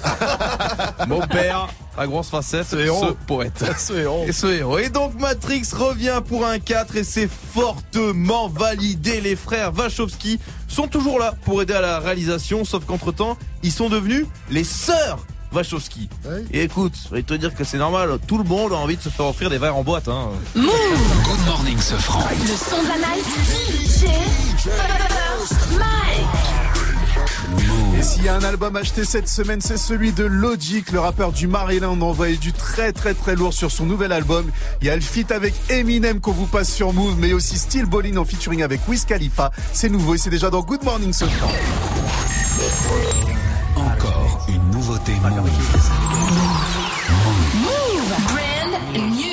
[1.07, 3.15] Mon père, la grosse facette, ce, héros.
[3.27, 3.63] poète.
[3.77, 4.25] Ce héros.
[4.27, 4.79] Et ce héros.
[4.79, 9.21] Et donc Matrix revient pour un 4 et c'est fortement validé.
[9.21, 13.71] Les frères Wachowski sont toujours là pour aider à la réalisation, sauf qu'entre temps, ils
[13.71, 15.19] sont devenus les sœurs
[15.53, 16.09] Wachowski.
[16.51, 19.03] Et écoute, je vais te dire que c'est normal, tout le monde a envie de
[19.03, 20.07] se faire offrir des verres en boîte.
[20.07, 20.29] Hein.
[20.55, 20.71] Move
[21.23, 22.23] Good morning, ce franc.
[22.31, 23.25] Le son de la night.
[23.45, 24.09] DJ
[24.63, 26.74] First Mike.
[28.05, 31.47] S'il y a un album acheté cette semaine, c'est celui de Logic, le rappeur du
[31.47, 34.45] Maryland, envoyé du très très très lourd sur son nouvel album.
[34.81, 37.87] Il y a le feat avec Eminem qu'on vous passe sur Move, mais aussi Steel
[37.87, 39.49] Ballin en featuring avec Wiz Khalifa.
[39.73, 41.49] C'est nouveau et c'est déjà dans Good Morning ce franc.
[43.75, 46.14] Encore une nouveauté Move.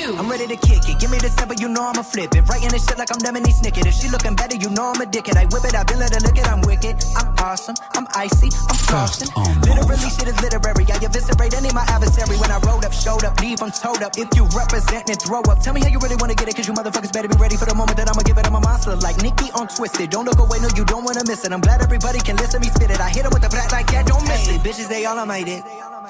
[0.03, 0.17] New.
[0.17, 0.99] I'm ready to kick it.
[0.99, 2.43] Give me the number, you know I'ma flip it.
[2.47, 3.85] Writing this shit like I'm Lemony Snicket.
[3.87, 5.37] If she looking better, you know I'm addicted.
[5.37, 6.47] I whip it, I been let her look it.
[6.47, 7.03] I'm wicked.
[7.15, 7.75] I'm awesome.
[7.95, 8.49] I'm icy.
[8.67, 9.29] I'm frosting.
[9.63, 10.85] Literally, shit is literary.
[10.91, 12.35] I eviscerate any my adversary.
[12.37, 14.17] When I rolled up, showed up, leave, I'm told up.
[14.17, 16.55] If you represent and throw up, tell me how you really wanna get it.
[16.55, 18.47] Cause you motherfuckers better be ready for the moment that I'ma give it.
[18.47, 20.09] I'm a monster like Nikki on Twisted.
[20.09, 21.51] Don't look away, no, you don't wanna miss it.
[21.51, 22.99] I'm glad everybody can listen me spit it.
[22.99, 24.61] I hit it with the flat like that, don't miss it.
[24.61, 25.63] Bitches, they all on my dick.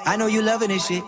[0.06, 1.03] I know you loving this shit.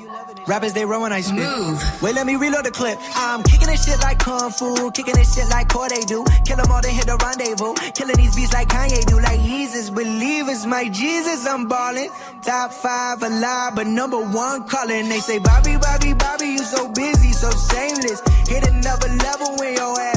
[0.48, 1.38] Rappers, they run when I spit.
[1.38, 1.82] Move.
[2.02, 3.00] Wait, let me reload the clip.
[3.16, 4.92] I'm kicking this shit like Kung Fu.
[4.92, 6.24] Kicking this shit like Corday do.
[6.46, 7.74] Kill them all, then hit the rendezvous.
[7.94, 9.20] Killing these beats like Kanye do.
[9.20, 12.10] Like Jesus, believers, my Jesus, I'm ballin'.
[12.44, 15.10] Top five alive, but number one calling.
[15.10, 18.22] They say, Bobby, Bobby, Bobby, you so busy, so shameless.
[18.48, 20.15] Hit another level when your ass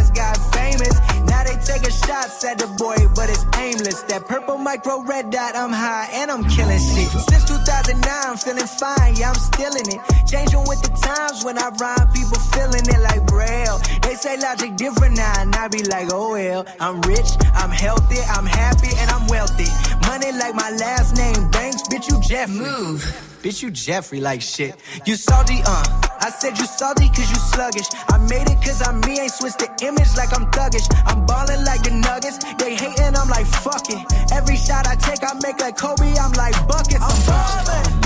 [1.68, 4.00] taking shots at the boy, but it's aimless.
[4.08, 7.12] That purple micro red dot, I'm high and I'm killing shit.
[7.28, 10.00] Since 2009, I'm feeling fine, yeah, I'm still in it.
[10.24, 13.78] Changing with the times when I rhyme, people feeling it like braille.
[14.00, 16.64] They say logic different now, and I be like, oh well.
[16.80, 19.68] I'm rich, I'm healthy, I'm happy, and I'm wealthy.
[20.08, 22.56] Money like my last name, Banks, bitch, you Jeffrey.
[22.56, 23.02] Move.
[23.42, 24.74] Bitch, you Jeffrey like shit.
[25.04, 25.84] You salty, uh.
[26.20, 27.88] I said you salty cause you sluggish.
[28.08, 30.88] I made it cause I'm me, ain't switched the image like I'm thuggish.
[31.04, 32.38] I'm ballin' like the nuggets.
[32.54, 34.00] They hating, I'm like, fuck it.
[34.32, 37.04] Every shot I take, I make like Kobe, I'm like buckets.
[37.04, 37.97] I'm ballin'.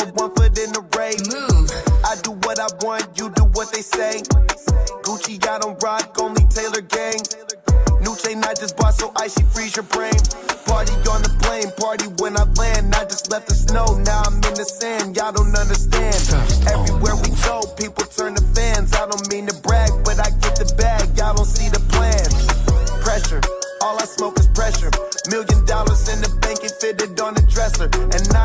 [0.00, 1.22] Out one foot in the race.
[1.28, 1.70] Move.
[2.04, 4.22] I do what I want, you do what they say.
[5.02, 7.20] Gucci, I don't rock, only Taylor gang.
[8.00, 10.18] New chain I just bought, so icy freeze your brain.
[10.66, 12.94] Party on the plane, party when I land.
[12.94, 15.16] I just left the snow, now I'm in the sand.
[15.16, 16.14] Y'all don't understand.
[16.68, 18.92] Everywhere we go, people turn to fans.
[18.94, 21.16] I don't mean to brag, but I get the bag.
[21.18, 22.28] Y'all don't see the plan.
[23.02, 23.40] Pressure,
[23.82, 24.90] all I smoke is pressure.
[25.32, 27.88] Million dollars in the bank, it fitted on the dresser.
[27.88, 28.37] And I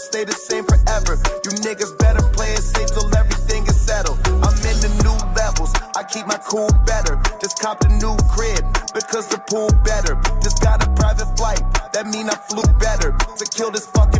[0.00, 1.20] I'll stay the same forever.
[1.44, 4.16] You niggas better play it safe till everything is settled.
[4.40, 7.20] I'm in the new levels, I keep my cool better.
[7.36, 8.64] Just copped a new crib,
[8.96, 10.16] because the pool better.
[10.40, 11.60] Just got a private flight,
[11.92, 13.12] that mean I flew better.
[13.12, 14.19] To kill this fucking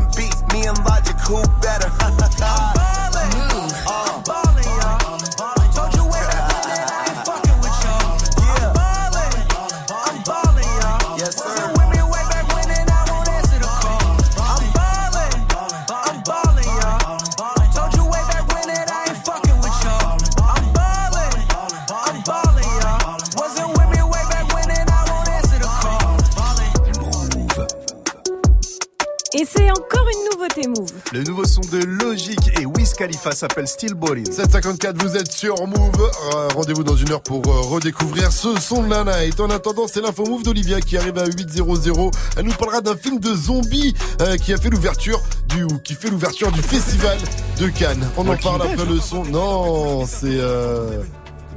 [31.21, 34.25] Le nouveau son de Logic et Wiz Khalifa s'appelle Still Ballin'.
[34.25, 36.11] 754, vous êtes sur Move.
[36.35, 39.39] Euh, Rendez-vous dans une heure pour euh, redécouvrir ce son de la night.
[39.39, 42.11] En attendant, c'est l'info Move d'Olivia qui arrive à 8.00.
[42.39, 45.21] Elle nous parlera d'un film de zombies euh, qui a fait l'ouverture
[45.51, 47.19] du ou qui fait l'ouverture du festival
[47.59, 48.09] de Cannes.
[48.17, 49.23] On en parle après le son.
[49.25, 51.03] Non, c'est euh,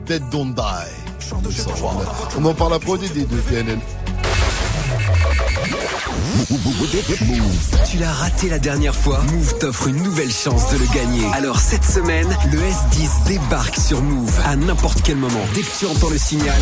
[0.06, 1.32] Dead Don't Die.
[2.38, 3.80] On en parle après ODD de VNN.
[7.90, 11.26] Tu l'as raté la dernière fois Move t'offre une nouvelle chance de le gagner.
[11.34, 15.46] Alors cette semaine, le S10 débarque sur Move à n'importe quel moment.
[15.54, 16.60] Dès que tu entends le signal,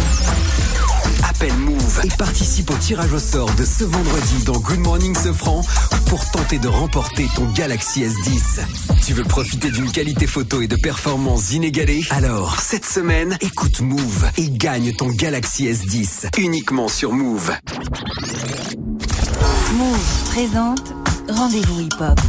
[1.30, 5.62] appelle Move et participe au tirage au sort de ce vendredi dans Good Morning Sofran
[6.08, 8.62] pour tenter de remporter ton Galaxy S10.
[9.06, 12.04] Tu veux profiter d'une qualité photo et de performances inégalées?
[12.10, 17.52] Alors, cette semaine, écoute Move et gagne ton Galaxy S10 uniquement sur Move.
[19.74, 20.94] Move présente
[21.30, 22.20] Rendez-vous hip-hop.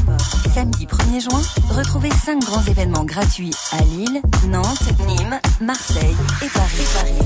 [0.55, 1.41] samedi 1er juin,
[1.71, 7.19] retrouvez 5 grands événements gratuits à Lille, Nantes, Nîmes, Marseille et Paris.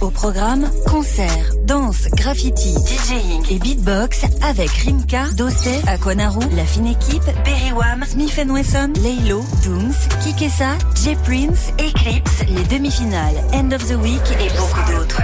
[0.00, 7.24] Au programme, concerts, danse, graffiti, DJing et beatbox avec Rimka, Dossé, Aquanaru, La Fine Équipe,
[7.44, 13.96] Berry Wham, Smith Wesson, Laylo, Dooms, Kikessa, J Prince, Eclipse, les demi-finales, End of the
[13.96, 15.20] Week et beaucoup d'autres.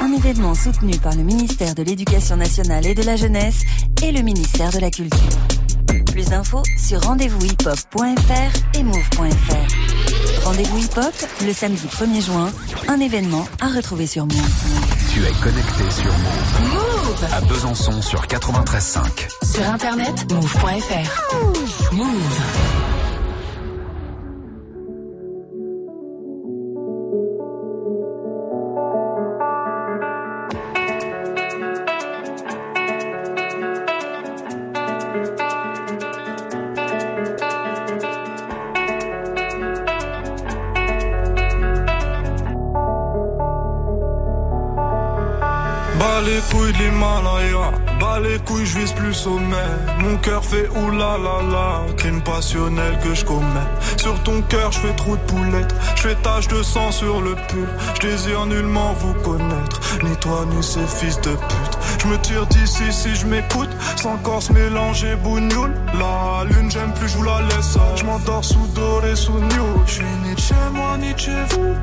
[0.00, 3.62] Un événement soutenu par le ministère de l'Éducation nationale et de la jeunesse
[4.02, 5.18] et le ministère de la Culture.
[6.12, 10.44] Plus d'infos sur rendez-vous-hip-hop.fr et move.fr.
[10.44, 11.14] Rendez-vous hip-hop
[11.44, 12.52] le samedi 1er juin,
[12.86, 14.36] un événement à retrouver sur Move.
[15.12, 16.70] Tu es connecté sur Move.
[16.70, 19.00] Move À Besançon sur 93.5.
[19.42, 21.92] Sur internet, move.fr.
[21.92, 22.91] Move.
[47.02, 47.41] Couilles
[48.20, 49.56] les couilles, je vise plus sommet.
[50.00, 53.70] Mon cœur fait oulala, crime passionnel que je commets.
[53.96, 57.34] Sur ton cœur, je fais trop de poulettes, je fais tache de sang sur le
[57.48, 57.68] pull.
[57.94, 61.78] Je désire nullement vous connaître, ni toi ni ces fils de pute.
[62.00, 65.74] Je me tire d'ici si je m'écoute, sans corps se mélanger bougnoule.
[65.94, 67.78] La lune, j'aime plus, je vous la laisse.
[67.96, 69.82] Je m'endors sous doré, sous new.
[69.86, 71.74] Je suis ni de chez moi, ni de chez vous.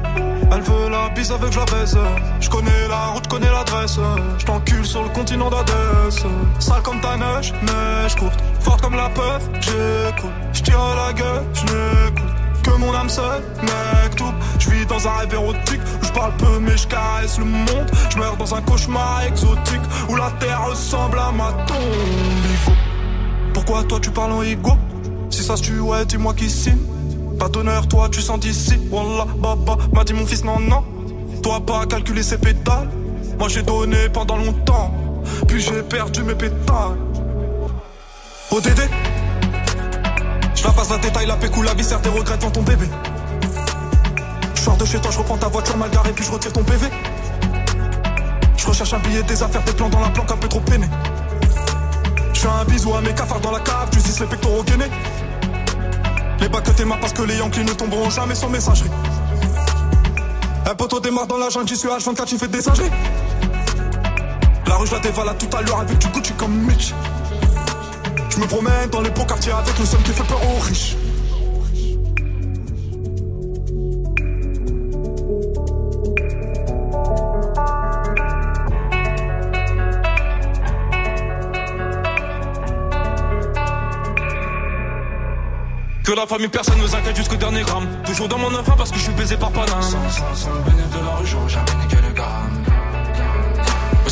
[0.52, 1.98] Elle veut la bise avec je la baise.
[2.42, 4.00] Je connais la route, connais l'adresse.
[4.38, 6.19] Je sur le continent d'Adès.
[6.60, 8.40] Sale comme ta neige, neige courte.
[8.60, 10.32] Forte comme la peur, j'écoute.
[10.52, 12.34] Je tire à la gueule, je n'écoute.
[12.62, 14.34] Que mon âme seule, mec, tout.
[14.60, 17.90] Je vis dans un rêve érotique où je parle peu mais je caresse le monde.
[18.10, 22.76] Je meurs dans un cauchemar exotique où la terre ressemble à ma tombe.
[23.54, 24.72] Pourquoi toi tu parles en ego?
[25.30, 26.80] Si ça se tue, dis-moi qui signe.
[27.40, 28.78] Pas d'honneur, toi tu sens d'ici.
[28.92, 30.84] Wallah, baba, m'a dit mon fils, non, non.
[31.42, 32.90] Toi pas calculer ses pétales.
[33.40, 34.94] Moi j'ai donné pendant longtemps.
[35.48, 36.98] Puis j'ai perdu mes pétales.
[38.52, 38.90] ODD
[40.56, 42.88] Je la passe la détail, la pécou, la viscère, tes regrets devant ton bébé.
[44.56, 46.64] Je sors de chez toi, je reprends ta voiture mal garée, puis je retire ton
[46.64, 46.88] PV.
[48.58, 50.88] Je recherche un billet, des affaires, des plans dans la planque, un peu trop peiné.
[52.34, 54.90] Je fais un bisou à mes cafards dans la cave, tu dis les pectoraux gainés.
[56.40, 58.90] Les bacs que t'es parce que les Yankees ne tomberont jamais sans messagerie.
[60.66, 62.92] Un poteau démarre dans la jungle, j'y suis H24, tu fais des singeries.
[64.70, 66.94] La rue, je la dévale à tout à l'heure avec du Gucci comme Mitch.
[68.30, 70.96] Je me promène dans les beaux quartiers avec le seul qui fait peur aux riches.
[86.04, 87.88] Que la famille, personne nous inquiète jusqu'au dernier gramme.
[88.06, 89.82] Toujours dans mon enfant parce que je suis baisé par Paname.
[89.82, 92.59] Sans le bénéfice de la rue, j'aurais jamais niqué le gramme.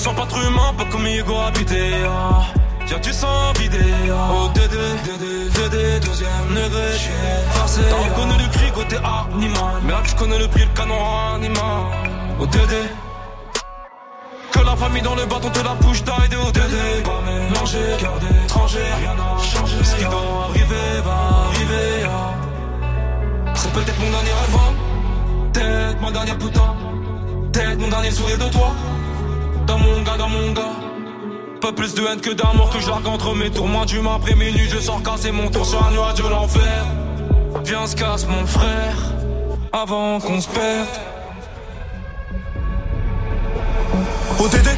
[0.07, 1.91] Sens pas trop humain, pas comme Hugo habité.
[2.07, 2.45] Ah.
[2.89, 3.77] Y'a du sang vidé.
[4.09, 4.29] Ah.
[4.31, 6.93] Oh, Dédé, Dédé, Dédé, deuxième degré.
[7.51, 7.81] Forcé.
[7.89, 9.81] T'as reconnu le cri côté animal.
[9.83, 10.95] Mais là, tu connais le prix, le canon
[11.35, 11.79] animal.
[12.39, 12.83] Oh, Dédé.
[14.53, 17.03] Que la famille dans le bâton te la bouche d'aide au Dédé.
[17.03, 19.75] Pas mélangé, cœur d'étranger, rien n'a changé.
[19.83, 21.17] Ce qui doit arriver va
[21.49, 22.05] arriver.
[22.05, 23.53] ah.
[23.55, 24.73] C'est peut-être mon dernier rêve, hein.
[25.51, 26.75] peut-être ma dernière putain,
[27.51, 28.71] peut-être mon dernier sourire de toi.
[29.67, 30.75] Dans mon gars, dans mon gars.
[31.59, 33.67] Pas plus de haine que d'amour que je largue entre mes tours.
[33.67, 36.85] Moins d'humain après minuit, je sors casser mon tour sur un nuage de l'enfer.
[37.65, 38.95] Viens, se casse mon frère,
[39.73, 40.87] avant qu'on se perde.
[44.39, 44.69] ODD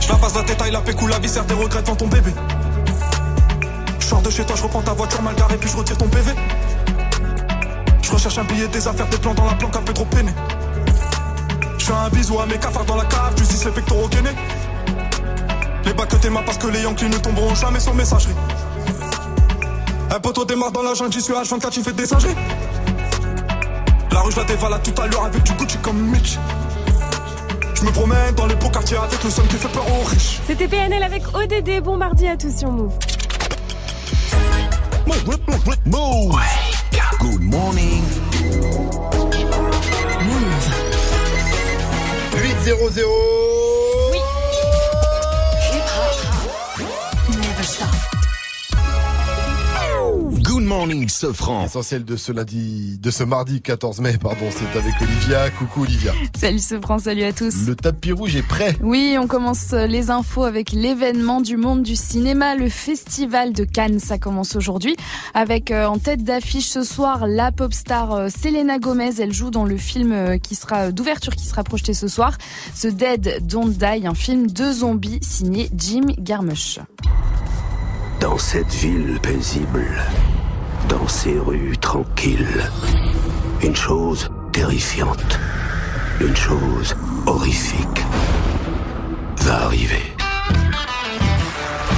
[0.00, 2.32] Je la passe la détail, la pécou, la viscère, tes regrets devant ton bébé.
[4.00, 6.08] Je sors de chez toi, je reprends ta voiture mal garée, puis je retire ton
[6.08, 6.32] PV.
[8.02, 10.32] Je recherche un billet, des affaires, des plans dans la planque, un peu trop peiné.
[11.84, 14.30] Je fais un bisou à mes cafards dans la cave, tu dis les pectoraux gainés.
[15.84, 18.34] Les bacs que t'es parce que les Yankees ne tomberont jamais sans messagerie.
[20.10, 22.34] Un poteau démarre dans la jungle, j'y suis H24, tu fais des singeries.
[24.12, 26.38] La rue, je la dévale à tout à l'heure avec du Gucci comme Mitch.
[27.74, 30.40] Je me promène dans les beaux quartiers avec le son qui fait peur aux riches.
[30.46, 31.82] C'était PNL avec ODD.
[31.82, 32.94] Bon mardi à tous sur Move.
[35.84, 36.40] Move.
[37.20, 38.23] Good morning.
[42.64, 43.43] 8-0-0.
[50.64, 51.08] Good morning.
[51.10, 51.64] Sofran.
[51.64, 55.50] L'essentiel de ce lundi, de ce mardi 14 mai, pardon, c'est avec Olivia.
[55.50, 56.12] Coucou Olivia.
[56.34, 57.66] Salut Sofran, salut à tous.
[57.66, 58.74] Le tapis rouge est prêt.
[58.80, 63.98] Oui, on commence les infos avec l'événement du monde du cinéma, le festival de Cannes.
[63.98, 64.96] Ça commence aujourd'hui
[65.34, 69.20] avec euh, en tête d'affiche ce soir la pop star euh, Selena Gomez.
[69.20, 72.38] Elle joue dans le film euh, qui sera d'ouverture qui sera projeté ce soir,
[72.80, 76.78] The Dead Don't Die, un film de zombies signé Jim Garmush.
[78.18, 79.86] Dans cette ville paisible,
[80.88, 82.70] dans ces rues tranquilles,
[83.62, 85.38] une chose terrifiante,
[86.20, 86.94] une chose
[87.26, 88.02] horrifique
[89.38, 90.02] va arriver.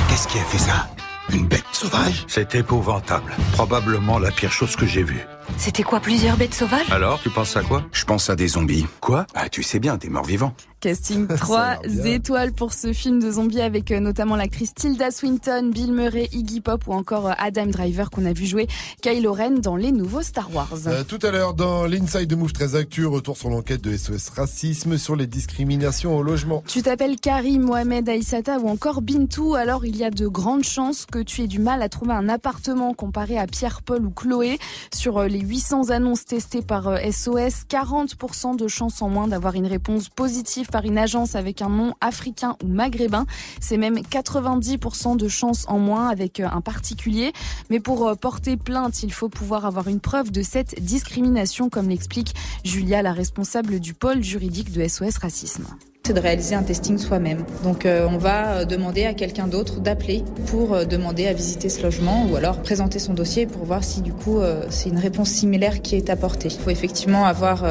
[0.09, 0.89] Qu'est-ce qui a fait ça?
[1.33, 2.25] Une bête sauvage?
[2.29, 3.33] C'est épouvantable.
[3.53, 5.27] Probablement la pire chose que j'ai vue.
[5.59, 6.91] C'était quoi, plusieurs bêtes sauvages?
[6.91, 7.83] Alors, tu penses à quoi?
[7.93, 8.87] Je pense à des zombies.
[9.01, 9.27] Quoi?
[9.35, 10.53] Ah, tu sais bien, des morts vivants.
[10.81, 15.93] Casting 3 étoiles pour ce film de zombies avec euh, notamment l'actrice Tilda Swinton, Bill
[15.93, 18.69] Murray, Iggy Pop ou encore euh, Adam Driver qu'on a vu jouer
[19.01, 20.69] Kylo Ren dans les nouveaux Star Wars.
[20.87, 24.29] Euh, tout à l'heure, dans l'Inside de Move 13 Actu, retour sur l'enquête de SOS
[24.37, 26.63] Racisme sur les discriminations au logement.
[26.69, 31.07] Tu t'appelles Karim, Mohamed, Aïssata ou encore Bintou, alors il y a de grandes chances
[31.07, 34.59] que tu aies du mal à trouver un appartement comparé à Pierre, Paul ou Chloé.
[34.95, 40.09] Sur les 800 annonces testées par SOS, 40% de chances en moins d'avoir une réponse
[40.09, 43.27] positive par une agence avec un nom africain ou maghrébin.
[43.61, 47.33] C'est même 90% de chances en moins avec un particulier.
[47.71, 52.35] Mais pour porter plainte, il faut pouvoir avoir une preuve de cette discrimination, comme l'explique
[52.65, 55.67] Julia, la responsable du pôle juridique de SOS Racisme
[56.07, 57.45] c'est de réaliser un testing soi-même.
[57.65, 61.83] Donc euh, on va demander à quelqu'un d'autre d'appeler pour euh, demander à visiter ce
[61.83, 65.31] logement ou alors présenter son dossier pour voir si du coup euh, c'est une réponse
[65.31, 66.47] similaire qui est apportée.
[66.49, 67.65] Il faut effectivement avoir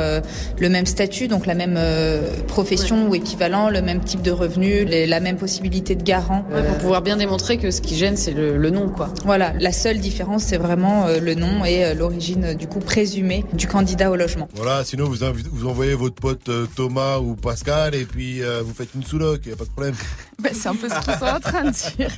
[0.60, 1.80] le même statut, donc la même
[2.48, 6.44] profession ou équivalent, le même type de revenu, les, la même possibilité de garant.
[6.52, 9.10] Ouais, pour pouvoir bien démontrer que ce qui gêne c'est le, le, nom quoi.
[9.24, 14.12] Voilà, la seule différence c'est vraiment le nom et l'origine du coup présumée du candidat
[14.12, 14.48] au logement.
[14.56, 15.18] Voilà, sinon vous,
[15.52, 19.54] vous envoyez votre pote Thomas ou Pascal et puis euh, vous faites une sous-loc, il
[19.54, 19.96] a pas de problème.
[20.46, 22.12] Bah, c'est un peu ce qu'ils sont en train de dire.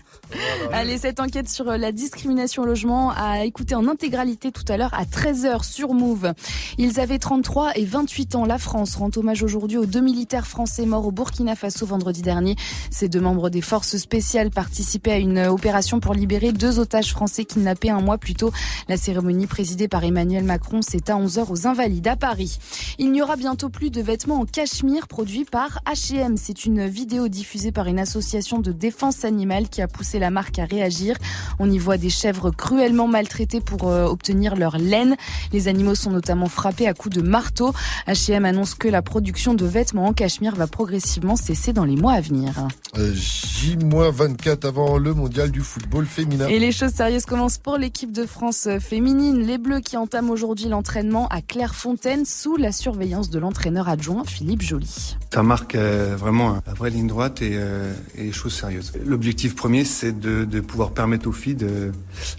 [0.73, 4.93] Allez, cette enquête sur la discrimination au logement a écouté en intégralité tout à l'heure
[4.93, 6.33] à 13h sur Move.
[6.77, 8.45] Ils avaient 33 et 28 ans.
[8.45, 12.55] La France rend hommage aujourd'hui aux deux militaires français morts au Burkina Faso vendredi dernier.
[12.89, 17.45] Ces deux membres des forces spéciales participaient à une opération pour libérer deux otages français
[17.45, 18.51] kidnappés un mois plus tôt.
[18.89, 22.57] La cérémonie présidée par Emmanuel Macron, c'est à 11h aux Invalides à Paris.
[22.97, 26.35] Il n'y aura bientôt plus de vêtements en cachemire produits par H&M.
[26.35, 30.59] C'est une vidéo diffusée par une association de défense animale qui a poussé la marque
[30.59, 31.17] à réagir.
[31.59, 35.17] On y voit des chèvres cruellement maltraitées pour euh, obtenir leur laine.
[35.51, 37.73] Les animaux sont notamment frappés à coups de marteau.
[38.07, 42.13] H&M annonce que la production de vêtements en cachemire va progressivement cesser dans les mois
[42.13, 42.53] à venir.
[42.97, 46.47] Euh, J-24 avant le mondial du football féminin.
[46.47, 49.45] Et les choses sérieuses commencent pour l'équipe de France féminine.
[49.45, 54.61] Les Bleus qui entament aujourd'hui l'entraînement à Clairefontaine sous la surveillance de l'entraîneur adjoint Philippe
[54.61, 55.17] Joly.
[55.33, 58.93] Ça marque euh, vraiment la vraie ligne droite et, euh, et choses sérieuses.
[59.05, 61.91] L'objectif premier, c'est de, de, pouvoir permettre aux filles de,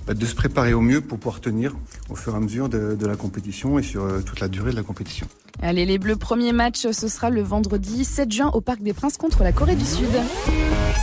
[0.06, 1.74] bah, de se préparer au mieux pour pouvoir tenir
[2.08, 4.70] au fur et à mesure de, de la compétition et sur euh, toute la durée
[4.70, 5.26] de la compétition.
[5.60, 9.16] Allez, les Bleus, premier match, ce sera le vendredi 7 juin au Parc des Princes
[9.16, 10.08] contre la Corée du Sud.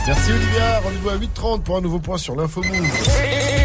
[0.06, 2.86] Merci Olivia, rendez-vous à 8h30 pour un nouveau point sur l'info Move.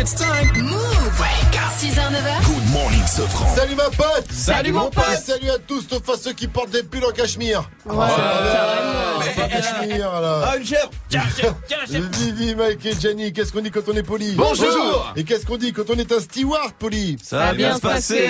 [0.02, 0.64] It's time.
[0.64, 1.51] Move.
[1.80, 2.46] 6h, 9h.
[2.46, 3.56] Good morning, Sofran.
[3.56, 4.26] Salut ma pote.
[4.30, 5.18] Salut mon pote.
[5.24, 7.70] Salut à tous, sauf à ceux qui portent des pulls en cachemire.
[7.86, 10.42] Ouais, oh, cachemire là.
[10.46, 13.88] Ah, une chèvre Tiens, tiens, tiens, chèvre Vivi, Mike et Jenny, qu'est-ce qu'on dit quand
[13.88, 15.14] on est poli Bonjour.
[15.16, 18.28] Et qu'est-ce qu'on dit quand on est un steward poli Ça va bien se passer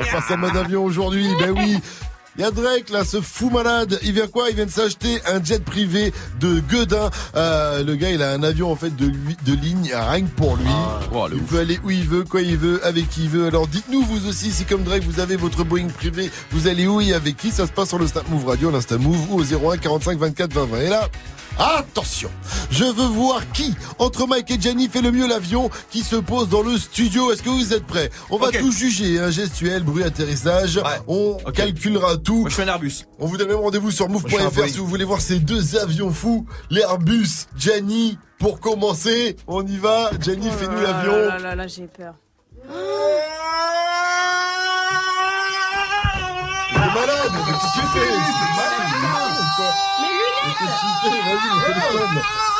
[0.00, 1.78] On passe en mode avion aujourd'hui, ben oui
[2.36, 3.98] il y a Drake là, ce fou malade.
[4.02, 4.50] Il vient quoi?
[4.50, 7.10] Il vient de s'acheter un jet privé de Guedin.
[7.34, 10.30] Euh, le gars, il a un avion en fait de, lui, de ligne rien que
[10.30, 10.64] pour lui.
[10.68, 11.00] Ah,
[11.32, 13.46] il peut aller où il veut, quoi il veut, avec qui il veut.
[13.46, 17.00] Alors dites-nous vous aussi si comme Drake vous avez votre Boeing privé, vous allez où
[17.00, 17.50] et avec qui?
[17.50, 20.52] Ça se passe sur le Snap Move Radio, l'Insta Move ou au 01 45 24
[20.52, 20.80] 20 20.
[20.80, 21.08] Et là.
[21.58, 22.30] Attention,
[22.70, 26.48] je veux voir qui, entre Mike et Jenny, fait le mieux l'avion qui se pose
[26.48, 27.30] dans le studio.
[27.32, 28.10] Est-ce que vous êtes prêts?
[28.30, 30.80] On va tout juger, hein, gestuel, bruit, atterrissage.
[31.06, 32.46] On calculera tout.
[32.48, 33.04] je fais un Airbus.
[33.18, 36.46] On vous donne même rendez-vous sur move.fr si vous voulez voir ces deux avions fous.
[36.70, 38.18] L'Airbus, Jenny.
[38.38, 40.10] Pour commencer, on y va.
[40.18, 41.12] Jenny, fais-nous Oh l'avion.
[41.12, 42.14] là là là, j'ai peur.
[42.64, 42.74] Il
[46.76, 48.10] est malade, mais qu'est-ce que tu fais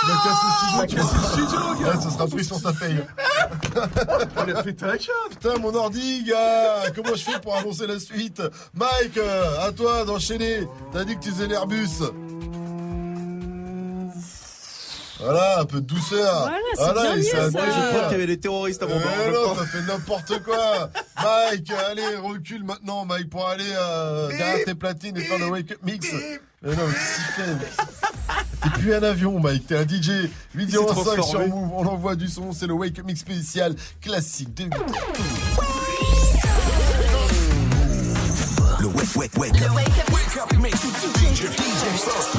[0.02, 3.04] Le ça sera pris sur ta paye.
[4.36, 5.12] On a pété la.
[5.30, 6.90] Putain, mon ordi, gars.
[6.94, 8.42] Comment je fais pour annoncer la suite?
[8.74, 9.18] Mike,
[9.60, 10.66] à toi d'enchaîner.
[10.92, 12.02] T'as dit que tu faisais l'Airbus.
[15.22, 16.40] Voilà, un peu de douceur.
[16.42, 17.44] Voilà, c'est bien il mieux, s'est ça.
[17.44, 17.62] habillé.
[17.66, 19.48] Je crois qu'il y avait des terroristes à mon Eh bord.
[19.48, 20.90] non, t'as fait n'importe quoi.
[21.22, 25.72] Mike, allez, recule maintenant, Mike, pour aller euh, derrière tes platines et faire le wake
[25.72, 26.06] up mix.
[26.62, 27.68] Mais non, fait mec
[28.62, 30.28] T'es plus un avion, Mike, t'es un DJ.
[30.54, 31.40] 805 sur.
[31.48, 34.70] Move, on envoie du son, c'est le wake up mix spécial classique de 8
[38.80, 39.74] Le wake, wake, wake up.
[39.74, 40.80] Wake up mix.
[40.80, 42.34] DJ, DJ First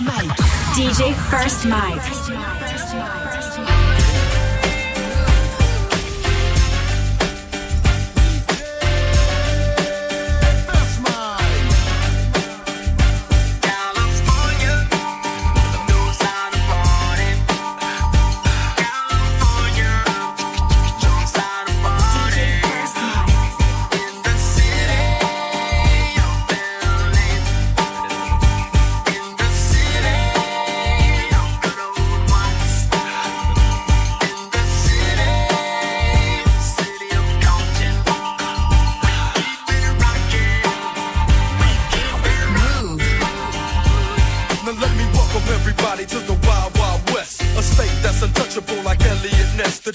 [0.00, 0.63] Mike.
[0.74, 3.23] DJ First Mike.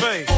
[0.00, 0.35] face.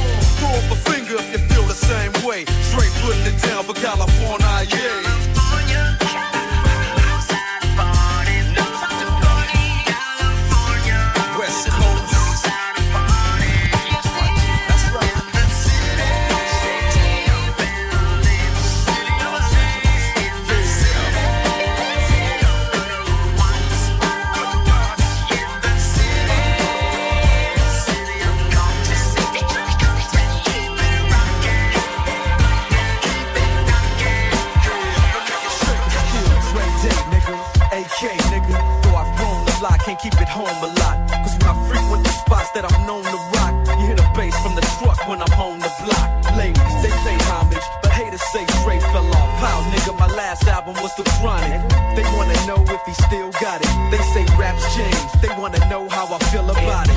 [40.10, 40.96] Keep it home a lot.
[41.10, 44.34] Cause when I frequent the spots that I'm known to rock, you hear the bass
[44.42, 46.08] from the truck when I'm on the block.
[46.36, 49.30] Ladies, they pay homage, but haters say Dre fell off.
[49.40, 51.60] How, nigga, my last album was The Chronic.
[51.96, 53.70] They wanna know if he still got it.
[53.90, 56.96] They say raps change, they wanna know how I feel about it.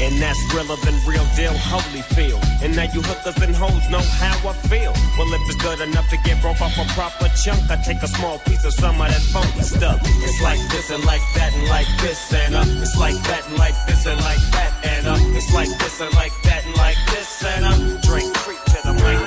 [0.00, 2.40] And that's realer than real deal, holy feel.
[2.62, 4.92] And now you hookers and hoes know how I feel.
[5.18, 8.08] Well, if it's good enough to get broke off a proper chunk, I take a
[8.08, 10.00] small piece of some of that funky stuff.
[10.24, 13.58] It's like this and like that and like this and uh, it's like that and
[13.58, 16.96] like this and like that and uh, it's like this and like that and like
[17.12, 19.20] this and uh, drink creep to the mic.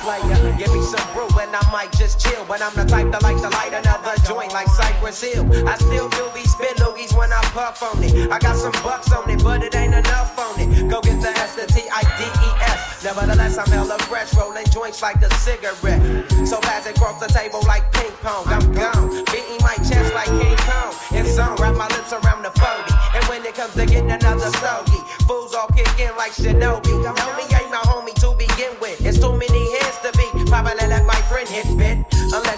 [0.00, 2.44] Player, give me some brew and I might just chill.
[2.48, 3.97] But I'm the type to like to light another
[4.28, 5.48] joint like Cypress Hill.
[5.66, 8.30] I still do be spit loogies when I puff on it.
[8.30, 10.90] I got some bucks on it, but it ain't enough on it.
[10.90, 13.02] Go get the S, the T, I, D, E, S.
[13.02, 16.28] Nevertheless, I'm hella fresh, rolling joints like a cigarette.
[16.46, 18.44] So pass it across the table like ping pong.
[18.48, 20.92] I'm gone, beating my chest like King Kong.
[21.12, 23.16] And some wrap my lips around the 40.
[23.16, 26.92] And when it comes to getting another stogie, fools all kick in like Shinobi.
[27.00, 27.47] Homie ain't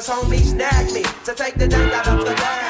[0.00, 2.69] Cause homie snagged me to take the dank out of the bag.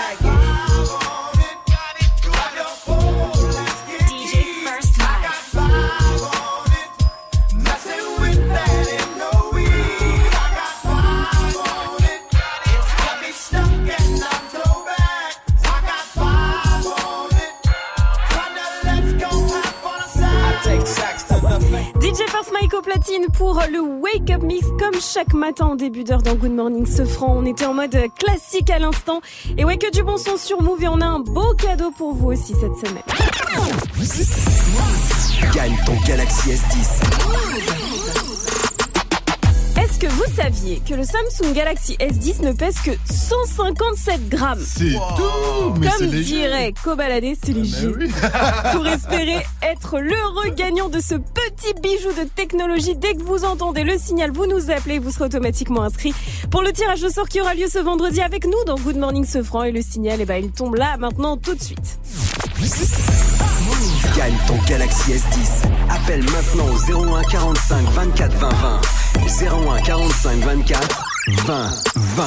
[22.48, 26.34] Mike au platine pour le Wake Up Mix comme chaque matin en début d'heure dans
[26.34, 27.36] Good Morning Sofran.
[27.36, 29.20] On était en mode classique à l'instant.
[29.58, 32.14] Et ouais, que du bon son sur Move et on a un beau cadeau pour
[32.14, 33.02] vous aussi cette semaine.
[35.54, 38.19] Gagne ton Galaxy S10.
[39.90, 44.62] Est-ce que vous saviez que le Samsung Galaxy S10 ne pèse que 157 grammes?
[44.64, 47.88] C'est tout mais c'est Comme dirait Kobalade, c'est léger.
[48.72, 53.82] Pour espérer être l'heureux gagnant de ce petit bijou de technologie, dès que vous entendez
[53.82, 56.14] le signal, vous nous appelez, vous serez automatiquement inscrit
[56.52, 59.24] pour le tirage au sort qui aura lieu ce vendredi avec nous dans Good Morning
[59.24, 59.64] Sofran.
[59.64, 61.98] Et le signal, eh ben, il tombe là, maintenant, tout de suite.
[64.16, 65.66] Gagne ton Galaxy S10.
[65.88, 69.76] Appelle maintenant au 01 45 24 20 20.
[69.76, 71.04] 01 45 24
[71.46, 72.24] 20 20.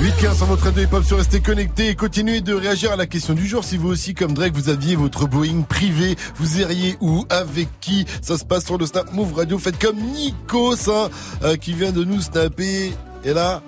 [0.00, 3.34] 8-15 sur votre radio hip-hop sur Restez connectés et continuez de réagir à la question
[3.34, 3.64] du jour.
[3.64, 8.06] Si vous aussi, comme Drake, vous aviez votre Boeing privé, vous iriez où, avec qui?
[8.22, 9.58] Ça se passe sur le Snap Move Radio.
[9.58, 11.10] Faites comme Nikos, hein,
[11.42, 12.92] euh, qui vient de nous snapper.
[13.24, 13.62] Et là,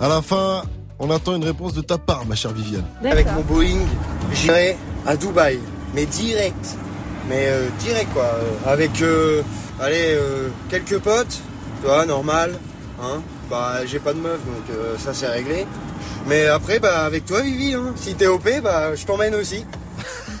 [0.00, 0.62] à la fin,
[0.98, 2.86] on attend une réponse de ta part, ma chère Viviane.
[3.04, 3.78] Avec mon Boeing,
[4.34, 5.58] j'irai à Dubaï,
[5.94, 6.76] mais direct.
[7.28, 8.24] Mais euh, direct quoi.
[8.24, 9.42] euh, avec, euh,
[9.80, 11.40] allez, euh, quelques potes,
[11.80, 12.58] tu vois, normal.
[13.02, 15.66] Hein bah, j'ai pas de meuf, donc euh, ça c'est réglé.
[16.26, 19.66] Mais après, bah, avec toi, Vivi, hein, si t'es OP, bah, je t'emmène aussi.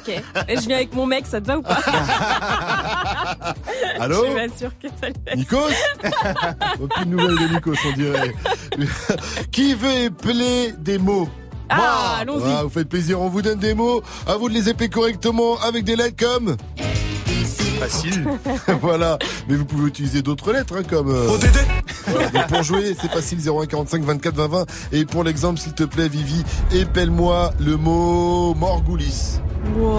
[0.00, 0.14] Ok.
[0.48, 1.78] Et je viens avec mon mec, ça te va ou pas?
[4.00, 4.24] Allô?
[4.26, 5.36] Je sûre que ça le fait.
[5.36, 5.68] Nikos?
[6.80, 8.34] Aucune nouvelle de Nikos, on dirait.
[9.52, 11.28] Qui veut épeler des mots?
[11.80, 12.62] Ah, allons-y.
[12.62, 14.02] Vous faites plaisir, on vous donne des mots.
[14.26, 16.56] À vous de les épeler correctement avec des lettres comme.
[17.80, 18.24] Facile.
[18.80, 19.18] voilà.
[19.48, 21.10] Mais vous pouvez utiliser d'autres lettres, hein, comme.
[21.10, 21.26] euh,
[22.06, 22.28] voilà.
[22.30, 24.66] Donc pour jouer, c'est facile 0145 24 20 20.
[24.92, 29.40] Et pour l'exemple, s'il te plaît, Vivi, épelle-moi le mot Morgoulis.
[29.76, 29.98] Wow,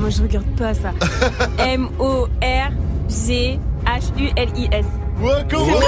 [0.00, 0.92] moi je regarde pas ça.
[3.70, 4.86] M-O-R-G-H-U-L-I-S.
[5.20, 5.86] Ouais, comment C'est Ouais, vrai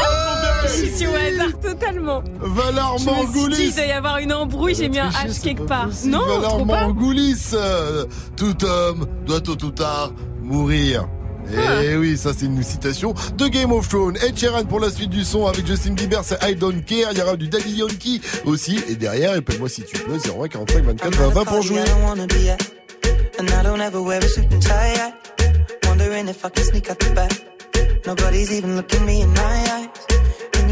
[0.64, 2.22] Je suis au hasard totalement.
[2.40, 3.66] Valar Je me suis dit, Morgoulis.
[3.68, 5.89] il doit y avoir une embrouille, j'ai mis un H quelque part.
[6.06, 6.26] Non,
[6.64, 6.94] Valar
[7.55, 8.05] euh,
[8.36, 11.09] Tout homme doit tôt ou tard mourir.
[11.56, 11.82] Ah.
[11.82, 14.16] Et oui, ça c'est une citation de Game of Thrones.
[14.22, 17.09] Ed Sheeran pour la suite du son avec Justin Bieber, c'est I Don't Care.
[17.12, 18.78] Il y aura du Daddy Yankee aussi.
[18.88, 21.80] Et derrière, appelle-moi si tu peux, 01 45 24 20 20 pour jouer.
[23.40, 24.95] And I don't ever wear a suit and tie.
[24.95, 25.12] I,
[25.88, 27.32] wondering if I can sneak out the back.
[28.06, 30.12] Nobody's even looking me in my eyes.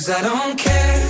[0.00, 1.09] Cause I don't care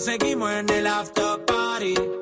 [0.00, 2.19] seguimos en el after party.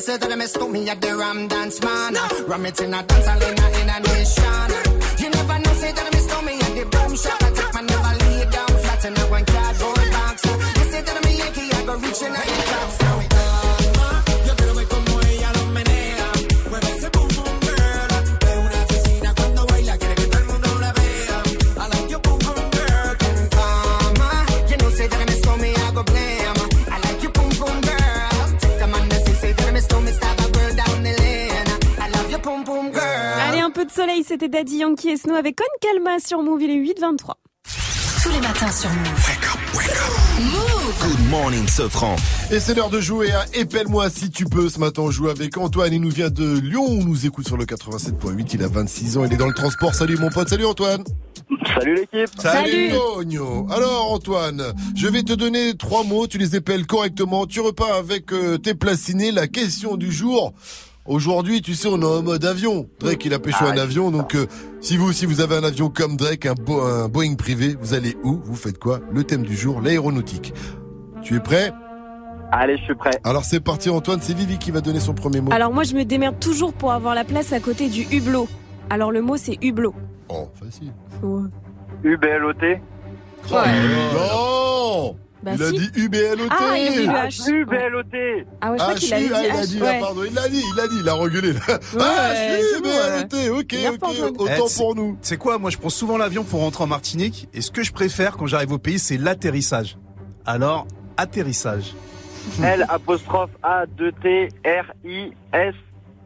[0.00, 2.14] You say that I miss me at the Ram Dance Man.
[2.48, 4.59] Ram it in a dance, a, in a nation.
[34.30, 37.32] C'était Daddy Yankee et Snow avec Con Calma sur Move, il est 8h23.
[38.22, 39.28] Tous les matins sur Move.
[40.38, 42.14] Move Good morning, Sofran.
[42.52, 44.68] Et c'est l'heure de jouer à Épelle-moi si tu peux.
[44.68, 45.92] Ce matin, on joue avec Antoine.
[45.92, 46.84] Il nous vient de Lyon.
[46.86, 48.50] On nous écoute sur le 87.8.
[48.54, 49.24] Il a 26 ans.
[49.24, 49.96] Il est dans le transport.
[49.96, 50.48] Salut, mon pote.
[50.48, 51.02] Salut, Antoine.
[51.74, 52.30] Salut l'équipe.
[52.38, 53.66] Salut, Tonio.
[53.68, 54.62] Alors, Antoine,
[54.94, 56.28] je vais te donner trois mots.
[56.28, 57.46] Tu les épelles correctement.
[57.46, 59.32] Tu repars avec euh, tes placinés.
[59.32, 60.54] La question du jour.
[61.10, 62.88] Aujourd'hui, tu sais, on est en mode avion.
[63.00, 64.12] Drake, il a pêché un avion.
[64.12, 64.46] Donc, euh,
[64.80, 67.94] si vous aussi, vous avez un avion comme Drake, un, Bo- un Boeing privé, vous
[67.94, 68.38] allez où?
[68.44, 69.00] Vous faites quoi?
[69.12, 70.54] Le thème du jour, l'aéronautique.
[71.20, 71.72] Tu es prêt?
[72.52, 73.10] Allez, je suis prêt.
[73.24, 74.20] Alors, c'est parti, Antoine.
[74.22, 75.50] C'est Vivi qui va donner son premier mot.
[75.52, 78.46] Alors moi, je me démerde toujours pour avoir la place à côté du hublot.
[78.88, 79.94] Alors le mot, c'est hublot.
[80.28, 80.92] Oh, facile.
[82.04, 82.78] UBLOT.
[83.50, 87.50] Non Bah Il a dit UBLOT Ah, il a dit H.
[87.50, 88.46] UBLOT.
[88.60, 89.88] Ah ouais, je crois qu'il HU, dit ah, il a dit, ouais.
[89.88, 91.60] ah, pardon, il l'a dit, il l'a dit, il a regueulé là.
[91.68, 92.32] Ouais, ah,
[92.82, 92.88] bon,
[93.30, 95.18] UBLOT, ok, ok, autant Eh, pour nous.
[95.22, 97.48] C'est quoi Moi, je prends souvent l'avion pour rentrer en Martinique.
[97.54, 99.96] Et ce que je préfère quand j'arrive au pays, c'est l'atterrissage.
[100.44, 100.86] Alors,
[101.16, 101.94] atterrissage.
[102.62, 105.74] L apostrophe A 2 T R I S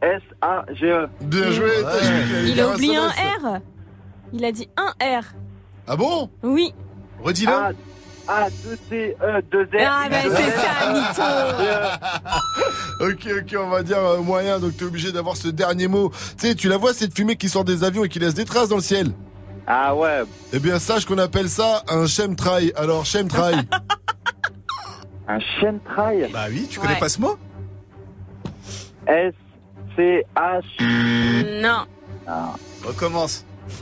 [0.01, 1.07] S A G E.
[1.21, 3.07] Bien joué, t'as joué, il a oublié un.
[3.09, 3.59] R.
[4.33, 5.23] Il a dit un R.
[5.87, 6.29] Ah bon?
[6.43, 6.73] Oui.
[7.23, 7.51] Redis-le.
[8.27, 9.67] A, A 2 T E 2 R.
[9.87, 11.23] Ah bah c'est ça, mytho.
[13.01, 16.11] Ok, ok, on va dire euh, moyen, donc t'es obligé d'avoir ce dernier mot.
[16.39, 18.45] Tu sais, tu la vois, cette fumée qui sort des avions et qui laisse des
[18.45, 19.11] traces dans le ciel.
[19.67, 20.21] Ah ouais.
[20.53, 22.71] Eh bien, sache qu'on appelle ça un chemtrail.
[22.75, 23.57] Alors, chemtrail.
[25.27, 26.29] Un chemtrail.
[26.31, 26.99] Bah oui, tu connais Ouais.
[26.99, 27.35] pas ce mot?
[29.07, 29.33] S
[29.95, 31.61] C H.
[31.61, 31.85] Non.
[32.85, 33.43] Recommence.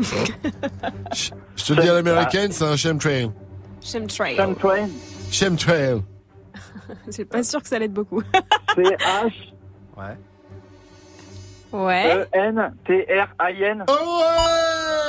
[1.13, 3.29] Je te le dis à l'américaine, c'est un chemtrail.
[3.83, 4.35] Chemtrail.
[4.37, 4.89] Chemtrail.
[5.31, 6.01] Chemtrail.
[7.09, 8.21] C'est pas sûr que ça l'aide beaucoup.
[8.75, 9.31] C H
[9.97, 10.17] Ouais.
[11.71, 12.15] Ouais.
[12.17, 13.83] E N T R I N.
[13.87, 13.93] Oh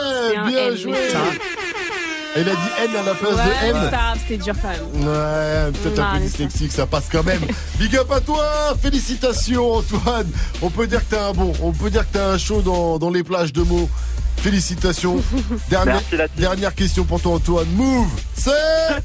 [0.03, 1.17] C'est ouais un Bien N, joué mais c'est-
[2.37, 3.73] Elle a dit N à la place Ouais, de c'est M.
[3.75, 5.07] pas grave, c'était dur quand même.
[5.07, 7.41] Ouais, peut-être un Non, peu dyslexique, ça passe quand même.
[7.79, 10.27] Big up à toi, félicitations Antoine.
[10.63, 12.99] On peut dire que t'as un bon, on peut dire que t'as un show dans,
[12.99, 13.89] dans les plages de mots.
[14.37, 15.17] Félicitations.
[15.71, 17.67] Dernière, Merci, dernière question pour toi Antoine.
[17.75, 19.01] Move, c'est 6h,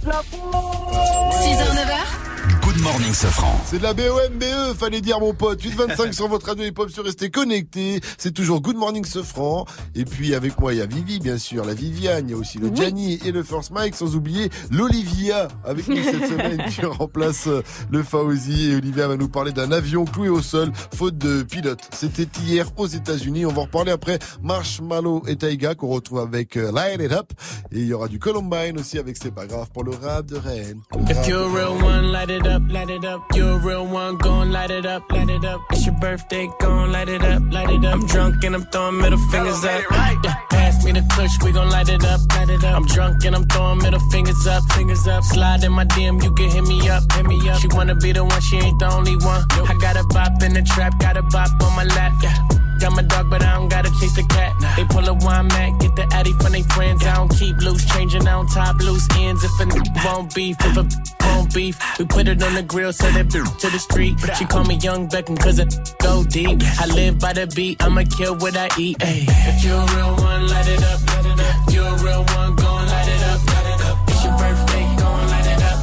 [1.76, 2.29] 9h,
[2.70, 3.60] Good morning, Sofran.
[3.66, 5.60] c'est de la BOMBE, fallait dire mon pote.
[5.60, 8.00] 825 sur votre radio hip-hop sur rester connecté.
[8.20, 9.66] C'est toujours Good Morning Sofran.
[9.96, 12.38] Et puis avec moi, il y a Vivi, bien sûr, la Viviane, il y a
[12.38, 16.86] aussi le Gianni et le First Mike, sans oublier l'Olivia avec nous cette semaine qui
[16.86, 18.70] remplace euh, le Fauzi.
[18.70, 21.82] Et Olivia va nous parler d'un avion cloué au sol, faute de pilote.
[21.92, 23.48] C'était hier aux États-Unis.
[23.48, 27.32] On va en reparler après Marshmallow et Taiga qu'on retrouve avec euh, Light It Up.
[27.72, 30.38] Et il y aura du Columbine aussi avec C'est pas grave pour le rap de
[30.38, 30.82] Rennes.
[31.10, 33.22] If you're a real one, light it up, light it up.
[33.34, 35.62] You're a real one, gon' light it up, light it up.
[35.72, 37.94] It's your birthday, gon' light it up, light it up.
[37.94, 39.82] I'm drunk and I'm throwing middle fingers up.
[40.24, 42.76] Yeah, pass me the push, we gon' light it up, light it up.
[42.76, 45.24] I'm drunk and I'm throwing middle fingers up, fingers up.
[45.24, 47.60] Slide in my DM, you can hit me up, hit me up.
[47.60, 49.44] She wanna be the one, she ain't the only one.
[49.52, 52.69] I got a bop in the trap, got a bop on my lap, yeah.
[52.80, 54.54] Got my dog, but I don't gotta chase the cat.
[54.78, 57.04] They pull a wine mat, get the addy from they friends.
[57.06, 59.44] I don't keep loose, changing, I don't top loose ends.
[59.44, 60.88] If a n- won't beef, if a
[61.26, 64.16] won't beef, we put it on the grill, send it to the street.
[64.38, 66.62] She call me Young Beckham, cause it go deep.
[66.80, 68.96] I live by the beat, I'ma kill what I eat.
[69.02, 69.26] Ay.
[69.28, 71.74] If you're a real one, light it up, light it up.
[71.74, 73.98] You're a real one, gon' light it up, light it up.
[74.08, 75.80] It's your birthday, light light it up.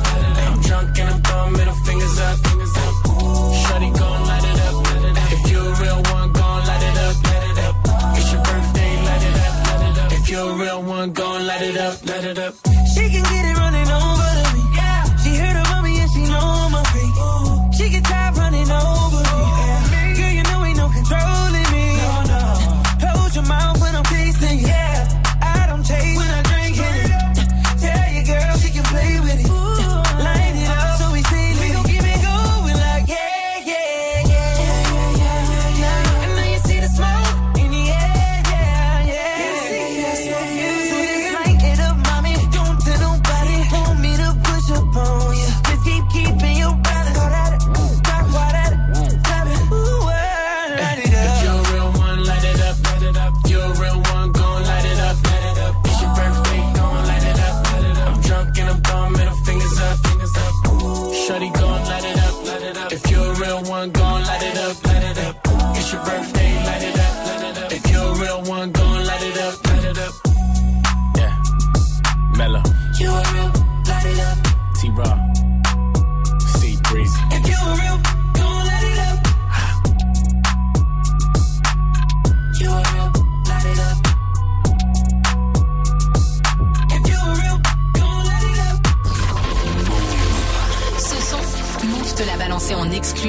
[0.49, 2.39] I'm drunk and I'm throwing middle fingers up,
[10.37, 12.55] a real one, gon' light it up, light it up.
[12.95, 14.16] She can get it running over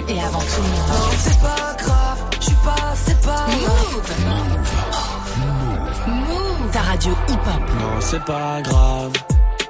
[0.07, 0.87] et avant tout le monde.
[0.89, 4.57] Non, c'est pas grave, je suis pas, c'est pas grave.
[6.07, 7.69] Move, ta radio hip-hop.
[7.79, 9.11] Non, c'est pas grave.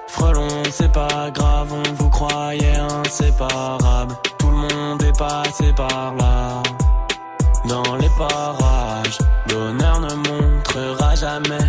[0.07, 4.15] Frelon, c'est pas grave, on vous croyait inséparable.
[4.39, 6.63] Tout le monde est passé par là.
[7.65, 9.17] Dans les parages,
[9.49, 11.67] l'honneur ne montrera jamais,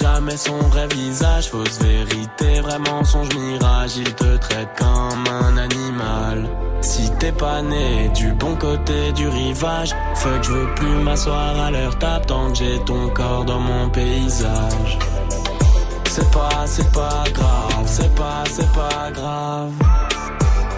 [0.00, 1.48] jamais son vrai visage.
[1.50, 3.96] Fausse vérité, vrai mensonge, mirage.
[3.96, 6.48] Il te traite comme un animal.
[6.80, 11.70] Si t'es pas né du bon côté du rivage, fuck, je veux plus m'asseoir à
[11.70, 14.98] leur table tant que j'ai ton corps dans mon paysage.
[16.08, 19.72] C'est pas, c'est pas grave, c'est pas, c'est pas grave.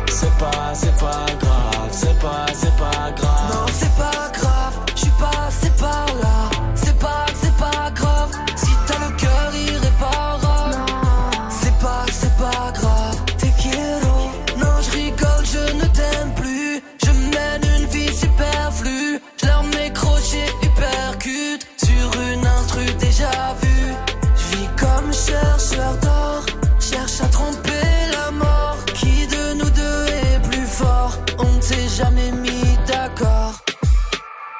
[0.09, 3.51] C'est pas, c'est pas grave, c'est pas, c'est pas grave.
[3.53, 6.60] Non, c'est pas grave, je suis passé par là.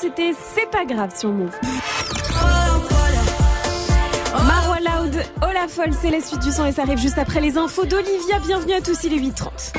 [0.00, 1.58] C'était C'est pas grave sur Move.
[4.46, 7.40] Marwa Loud, Oh la folle, c'est la suite du son et ça arrive juste après
[7.40, 8.38] les infos d'Olivia.
[8.46, 9.72] Bienvenue à tous, il est 8h30.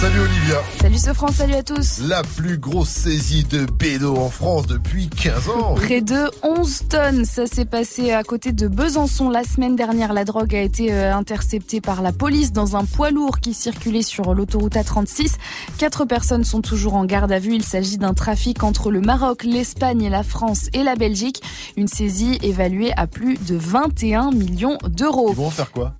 [0.00, 0.62] Salut Olivia.
[0.80, 2.00] Salut ce France, salut à tous.
[2.08, 5.74] La plus grosse saisie de bédo en France depuis 15 ans.
[5.74, 10.14] Près de 11 tonnes, ça s'est passé à côté de Besançon la semaine dernière.
[10.14, 14.00] La drogue a été euh, interceptée par la police dans un poids lourd qui circulait
[14.00, 15.34] sur l'autoroute A36.
[15.76, 17.54] Quatre personnes sont toujours en garde à vue.
[17.54, 21.42] Il s'agit d'un trafic entre le Maroc, l'Espagne, la France et la Belgique.
[21.76, 25.28] Une saisie évaluée à plus de 21 millions d'euros.
[25.28, 25.94] Ils vont faire quoi?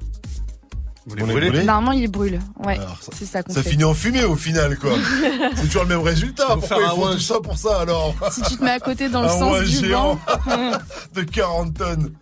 [1.07, 2.39] Vous les brûlez Normalement, il brûle.
[2.65, 3.71] Ouais, Alors, ça- c'est ça qu'on Ça fait.
[3.71, 4.93] finit en fumée au final, quoi.
[5.57, 6.47] C'est toujours le même résultat.
[6.47, 7.13] Faut Pourquoi faire ils un font ouin.
[7.15, 9.53] tout ça pour ça alors Si tu te mets à côté dans le Un sens
[9.53, 10.73] ouin du géant vent.
[11.15, 12.13] de 40 tonnes.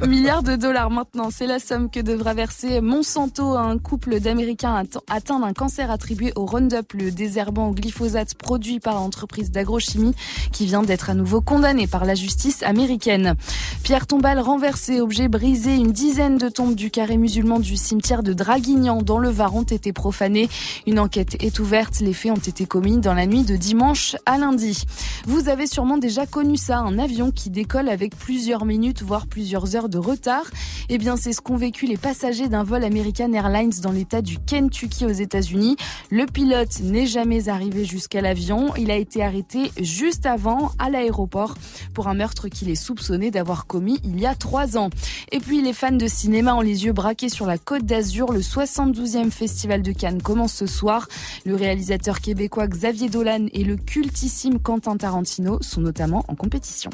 [0.00, 1.28] 2 milliards de dollars maintenant.
[1.30, 5.90] C'est la somme que devra verser Monsanto à un couple d'Américains atte- atteints d'un cancer
[5.90, 10.14] attribué au Roundup, le désherbant au glyphosate produit par l'entreprise d'agrochimie
[10.52, 13.34] qui vient d'être à nouveau condamné par la justice américaine.
[13.82, 18.32] Pierre tombale renversé, objet brisé, une dizaine de tombes du carré musulman du cimetière de
[18.32, 20.48] Draguignan dans le Var ont été profanées.
[20.86, 22.00] Une enquête est ouverte.
[22.00, 24.84] Les faits ont été commis dans la nuit de dimanche à lundi.
[25.26, 29.76] Vous avez sûrement déjà connu ça, un avion qui décolle avec plusieurs minutes, voire plusieurs
[29.76, 30.44] heures de retard.
[30.88, 34.38] Eh bien, c'est ce qu'ont vécu les passagers d'un vol American Airlines dans l'état du
[34.38, 35.76] Kentucky aux États-Unis.
[36.10, 38.74] Le pilote n'est jamais arrivé jusqu'à l'avion.
[38.76, 41.54] Il a été arrêté juste avant à l'aéroport
[41.94, 44.90] pour un meurtre qu'il est soupçonné d'avoir commis il y a trois ans.
[45.30, 48.32] Et puis, les fans de cinéma ont les yeux braqués sur la Côte d'Azur.
[48.32, 51.06] Le 72e Festival de Cannes commence ce soir.
[51.44, 56.90] Le réalisateur québécois Xavier Dolan et le cultissime Quentin Tarantino sont notamment en compétition.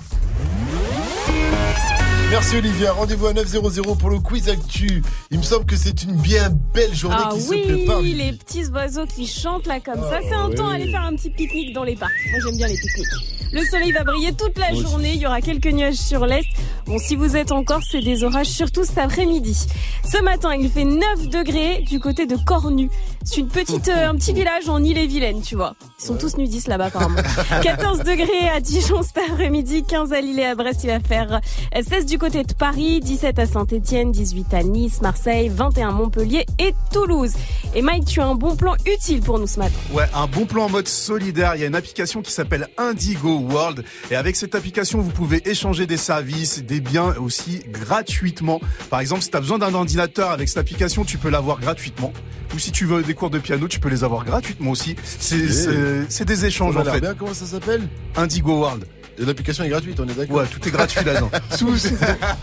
[2.30, 5.02] Merci Olivia, rendez-vous à 9.00 pour le quiz actu.
[5.30, 8.00] Il me semble que c'est une bien belle journée Ah qui se oui, prépare.
[8.00, 11.04] les petits oiseaux qui chantent là comme ça, Ah c'est un temps à aller faire
[11.04, 12.12] un petit pique-nique dans les parcs.
[12.30, 13.32] Moi j'aime bien les pique-niques.
[13.52, 14.90] Le soleil va briller toute la Moi aussi.
[14.90, 16.44] journée, il y aura quelques nuages sur l'est.
[16.84, 19.56] Bon, si vous êtes en Corse, c'est des orages surtout cet après-midi.
[20.04, 22.90] Ce matin, il fait 9 degrés du côté de Cornu.
[23.24, 25.74] C'est une petite, euh, un petit village en Ille-et-Vilaine, tu vois.
[26.00, 27.20] Ils sont tous nudistes là-bas apparemment.
[27.62, 30.80] 14 degrés à Dijon cet après-midi, 15 à Lille et à Brest.
[30.84, 31.40] Il va faire
[31.80, 36.46] 16 du côté de Paris, 17 à Saint-Etienne, 18 à Nice, Marseille, 21 à Montpellier
[36.58, 37.32] et Toulouse.
[37.74, 39.74] Et Mike, tu as un bon plan utile pour nous ce matin.
[39.92, 41.56] Ouais, un bon plan en mode solidaire.
[41.56, 43.84] Il y a une application qui s'appelle Indigo World.
[44.10, 48.60] Et avec cette application, vous pouvez échanger des services, des biens aussi gratuitement.
[48.90, 52.12] Par exemple, si tu as besoin d'un ordinateur avec cette application, tu peux l'avoir gratuitement.
[52.54, 54.96] Ou si tu veux des cours de piano, tu peux les avoir gratuitement aussi.
[55.18, 57.00] C'est des échanges en fait.
[57.00, 57.88] bien, comment ça s'appelle?
[58.16, 58.86] Indigo World.
[59.18, 61.30] L'application est gratuite, on est d'accord Ouais, tout est gratuit là-dedans.
[61.58, 61.66] tout,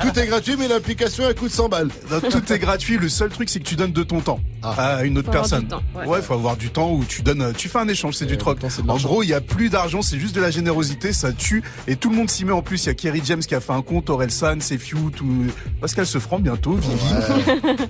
[0.01, 1.89] tout est gratuit, mais l'application elle coûte 100 balles.
[2.11, 2.97] Non, tout est gratuit.
[2.97, 5.41] Le seul truc, c'est que tu donnes de ton temps à une autre Faut avoir
[5.49, 5.63] personne.
[5.63, 6.05] du temps, ouais.
[6.07, 6.21] ouais.
[6.21, 8.59] faut avoir du temps où tu donnes, tu fais un échange, c'est du troc.
[8.87, 11.95] En gros, il y a plus d'argent, c'est juste de la générosité, ça tue et
[11.95, 12.83] tout le monde s'y met en plus.
[12.85, 15.45] Il y a Kerry James qui a fait un compte, Aurel San, Sefiu, tout.
[15.81, 16.95] Pascal se franc bientôt, Vivi.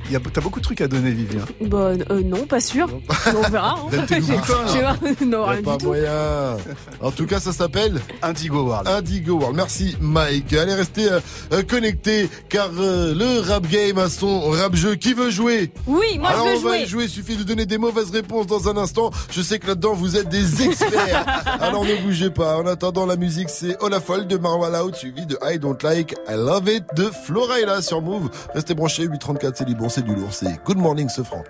[0.08, 1.38] Il y a, t'as beaucoup de trucs à donner, Vivi.
[1.38, 1.45] hein.
[1.68, 2.88] Bah euh, non, pas sûr.
[3.36, 3.76] on verra.
[3.92, 4.06] hein.
[5.26, 5.86] Non, rien pas du tout.
[5.86, 6.58] moyen.
[7.02, 8.88] En tout cas, ça s'appelle Indigo World.
[8.88, 9.56] Indigo World.
[9.56, 10.53] Merci Mike.
[10.53, 11.19] Allez rester euh,
[11.52, 14.95] euh, connectés car euh, le rap game a son rap jeu.
[14.95, 15.72] Qui veut jouer?
[15.88, 16.84] Oui, moi, je Alors veux on va jouer.
[16.84, 17.03] y jouer.
[17.06, 19.11] Il suffit de donner des mauvaises réponses dans un instant.
[19.32, 21.26] Je sais que là-dedans vous êtes des experts.
[21.61, 22.58] Alors ne bougez pas.
[22.58, 26.34] En attendant la musique, c'est Olafol de Marwa Loud suivi de I Don't Like I
[26.35, 28.30] Love It de Florayla sur Move.
[28.53, 29.03] Restez branchés.
[29.03, 30.30] 834 c'est libre, c'est du lourd.
[30.32, 31.43] C'est Good Morning ce franc.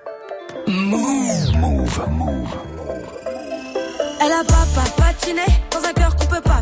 [0.68, 1.58] Move.
[1.58, 2.02] Move.
[2.12, 2.50] Move.
[4.26, 6.62] Elle a pas pas patiné dans un cœur qu'on peut pas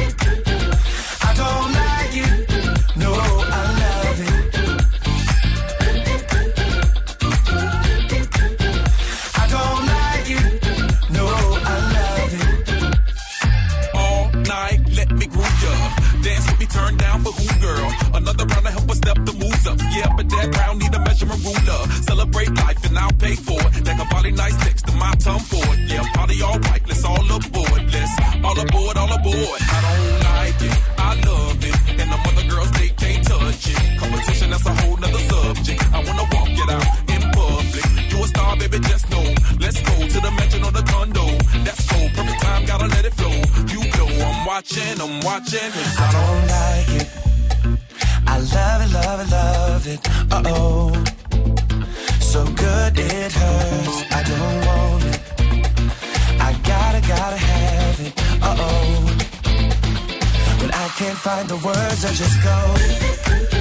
[25.39, 25.89] For it.
[25.89, 26.81] Yeah, party all right.
[26.87, 27.81] Let's all aboard.
[27.93, 29.59] Let's all aboard, all aboard.
[29.61, 30.77] I don't like it.
[30.97, 31.75] I love it.
[32.01, 33.99] And the other girls, they can't touch it.
[33.99, 35.81] Competition, that's a whole nother subject.
[35.93, 37.85] I wanna walk it out in public.
[38.11, 39.25] You a star, baby, just know.
[39.59, 41.25] Let's go to the mansion or the condo.
[41.65, 42.09] That's cool.
[42.15, 43.37] Perfect time, gotta let it flow.
[43.73, 45.71] You know I'm watching, I'm watching.
[45.97, 47.07] I don't like it.
[48.27, 49.99] I love it, love it, love it.
[50.31, 51.03] Uh oh.
[52.31, 54.03] So good it hurts.
[54.09, 55.10] I don't want it.
[57.17, 58.13] Gotta have it.
[58.41, 59.03] Uh oh.
[60.61, 63.60] When I can't find the words, I just go.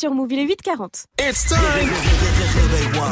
[0.00, 0.32] Sur Move.
[0.32, 1.04] Il est 8h40.
[1.20, 1.58] It's time.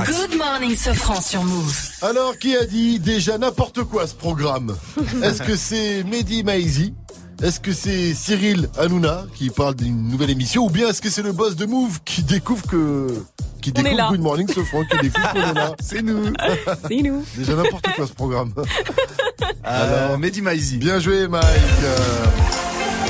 [0.07, 1.77] Good morning, Sofran sur Move.
[2.01, 4.75] Alors, qui a dit déjà n'importe quoi ce programme
[5.23, 6.95] Est-ce que c'est Mehdi Maizi
[7.43, 11.23] Est-ce que c'est Cyril Hanouna qui parle d'une nouvelle émission Ou bien est-ce que c'est
[11.23, 13.09] le boss de Move qui découvre que.
[13.61, 14.09] Qui On est découvre là.
[14.11, 16.33] Good Morning qui découvre qu'on est là C'est nous
[16.89, 18.55] C'est nous Déjà n'importe quoi ce programme.
[19.67, 20.79] Euh, Mehdi Maizi.
[20.79, 21.45] Bien joué Mike.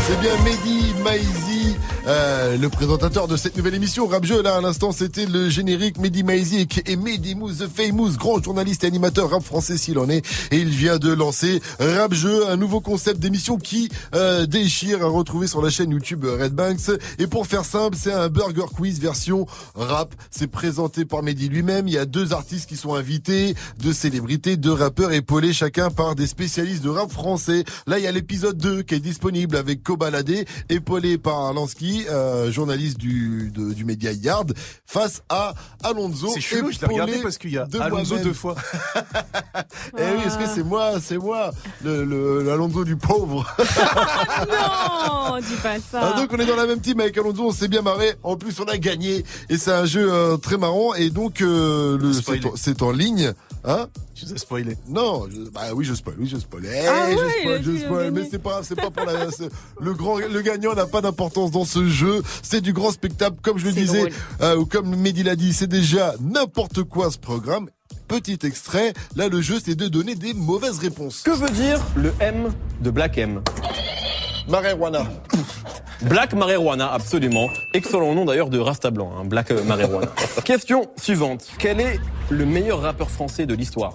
[0.09, 1.77] C'est bien Mehdi Maizi,
[2.09, 4.41] euh, le présentateur de cette nouvelle émission Rap Jeu.
[4.43, 8.85] Là, à l'instant, c'était le générique Mehdi Maizi et Mehdi Mouz, The Famous, grand journaliste
[8.85, 10.25] et animateur rap français s'il en est.
[10.51, 15.09] Et il vient de lancer Rap Jeu, un nouveau concept d'émission qui euh, déchire à
[15.09, 16.99] retrouver sur la chaîne YouTube Red Banks.
[17.19, 20.15] Et pour faire simple, c'est un burger quiz version rap.
[20.31, 21.89] C'est présenté par Mehdi lui-même.
[21.89, 26.15] Il y a deux artistes qui sont invités, deux célébrités, deux rappeurs épaulés chacun par
[26.15, 27.65] des spécialistes de rap français.
[27.87, 32.51] Là, il y a l'épisode 2 qui est disponible avec Kobalade, épaulé par Lansky, euh,
[32.53, 34.53] journaliste du, de- du média Yard,
[34.87, 36.31] face à Alonso.
[36.35, 38.55] C'est chelou, je l'ai regardé parce qu'il y a de Alonso deux fois.
[39.99, 41.51] Eh oui, est-ce que c'est moi, c'est moi,
[41.85, 43.45] le, le, l'Alonso du pauvre?
[44.49, 46.13] Non, dis pas ça.
[46.15, 48.15] Ah, donc on est dans la même team avec Alonso, on s'est bien marré.
[48.23, 52.13] En plus on a gagné et c'est un jeu euh, très marrant et donc euh,
[52.57, 53.33] c'est en ligne.
[53.71, 53.87] Hein?
[54.15, 54.77] Je vous ai spoilé.
[54.89, 56.65] Non, je- bah oui je spoil, oui je spoil.
[56.65, 58.21] Eh, Ah je ouais, spoil, je spoil, gagné.
[58.23, 59.27] mais c'est pas c'est pas pour la
[59.81, 62.23] le grand le gagnant n'a pas d'importance dans ce jeu.
[62.43, 65.67] C'est du grand spectacle comme je le disais euh, ou comme Mehdi l'a dit, c'est
[65.67, 67.69] déjà n'importe quoi ce programme.
[68.09, 71.23] Petit extrait, là le jeu c'est de donner des mauvaises réponses.
[71.23, 73.43] Que veut dire le M de Black M?
[74.49, 75.07] Marijuana.
[76.03, 77.49] Black Marijuana, absolument.
[77.75, 80.09] Excellent nom d'ailleurs de Rasta Blanc, hein, Black Marijuana.
[80.45, 81.47] Question suivante.
[81.59, 83.95] Quel est le meilleur rappeur français de l'histoire?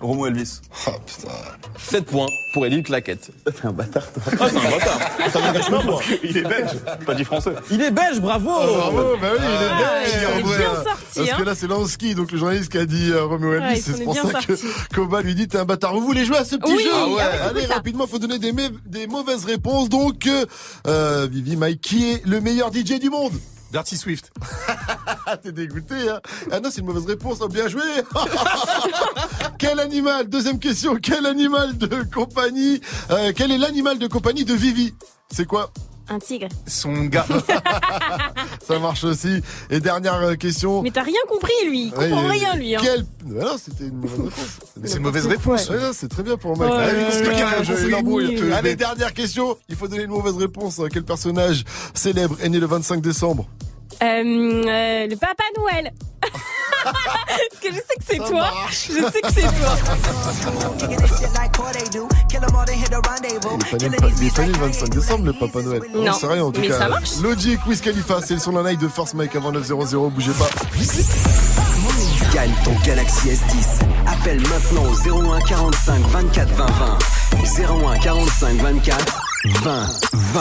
[0.00, 0.60] Romo Elvis.
[0.86, 1.32] Oh putain.
[1.78, 3.30] 7 points pour Élie Claquette.
[3.46, 4.22] C'est un bâtard, toi.
[4.40, 4.98] Ah, c'est un bâtard.
[5.30, 5.98] Ça pas.
[6.22, 6.70] Il est belge,
[7.04, 7.52] pas dit français.
[7.70, 10.74] Il est belge, bravo Ah, bravo, bah oui, il est Ah, belge, il est bien
[10.74, 10.84] sorti,
[11.16, 11.34] Parce hein.
[11.38, 14.14] que là, c'est Lansky, donc le journaliste qui a dit euh, Romeo Elvis, c'est pour
[14.14, 14.52] ça que.
[14.94, 15.94] Koba lui dit t'es un bâtard.
[15.94, 19.06] Vous voulez jouer à ce petit Oui, jeu ah ouais, Allez, rapidement, faut donner des
[19.08, 19.88] mauvaises réponses.
[19.88, 20.46] Donc, euh,
[20.86, 23.32] euh, Vivi Mike, qui est le meilleur DJ du monde
[23.72, 24.30] Dirty Swift.
[25.42, 27.82] T'es dégoûté, hein Ah non, c'est une mauvaise réponse, oh, bien joué.
[29.58, 32.80] Quel animal Deuxième question, quel animal de compagnie
[33.10, 34.94] euh, Quel est l'animal de compagnie de Vivi?
[35.30, 35.72] C'est quoi?
[36.10, 36.48] Un tigre.
[36.66, 37.26] Son gars.
[38.66, 39.42] Ça marche aussi.
[39.70, 40.82] Et dernière euh, question.
[40.82, 41.84] Mais t'as rien compris, lui.
[41.84, 42.74] Il comprend Ouais, rien, lui.
[42.74, 42.80] Hein.
[42.82, 43.04] Quel...
[43.26, 44.58] Non, c'était une mauvaise réponse.
[44.84, 45.70] C'est une mauvaise réponse.
[45.70, 48.52] Ouais, c'est très bien pour là Allez.
[48.52, 49.58] Allez, dernière question.
[49.68, 50.80] Il faut donner une mauvaise réponse.
[50.92, 51.64] Quel personnage
[51.94, 53.46] célèbre est né le 25 décembre?
[54.02, 55.92] Euh, euh, le Papa Noël.
[56.84, 58.50] Parce que je sais que c'est toi.
[58.70, 58.76] Je
[59.10, 59.76] sais que c'est toi.
[60.88, 60.98] Il est
[62.28, 65.82] pas né le- il est pas né le 25 décembre, le Papa Noël.
[65.94, 66.78] Non, c'est rien en tout mais cas.
[66.78, 67.16] ça marche.
[67.22, 69.76] Logic, Wiz Khalifa, c'est le son de la night de Force Mike avant 900.
[70.10, 70.48] Bougez pas.
[72.32, 73.84] Gagne ton Galaxy S10.
[74.06, 74.94] Appelle maintenant au
[75.34, 76.98] 01 45 24 20 20.
[77.94, 79.20] 01 45 24
[79.62, 80.40] 20 20.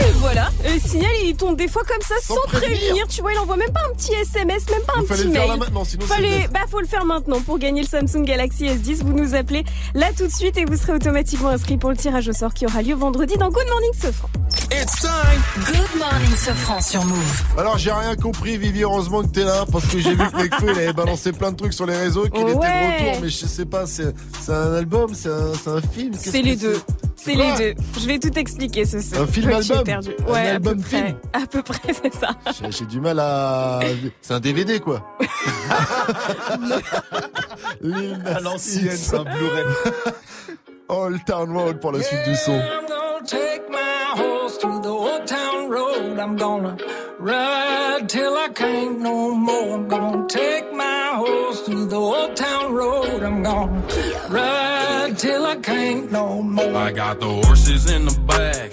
[0.00, 2.78] Et voilà, le signal il tombe des fois comme ça sans, prévenir.
[2.78, 3.06] prévenir.
[3.08, 5.28] Tu vois, il envoie même pas un petit SMS, même pas un Il fallait petit
[5.28, 5.50] le faire mail.
[5.50, 8.66] là maintenant, sinon c'est fallait, bah faut le faire maintenant pour gagner le Samsung Galaxy
[8.66, 9.02] S10.
[9.04, 12.28] Vous nous appelez là tout de suite et vous serez automatiquement inscrit pour le tirage
[12.28, 14.28] au sort qui aura lieu vendredi dans Good Morning Sofran.
[14.70, 15.42] It's time.
[15.66, 17.42] Good morning, Sofran sur Move.
[17.56, 20.66] Alors j'ai rien compris, Vivi, heureusement que t'es là, parce que j'ai vu que Nekfeu
[20.72, 22.66] il avait balancé plein de trucs sur les réseaux, qu'il était Ouais.
[23.02, 26.12] de retour, mais je sais pas, c'est c'est un album, c'est un, c'est un film
[26.18, 26.80] C'est les deux.
[27.16, 27.74] C'est les deux.
[28.00, 29.22] Je vais tout expliquer ce soir.
[29.22, 30.10] Un film album perdu.
[30.26, 30.98] Un Ouais, album à peu près.
[31.06, 32.28] film À peu près, c'est ça.
[32.60, 33.80] J'ai- J'ai du mal à...
[34.20, 35.02] C'est un DVD quoi
[38.26, 39.64] À l'ancienne, c'est un Blu-ray.
[40.88, 42.52] Old Town Road pour la suite du son.
[42.52, 46.18] I'm gonna take my horse to the old town road.
[46.18, 46.76] I'm gonna
[47.20, 49.74] ride till I can't no more.
[49.74, 53.22] I'm gonna take my horse to the old town road.
[53.22, 53.82] I'm gonna
[54.30, 56.74] ride till I can't no more.
[56.74, 58.72] I got the horses in the back,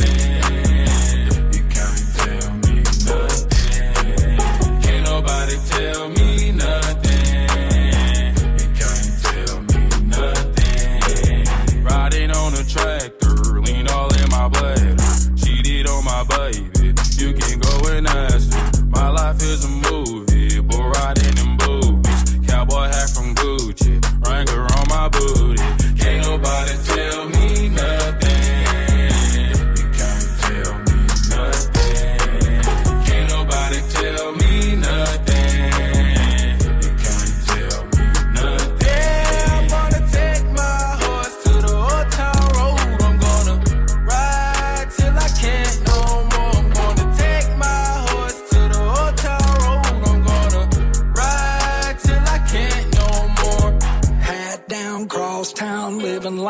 [19.41, 19.80] My life is a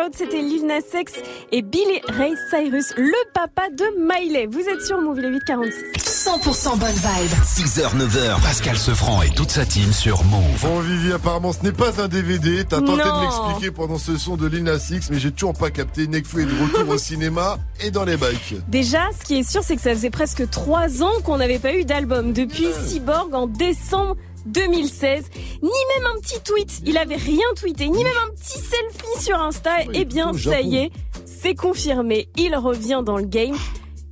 [0.00, 1.12] Road, c'était Lil Nas X
[1.52, 4.46] et Billy Ray Cyrus, le papa de Miley.
[4.46, 6.26] Vous êtes sur Move, il est 846.
[6.28, 7.30] 100% bonne vibe.
[7.44, 10.42] 6h, 9h, Pascal Sefranc et toute sa team sur Move.
[10.62, 12.64] Bon Vivi, apparemment ce n'est pas un DVD.
[12.64, 13.16] T'as tenté Non.
[13.16, 16.06] de m'expliquer pendant ce son de Lil Nas X, mais j'ai toujours pas capté.
[16.06, 18.54] Nekfeu est de retour au cinéma et dans les bacs.
[18.68, 21.74] Déjà, ce qui est sûr, c'est que ça faisait presque trois ans qu'on n'avait pas
[21.74, 22.32] eu d'album.
[22.32, 25.24] Depuis Cyborg en décembre 2016.
[25.62, 26.80] Ni même un petit tweet.
[26.86, 27.88] Il avait rien tweeté.
[27.88, 29.70] Ni même un petit selfie sur Insta.
[29.92, 30.90] Eh bien, ça y est.
[31.24, 32.28] C'est confirmé.
[32.36, 33.56] Il revient dans le game.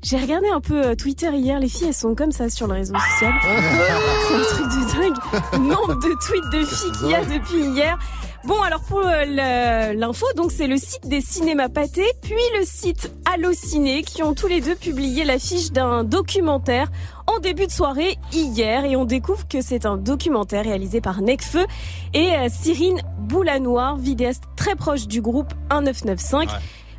[0.02, 2.74] J'ai regardé un peu euh, Twitter hier, les filles elles sont comme ça sur le
[2.74, 3.34] réseau social.
[3.42, 5.60] C'est un truc de dingue.
[5.60, 7.98] Nombre de tweets de filles qu'il y a depuis hier.
[8.44, 14.02] Bon alors pour l'info, donc c'est le site des cinémas pâtés, puis le site Allociné
[14.02, 16.88] qui ont tous les deux publié l'affiche d'un documentaire
[17.26, 21.66] en début de soirée hier et on découvre que c'est un documentaire réalisé par Necfeu
[22.14, 26.48] et euh, Cyrine Boulanoir, vidéaste très proche du groupe 1995.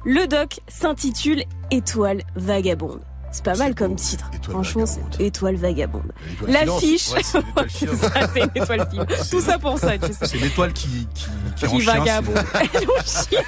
[0.06, 3.08] Le doc s'intitule Étoile vagabonde.
[3.32, 4.30] C'est pas mal comme titre.
[4.49, 6.11] Franchement, c'est Étoile vagabonde.
[6.48, 7.11] L'affiche.
[7.11, 7.38] Ouais, c'est
[8.41, 9.09] une étoile filante.
[9.30, 10.25] Tout ça pour ça, tu sais.
[10.25, 11.25] C'est l'étoile qui, qui,
[11.56, 12.33] Qui est en chien, vagabond.
[12.74, 13.41] Elle en chien.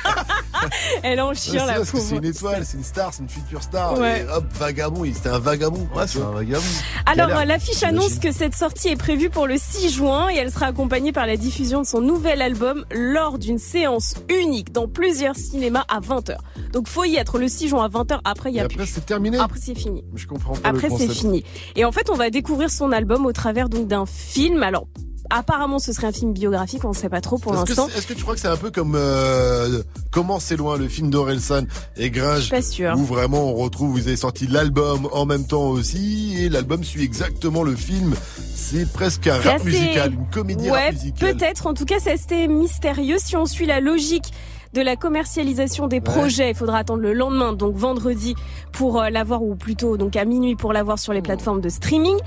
[1.03, 3.63] Elle en chien, la parce que c'est une étoile, c'est une star, c'est une future
[3.63, 3.97] star.
[3.97, 4.21] Ouais.
[4.21, 5.87] Et hop, vagabond, il- c'était un vagabond.
[5.95, 6.61] Ouais, c'est un vagabond.
[7.05, 10.67] Alors, l'affiche annonce que cette sortie est prévue pour le 6 juin et elle sera
[10.67, 15.85] accompagnée par la diffusion de son nouvel album lors d'une séance unique dans plusieurs cinémas
[15.89, 16.35] à 20h.
[16.73, 18.19] Donc, faut y être le 6 juin à 20h.
[18.23, 18.87] Après, il y Et a après, plus.
[18.87, 19.37] c'est terminé.
[19.39, 20.03] Après, c'est fini.
[20.15, 21.43] Je comprends pas Après, c'est fini.
[21.75, 24.63] Et en fait, on va découvrir son album au travers donc d'un film.
[24.63, 24.87] Alors,
[25.29, 26.83] apparemment, ce serait un film biographique.
[26.83, 27.87] On ne sait pas trop pour l'instant.
[27.95, 31.09] est-ce que tu crois que c'est un peu comme euh, Comment c'est loin, le film
[31.09, 31.63] d'Orelsan
[31.95, 32.93] et Gringe Je suis pas sûre.
[32.97, 37.03] Où vraiment on retrouve, vous avez sorti l'album en même temps aussi, et l'album suit
[37.03, 38.13] exactement le film.
[38.53, 41.35] C'est presque un C'est rap assez- musical, une comédie ouais, rap musicale.
[41.37, 41.67] peut-être.
[41.67, 43.17] En tout cas, c'est assez mystérieux.
[43.19, 44.31] Si on suit la logique
[44.73, 48.35] de la commercialisation des projets, il faudra attendre le lendemain, donc vendredi,
[48.71, 52.17] pour euh, l'avoir, ou plutôt donc à minuit pour l'avoir sur les plateformes de streaming.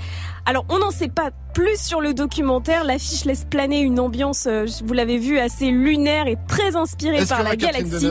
[0.45, 2.83] Alors, on n'en sait pas plus sur le documentaire.
[2.83, 7.43] L'affiche laisse planer une ambiance, euh, vous l'avez vu, assez lunaire et très inspirée par
[7.43, 8.09] la galaxie.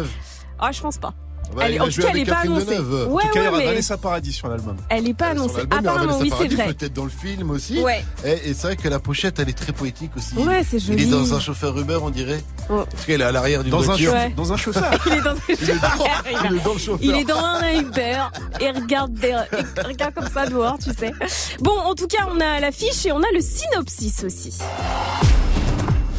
[0.58, 1.14] Ah, je pense pas.
[1.54, 2.78] Ouais, Elle- il en tout cas, elle avec est pas annoncée.
[2.78, 4.76] Ouais, En tout cas, il y ouais, aura mais Vanessa Paradis sur l'album.
[4.88, 5.60] elle est pas annoncée.
[5.64, 6.74] il aura Apparemment, oui, Vanessa c'est vrai.
[6.74, 7.80] Peut-être dans le film aussi.
[7.80, 8.04] Ouais.
[8.24, 10.34] Et, et c'est vrai que la pochette, elle est très poétique aussi.
[10.36, 11.02] Ouais, c'est Il joli.
[11.04, 12.42] est dans un chauffeur Uber, on dirait.
[12.68, 12.84] Ouais.
[12.90, 14.12] Parce qu'elle est à l'arrière d'une Dans un, voiture.
[14.12, 14.90] chau- dans un chauffeur.
[15.06, 16.98] Il est dans un Il est dans, il est dans le chauffeur.
[17.02, 18.18] Il est dans un Uber
[18.60, 21.12] et regarde, des- et regarde comme ça dehors, tu sais.
[21.60, 24.58] Bon, en tout cas, on a l'affiche et on a le synopsis aussi.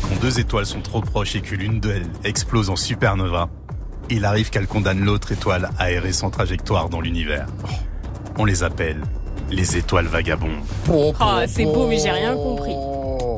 [0.04, 3.50] Quand deux étoiles sont trop proches et que l'une d'elles explose en supernova,
[4.10, 7.48] il arrive qu'elle condamne l'autre étoile à errer sans trajectoire dans l'univers.
[8.38, 9.02] On les appelle
[9.50, 10.64] les étoiles vagabondes.
[11.20, 12.76] Ah, c'est beau, mais j'ai rien compris.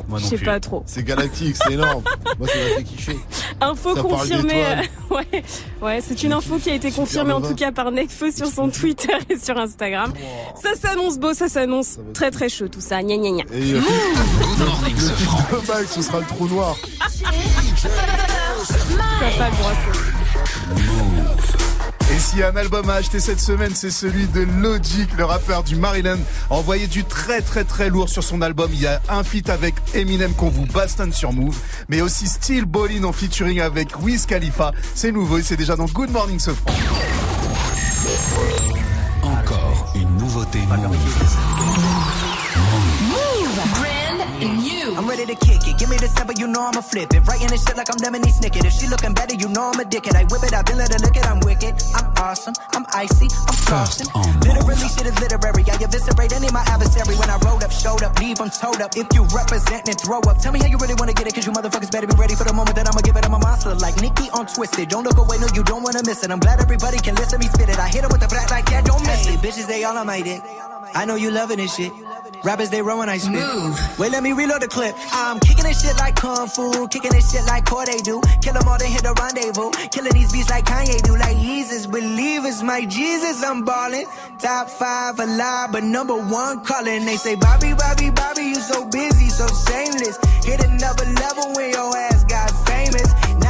[0.07, 0.45] Moi Je sais plus.
[0.45, 0.83] pas trop.
[0.85, 2.01] C'est galactique, c'est énorme.
[2.39, 3.19] Moi, ça m'a fait kiffer.
[3.59, 4.63] Info Ça confirmée.
[4.65, 4.75] euh,
[5.15, 5.43] ouais,
[5.81, 8.69] ouais, c'est une info qui a été confirmée en tout cas par Necfeu sur son
[8.69, 10.13] Twitter et sur Instagram.
[10.61, 13.01] Ça s'annonce beau, ça s'annonce très très chaud tout ça.
[13.03, 13.43] Gna gna gna.
[13.53, 13.81] Et euh,
[14.59, 16.75] le bac, ce sera le trou noir.
[16.99, 17.29] Ça
[19.37, 19.99] pas grosser.
[22.09, 25.25] Et s'il y a un album à acheter cette semaine, c'est celui de Logic, le
[25.25, 26.17] rappeur du Maryland.
[26.49, 28.69] Envoyé du très très très lourd sur son album.
[28.73, 31.57] Il y a un feat avec Eminem qu'on vous bastonne sur Move,
[31.89, 34.71] mais aussi Steel Ballin en featuring avec Wiz Khalifa.
[34.95, 36.71] C'est nouveau et c'est déjà dans Good Morning Sofran.
[39.21, 40.59] Encore une nouveauté
[44.37, 44.93] Brand new.
[44.95, 45.77] I'm ready to kick it.
[45.77, 47.25] Give me the sample, you know I'ma flip it.
[47.25, 48.65] Writing this shit like I'm Lemony Snicket.
[48.65, 50.13] If she looking better, you know I'm a dickhead.
[50.13, 51.25] I whip it, I been let her look it.
[51.25, 51.73] I'm wicked.
[51.97, 52.53] I'm awesome.
[52.73, 53.29] I'm icy.
[53.49, 54.07] I'm frosting.
[54.45, 55.65] Literally, shit is literary.
[55.65, 58.81] I eviscerate any of my adversary when I rolled up, showed up, leave them towed
[58.81, 58.93] up.
[58.95, 60.37] If you represent, then throw up.
[60.37, 62.45] Tell me how you really wanna get it, cause you motherfuckers better be ready for
[62.45, 63.25] the moment that I'ma give it.
[63.25, 64.89] I'm a monster like Nikki on Twisted.
[64.89, 66.29] Don't look away, no, you don't wanna miss it.
[66.29, 67.79] I'm glad everybody can listen me spit it.
[67.79, 69.41] I hit it with the black like, yeah, don't miss it.
[69.41, 70.41] Bitches, they all on my dick.
[70.93, 71.91] I know you loving this shit.
[72.47, 73.43] Rappers, they when I spit.
[73.99, 74.95] Wait, let me reload the clip.
[75.11, 78.21] I'm kicking this shit like Kung Fu, kicking this shit like Corday do.
[78.41, 79.69] Kill them all, then hit the rendezvous.
[79.91, 81.17] Killing these beats like Kanye do.
[81.17, 84.05] Like Jesus, believers, my Jesus, I'm ballin'.
[84.39, 87.03] Top five alive, but number one calling.
[87.03, 90.17] They say, Bobby, Bobby, Bobby, you so busy, so shameless.
[90.45, 92.16] Hit another level when your ass.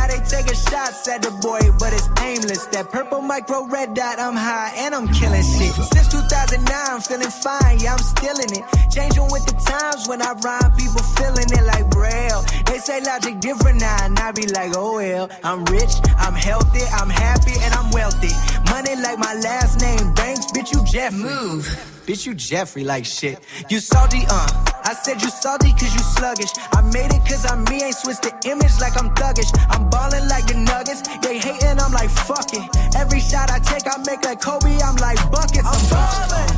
[0.08, 2.66] They taking shots at the boy, but it's aimless.
[2.68, 5.76] That purple micro red dot, I'm high and I'm killing shit.
[5.76, 8.64] Since 2009, I'm feeling fine, yeah, I'm still in it.
[8.90, 12.44] Changing with the times when I rhyme, people feeling it like braille.
[12.66, 15.30] They say logic different now, and I be like, oh well.
[15.44, 18.32] I'm rich, I'm healthy, I'm happy, and I'm wealthy.
[18.72, 21.20] Money like my last name, Banks, bitch, you Jeffrey.
[21.20, 21.97] Move.
[22.08, 23.38] Bitch, you Jeffrey like shit.
[23.70, 24.48] You salty, uh.
[24.86, 26.52] I said you salty cause you sluggish.
[26.72, 29.52] I made it cause I'm me, ain't switched the image like I'm thuggish.
[29.70, 31.02] I'm ballin' like the nuggets.
[31.20, 32.64] They hating, I'm like, fuck it.
[32.96, 35.68] Every shot I take, I make like Kobe, I'm like buckets.
[35.68, 36.57] I'm ballin'.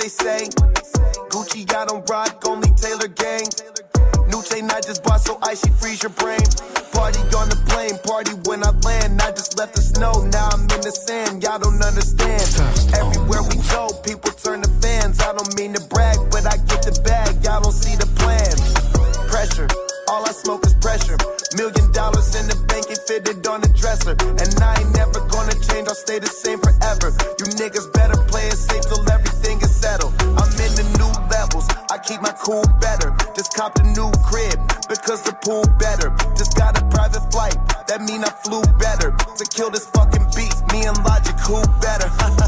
[0.00, 0.48] They say.
[1.28, 3.44] Gucci, I don't rock, only Taylor gang.
[4.32, 6.40] New chain I just bought, so icy freeze your brain.
[6.96, 9.20] Party on the plane, party when I land.
[9.20, 11.42] I just left the snow, now I'm in the sand.
[11.42, 12.40] Y'all don't understand.
[12.96, 15.20] Everywhere we go, people turn to fans.
[15.20, 17.44] I don't mean to brag, but I get the bag.
[17.44, 18.56] Y'all don't see the plan.
[19.28, 19.68] Pressure,
[20.08, 21.18] all I smoke is pressure.
[21.60, 24.16] Million dollars in the bank, it fitted on the dresser.
[24.16, 27.12] And I ain't never gonna change, I'll stay the same forever.
[27.36, 27.92] You niggas
[32.20, 33.14] keep my cool better.
[33.34, 34.58] Just copped a new crib
[34.88, 36.10] because the pool better.
[36.36, 39.12] Just got a private flight, that mean I flew better.
[39.12, 42.08] To kill this fucking beat, me and Logic, who better?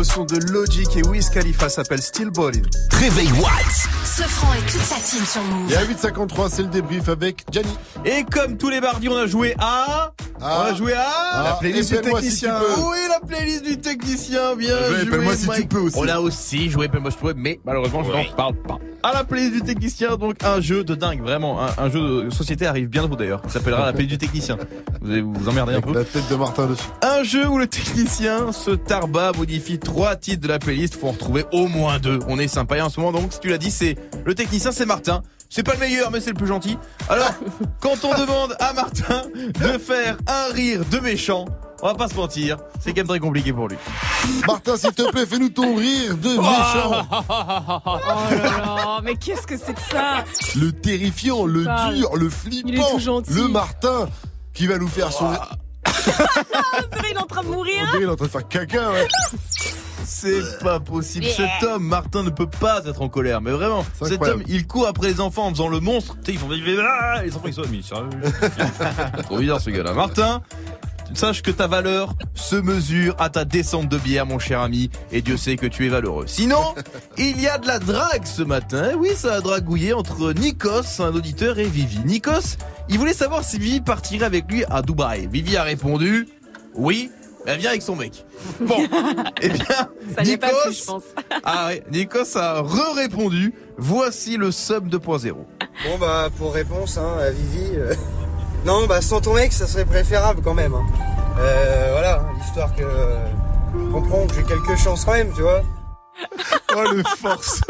[0.00, 2.62] nouveau son de Logic et Wiz Khalifa s'appelle Still Ballin'.
[2.92, 3.88] Réveil Watts.
[4.04, 5.70] Ce franc et toute sa team sur Move.
[5.70, 7.76] Et à 8h53, c'est le débrief avec Gianni.
[8.04, 10.12] Et comme tous les mardis, on a joué à.
[10.40, 11.04] On a joué à.
[11.32, 12.60] Ah, La playlist du si technicien.
[12.74, 12.80] tu.
[12.82, 15.00] Oui, la playlist du technicien, bien Ouais, joué.
[15.08, 15.68] appelle-moi si tu Mike.
[15.68, 15.96] peux aussi.
[15.98, 18.78] On a aussi joué Appelle-moi si tu peux, mais malheureusement, je n'en parle pas.
[19.02, 21.62] À la playlist du technicien, donc un jeu de dingue, vraiment.
[21.62, 23.40] Un, un jeu de société arrive bientôt d'ailleurs.
[23.44, 24.58] Il s'appellera la playlist du technicien.
[25.00, 25.94] Vous allez vous emmerder un Avec peu.
[25.94, 26.84] la tête de Martin dessus.
[27.02, 30.96] Un jeu où le technicien se tarba, modifie trois titres de la playlist.
[31.00, 32.18] Faut en retrouver au moins deux.
[32.28, 34.86] On est sympa en ce moment, donc si tu l'as dit, c'est le technicien, c'est
[34.86, 35.22] Martin.
[35.52, 36.78] C'est pas le meilleur, mais c'est le plus gentil.
[37.08, 37.32] Alors,
[37.80, 41.44] quand on demande à Martin de faire un rire de méchant,
[41.82, 43.76] on va pas se mentir, c'est quand même très compliqué pour lui.
[44.46, 47.06] Martin, s'il te plaît, fais-nous ton rire de méchant.
[47.10, 47.92] Oh
[48.30, 50.24] là là, mais qu'est-ce que c'est que ça?
[50.56, 53.22] Le terrifiant, le dur, le Il est flippant.
[53.28, 54.08] Le Martin
[54.54, 55.32] qui va nous faire son.
[55.86, 57.84] C'est vrai, il est en train de On mourir.
[57.86, 59.08] dirait, il est en train de faire caca, ouais.
[60.10, 61.26] C'est pas possible.
[61.26, 63.40] Cet homme, Martin, ne peut pas être en colère.
[63.40, 64.40] Mais vraiment, cet incroyable.
[64.40, 66.16] homme, il court après les enfants en faisant le monstre.
[66.24, 68.08] Tu sais, ils font ah les enfants, ils sont mais sérieux.
[69.22, 69.92] Trop bizarre ce gars-là.
[69.92, 70.42] Martin,
[71.14, 74.90] sache que ta valeur se mesure à ta descente de bière, mon cher ami.
[75.12, 76.24] Et Dieu sait que tu es valeureux.
[76.26, 76.74] Sinon,
[77.16, 78.92] il y a de la drague ce matin.
[78.98, 82.00] Oui, ça a dragouillé entre Nikos, un auditeur, et Vivi.
[82.04, 82.56] Nikos,
[82.88, 85.28] il voulait savoir si Vivi partirait avec lui à Dubaï.
[85.30, 86.26] Vivi a répondu
[86.74, 87.10] oui.
[87.46, 88.24] Elle vient avec son mec.
[88.60, 88.76] Bon,
[89.40, 89.64] eh bien,
[90.14, 91.02] Ça n'est pas Nikos- plus, je pense.
[91.44, 93.54] ah ouais, Nikos a re-répondu.
[93.78, 95.32] Voici le sub 2.0.
[95.32, 97.70] Bon bah pour réponse hein, à Vivi.
[97.76, 97.94] euh,
[98.66, 100.74] Non bah sans ton mec ça serait préférable quand même.
[100.74, 100.84] hein.
[101.38, 103.16] Euh, voilà, l'histoire que euh,
[103.74, 105.62] je comprends que j'ai quelques chances quand même, tu vois.
[106.76, 107.60] Oh, le force.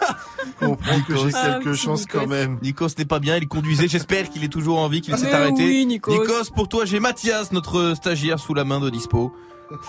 [0.60, 2.30] Comprends que j'ai Ah, quelques petit chances quand Nikos.
[2.30, 2.58] même.
[2.62, 3.88] Nikos n'est pas bien, il conduisait.
[3.88, 5.64] J'espère qu'il est toujours en vie, qu'il s'est Mais arrêté.
[5.64, 6.50] oui, Nikos.
[6.54, 9.32] pour toi, j'ai Mathias, notre stagiaire sous la main de dispo.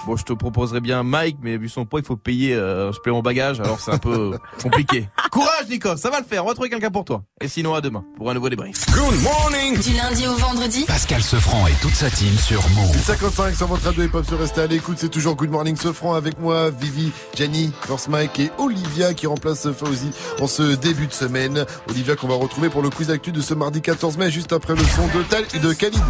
[0.05, 2.93] Bon, je te proposerais bien Mike, mais vu son poids, il faut payer euh, un
[2.93, 5.09] supplément bagage, alors c'est un peu compliqué.
[5.31, 6.43] Courage, Nikos, ça va le faire.
[6.45, 7.23] On va trouver quelqu'un pour toi.
[7.41, 8.85] Et sinon, à demain pour un nouveau débrief.
[8.93, 9.79] Good morning.
[9.79, 12.95] Du lundi au vendredi Pascal Sefranc et toute sa team sur Move.
[13.03, 16.13] 55 sur votre radio et pop se rester à l'écoute, c'est toujours Good Morning Sofran
[16.15, 21.13] avec moi, Vivi, Jenny, Force Mike et Olivia qui remplace Fauzi en ce début de
[21.13, 21.65] semaine.
[21.89, 24.73] Olivia qu'on va retrouver pour le quiz actu de ce mardi 14 mai, juste après
[24.75, 26.01] le son de, Tal- de Khalid.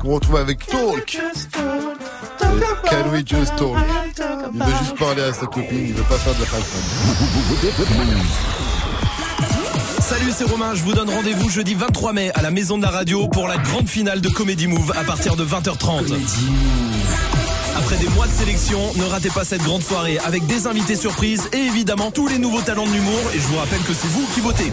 [0.00, 1.18] Qu'on retrouve avec Talk.
[2.38, 3.76] Can we just talk?
[4.54, 6.48] Il veut juste parler à sa copine, il veut pas faire de la.
[10.00, 10.74] Salut, c'est Romain.
[10.74, 13.58] Je vous donne rendez-vous jeudi 23 mai à la Maison de la Radio pour la
[13.58, 16.12] grande finale de Comedy Move à partir de 20h30.
[17.76, 21.48] Après des mois de sélection, ne ratez pas cette grande soirée avec des invités surprises
[21.52, 23.20] et évidemment tous les nouveaux talents de l'humour.
[23.34, 24.72] Et je vous rappelle que c'est vous qui votez.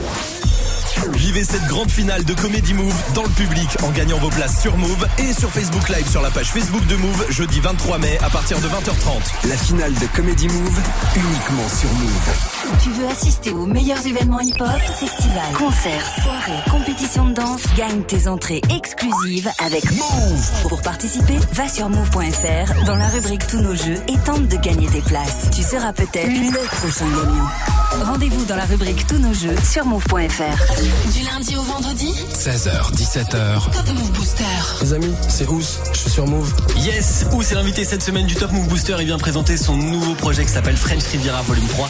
[1.14, 4.78] Vivez cette grande finale de Comedy Move dans le public en gagnant vos places sur
[4.78, 8.30] Move et sur Facebook Live sur la page Facebook de Move jeudi 23 mai à
[8.30, 9.50] partir de 20h30.
[9.50, 10.80] La finale de Comedy Move
[11.16, 12.82] uniquement sur Move.
[12.84, 14.68] Tu veux assister aux meilleurs événements hip-hop,
[15.00, 20.52] festivals, concerts, soirées, compétitions de danse Gagne tes entrées exclusives avec Move.
[20.70, 24.88] Pour participer, va sur move.fr dans la rubrique Tous nos jeux et tente de gagner
[24.88, 25.50] tes places.
[25.56, 28.06] Tu seras peut-être le prochain gagnant.
[28.06, 30.87] Rendez-vous dans la rubrique Tous nos jeux sur move.fr.
[31.14, 33.72] Du lundi au vendredi 16h, 17h.
[33.72, 34.44] Top Move Booster.
[34.82, 35.62] Les amis, c'est Ous,
[35.94, 36.54] je suis sur Move.
[36.78, 38.96] Yes, Ous est l'invité cette semaine du Top Move Booster.
[39.00, 41.88] Il vient présenter son nouveau projet qui s'appelle French Riviera Volume 3.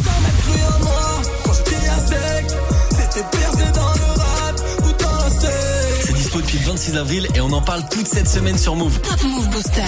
[6.01, 9.00] C'est dispo depuis le 26 avril et on en parle toute cette semaine sur Move.
[9.01, 9.82] Top Move Booster.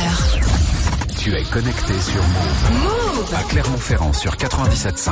[1.18, 2.84] Tu es connecté sur Move.
[2.84, 5.12] Move À Clermont-Ferrand sur 97.5.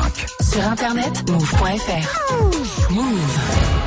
[0.51, 2.91] Sur internet, move.fr.
[2.91, 3.86] Move.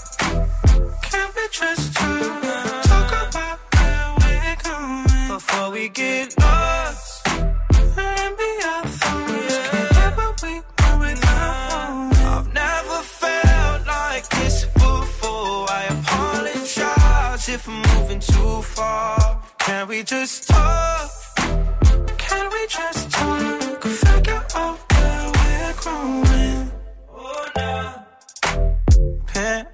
[1.51, 2.43] Just talk?
[2.83, 7.27] Talk about where we're going before we get lost.
[12.23, 15.69] I've never felt like this before.
[15.69, 19.41] I apologize if I'm moving too far.
[19.59, 21.20] Can we just talk?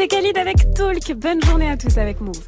[0.00, 1.12] C'était Khalid avec Talk.
[1.14, 2.40] Bonne journée à tous avec Move.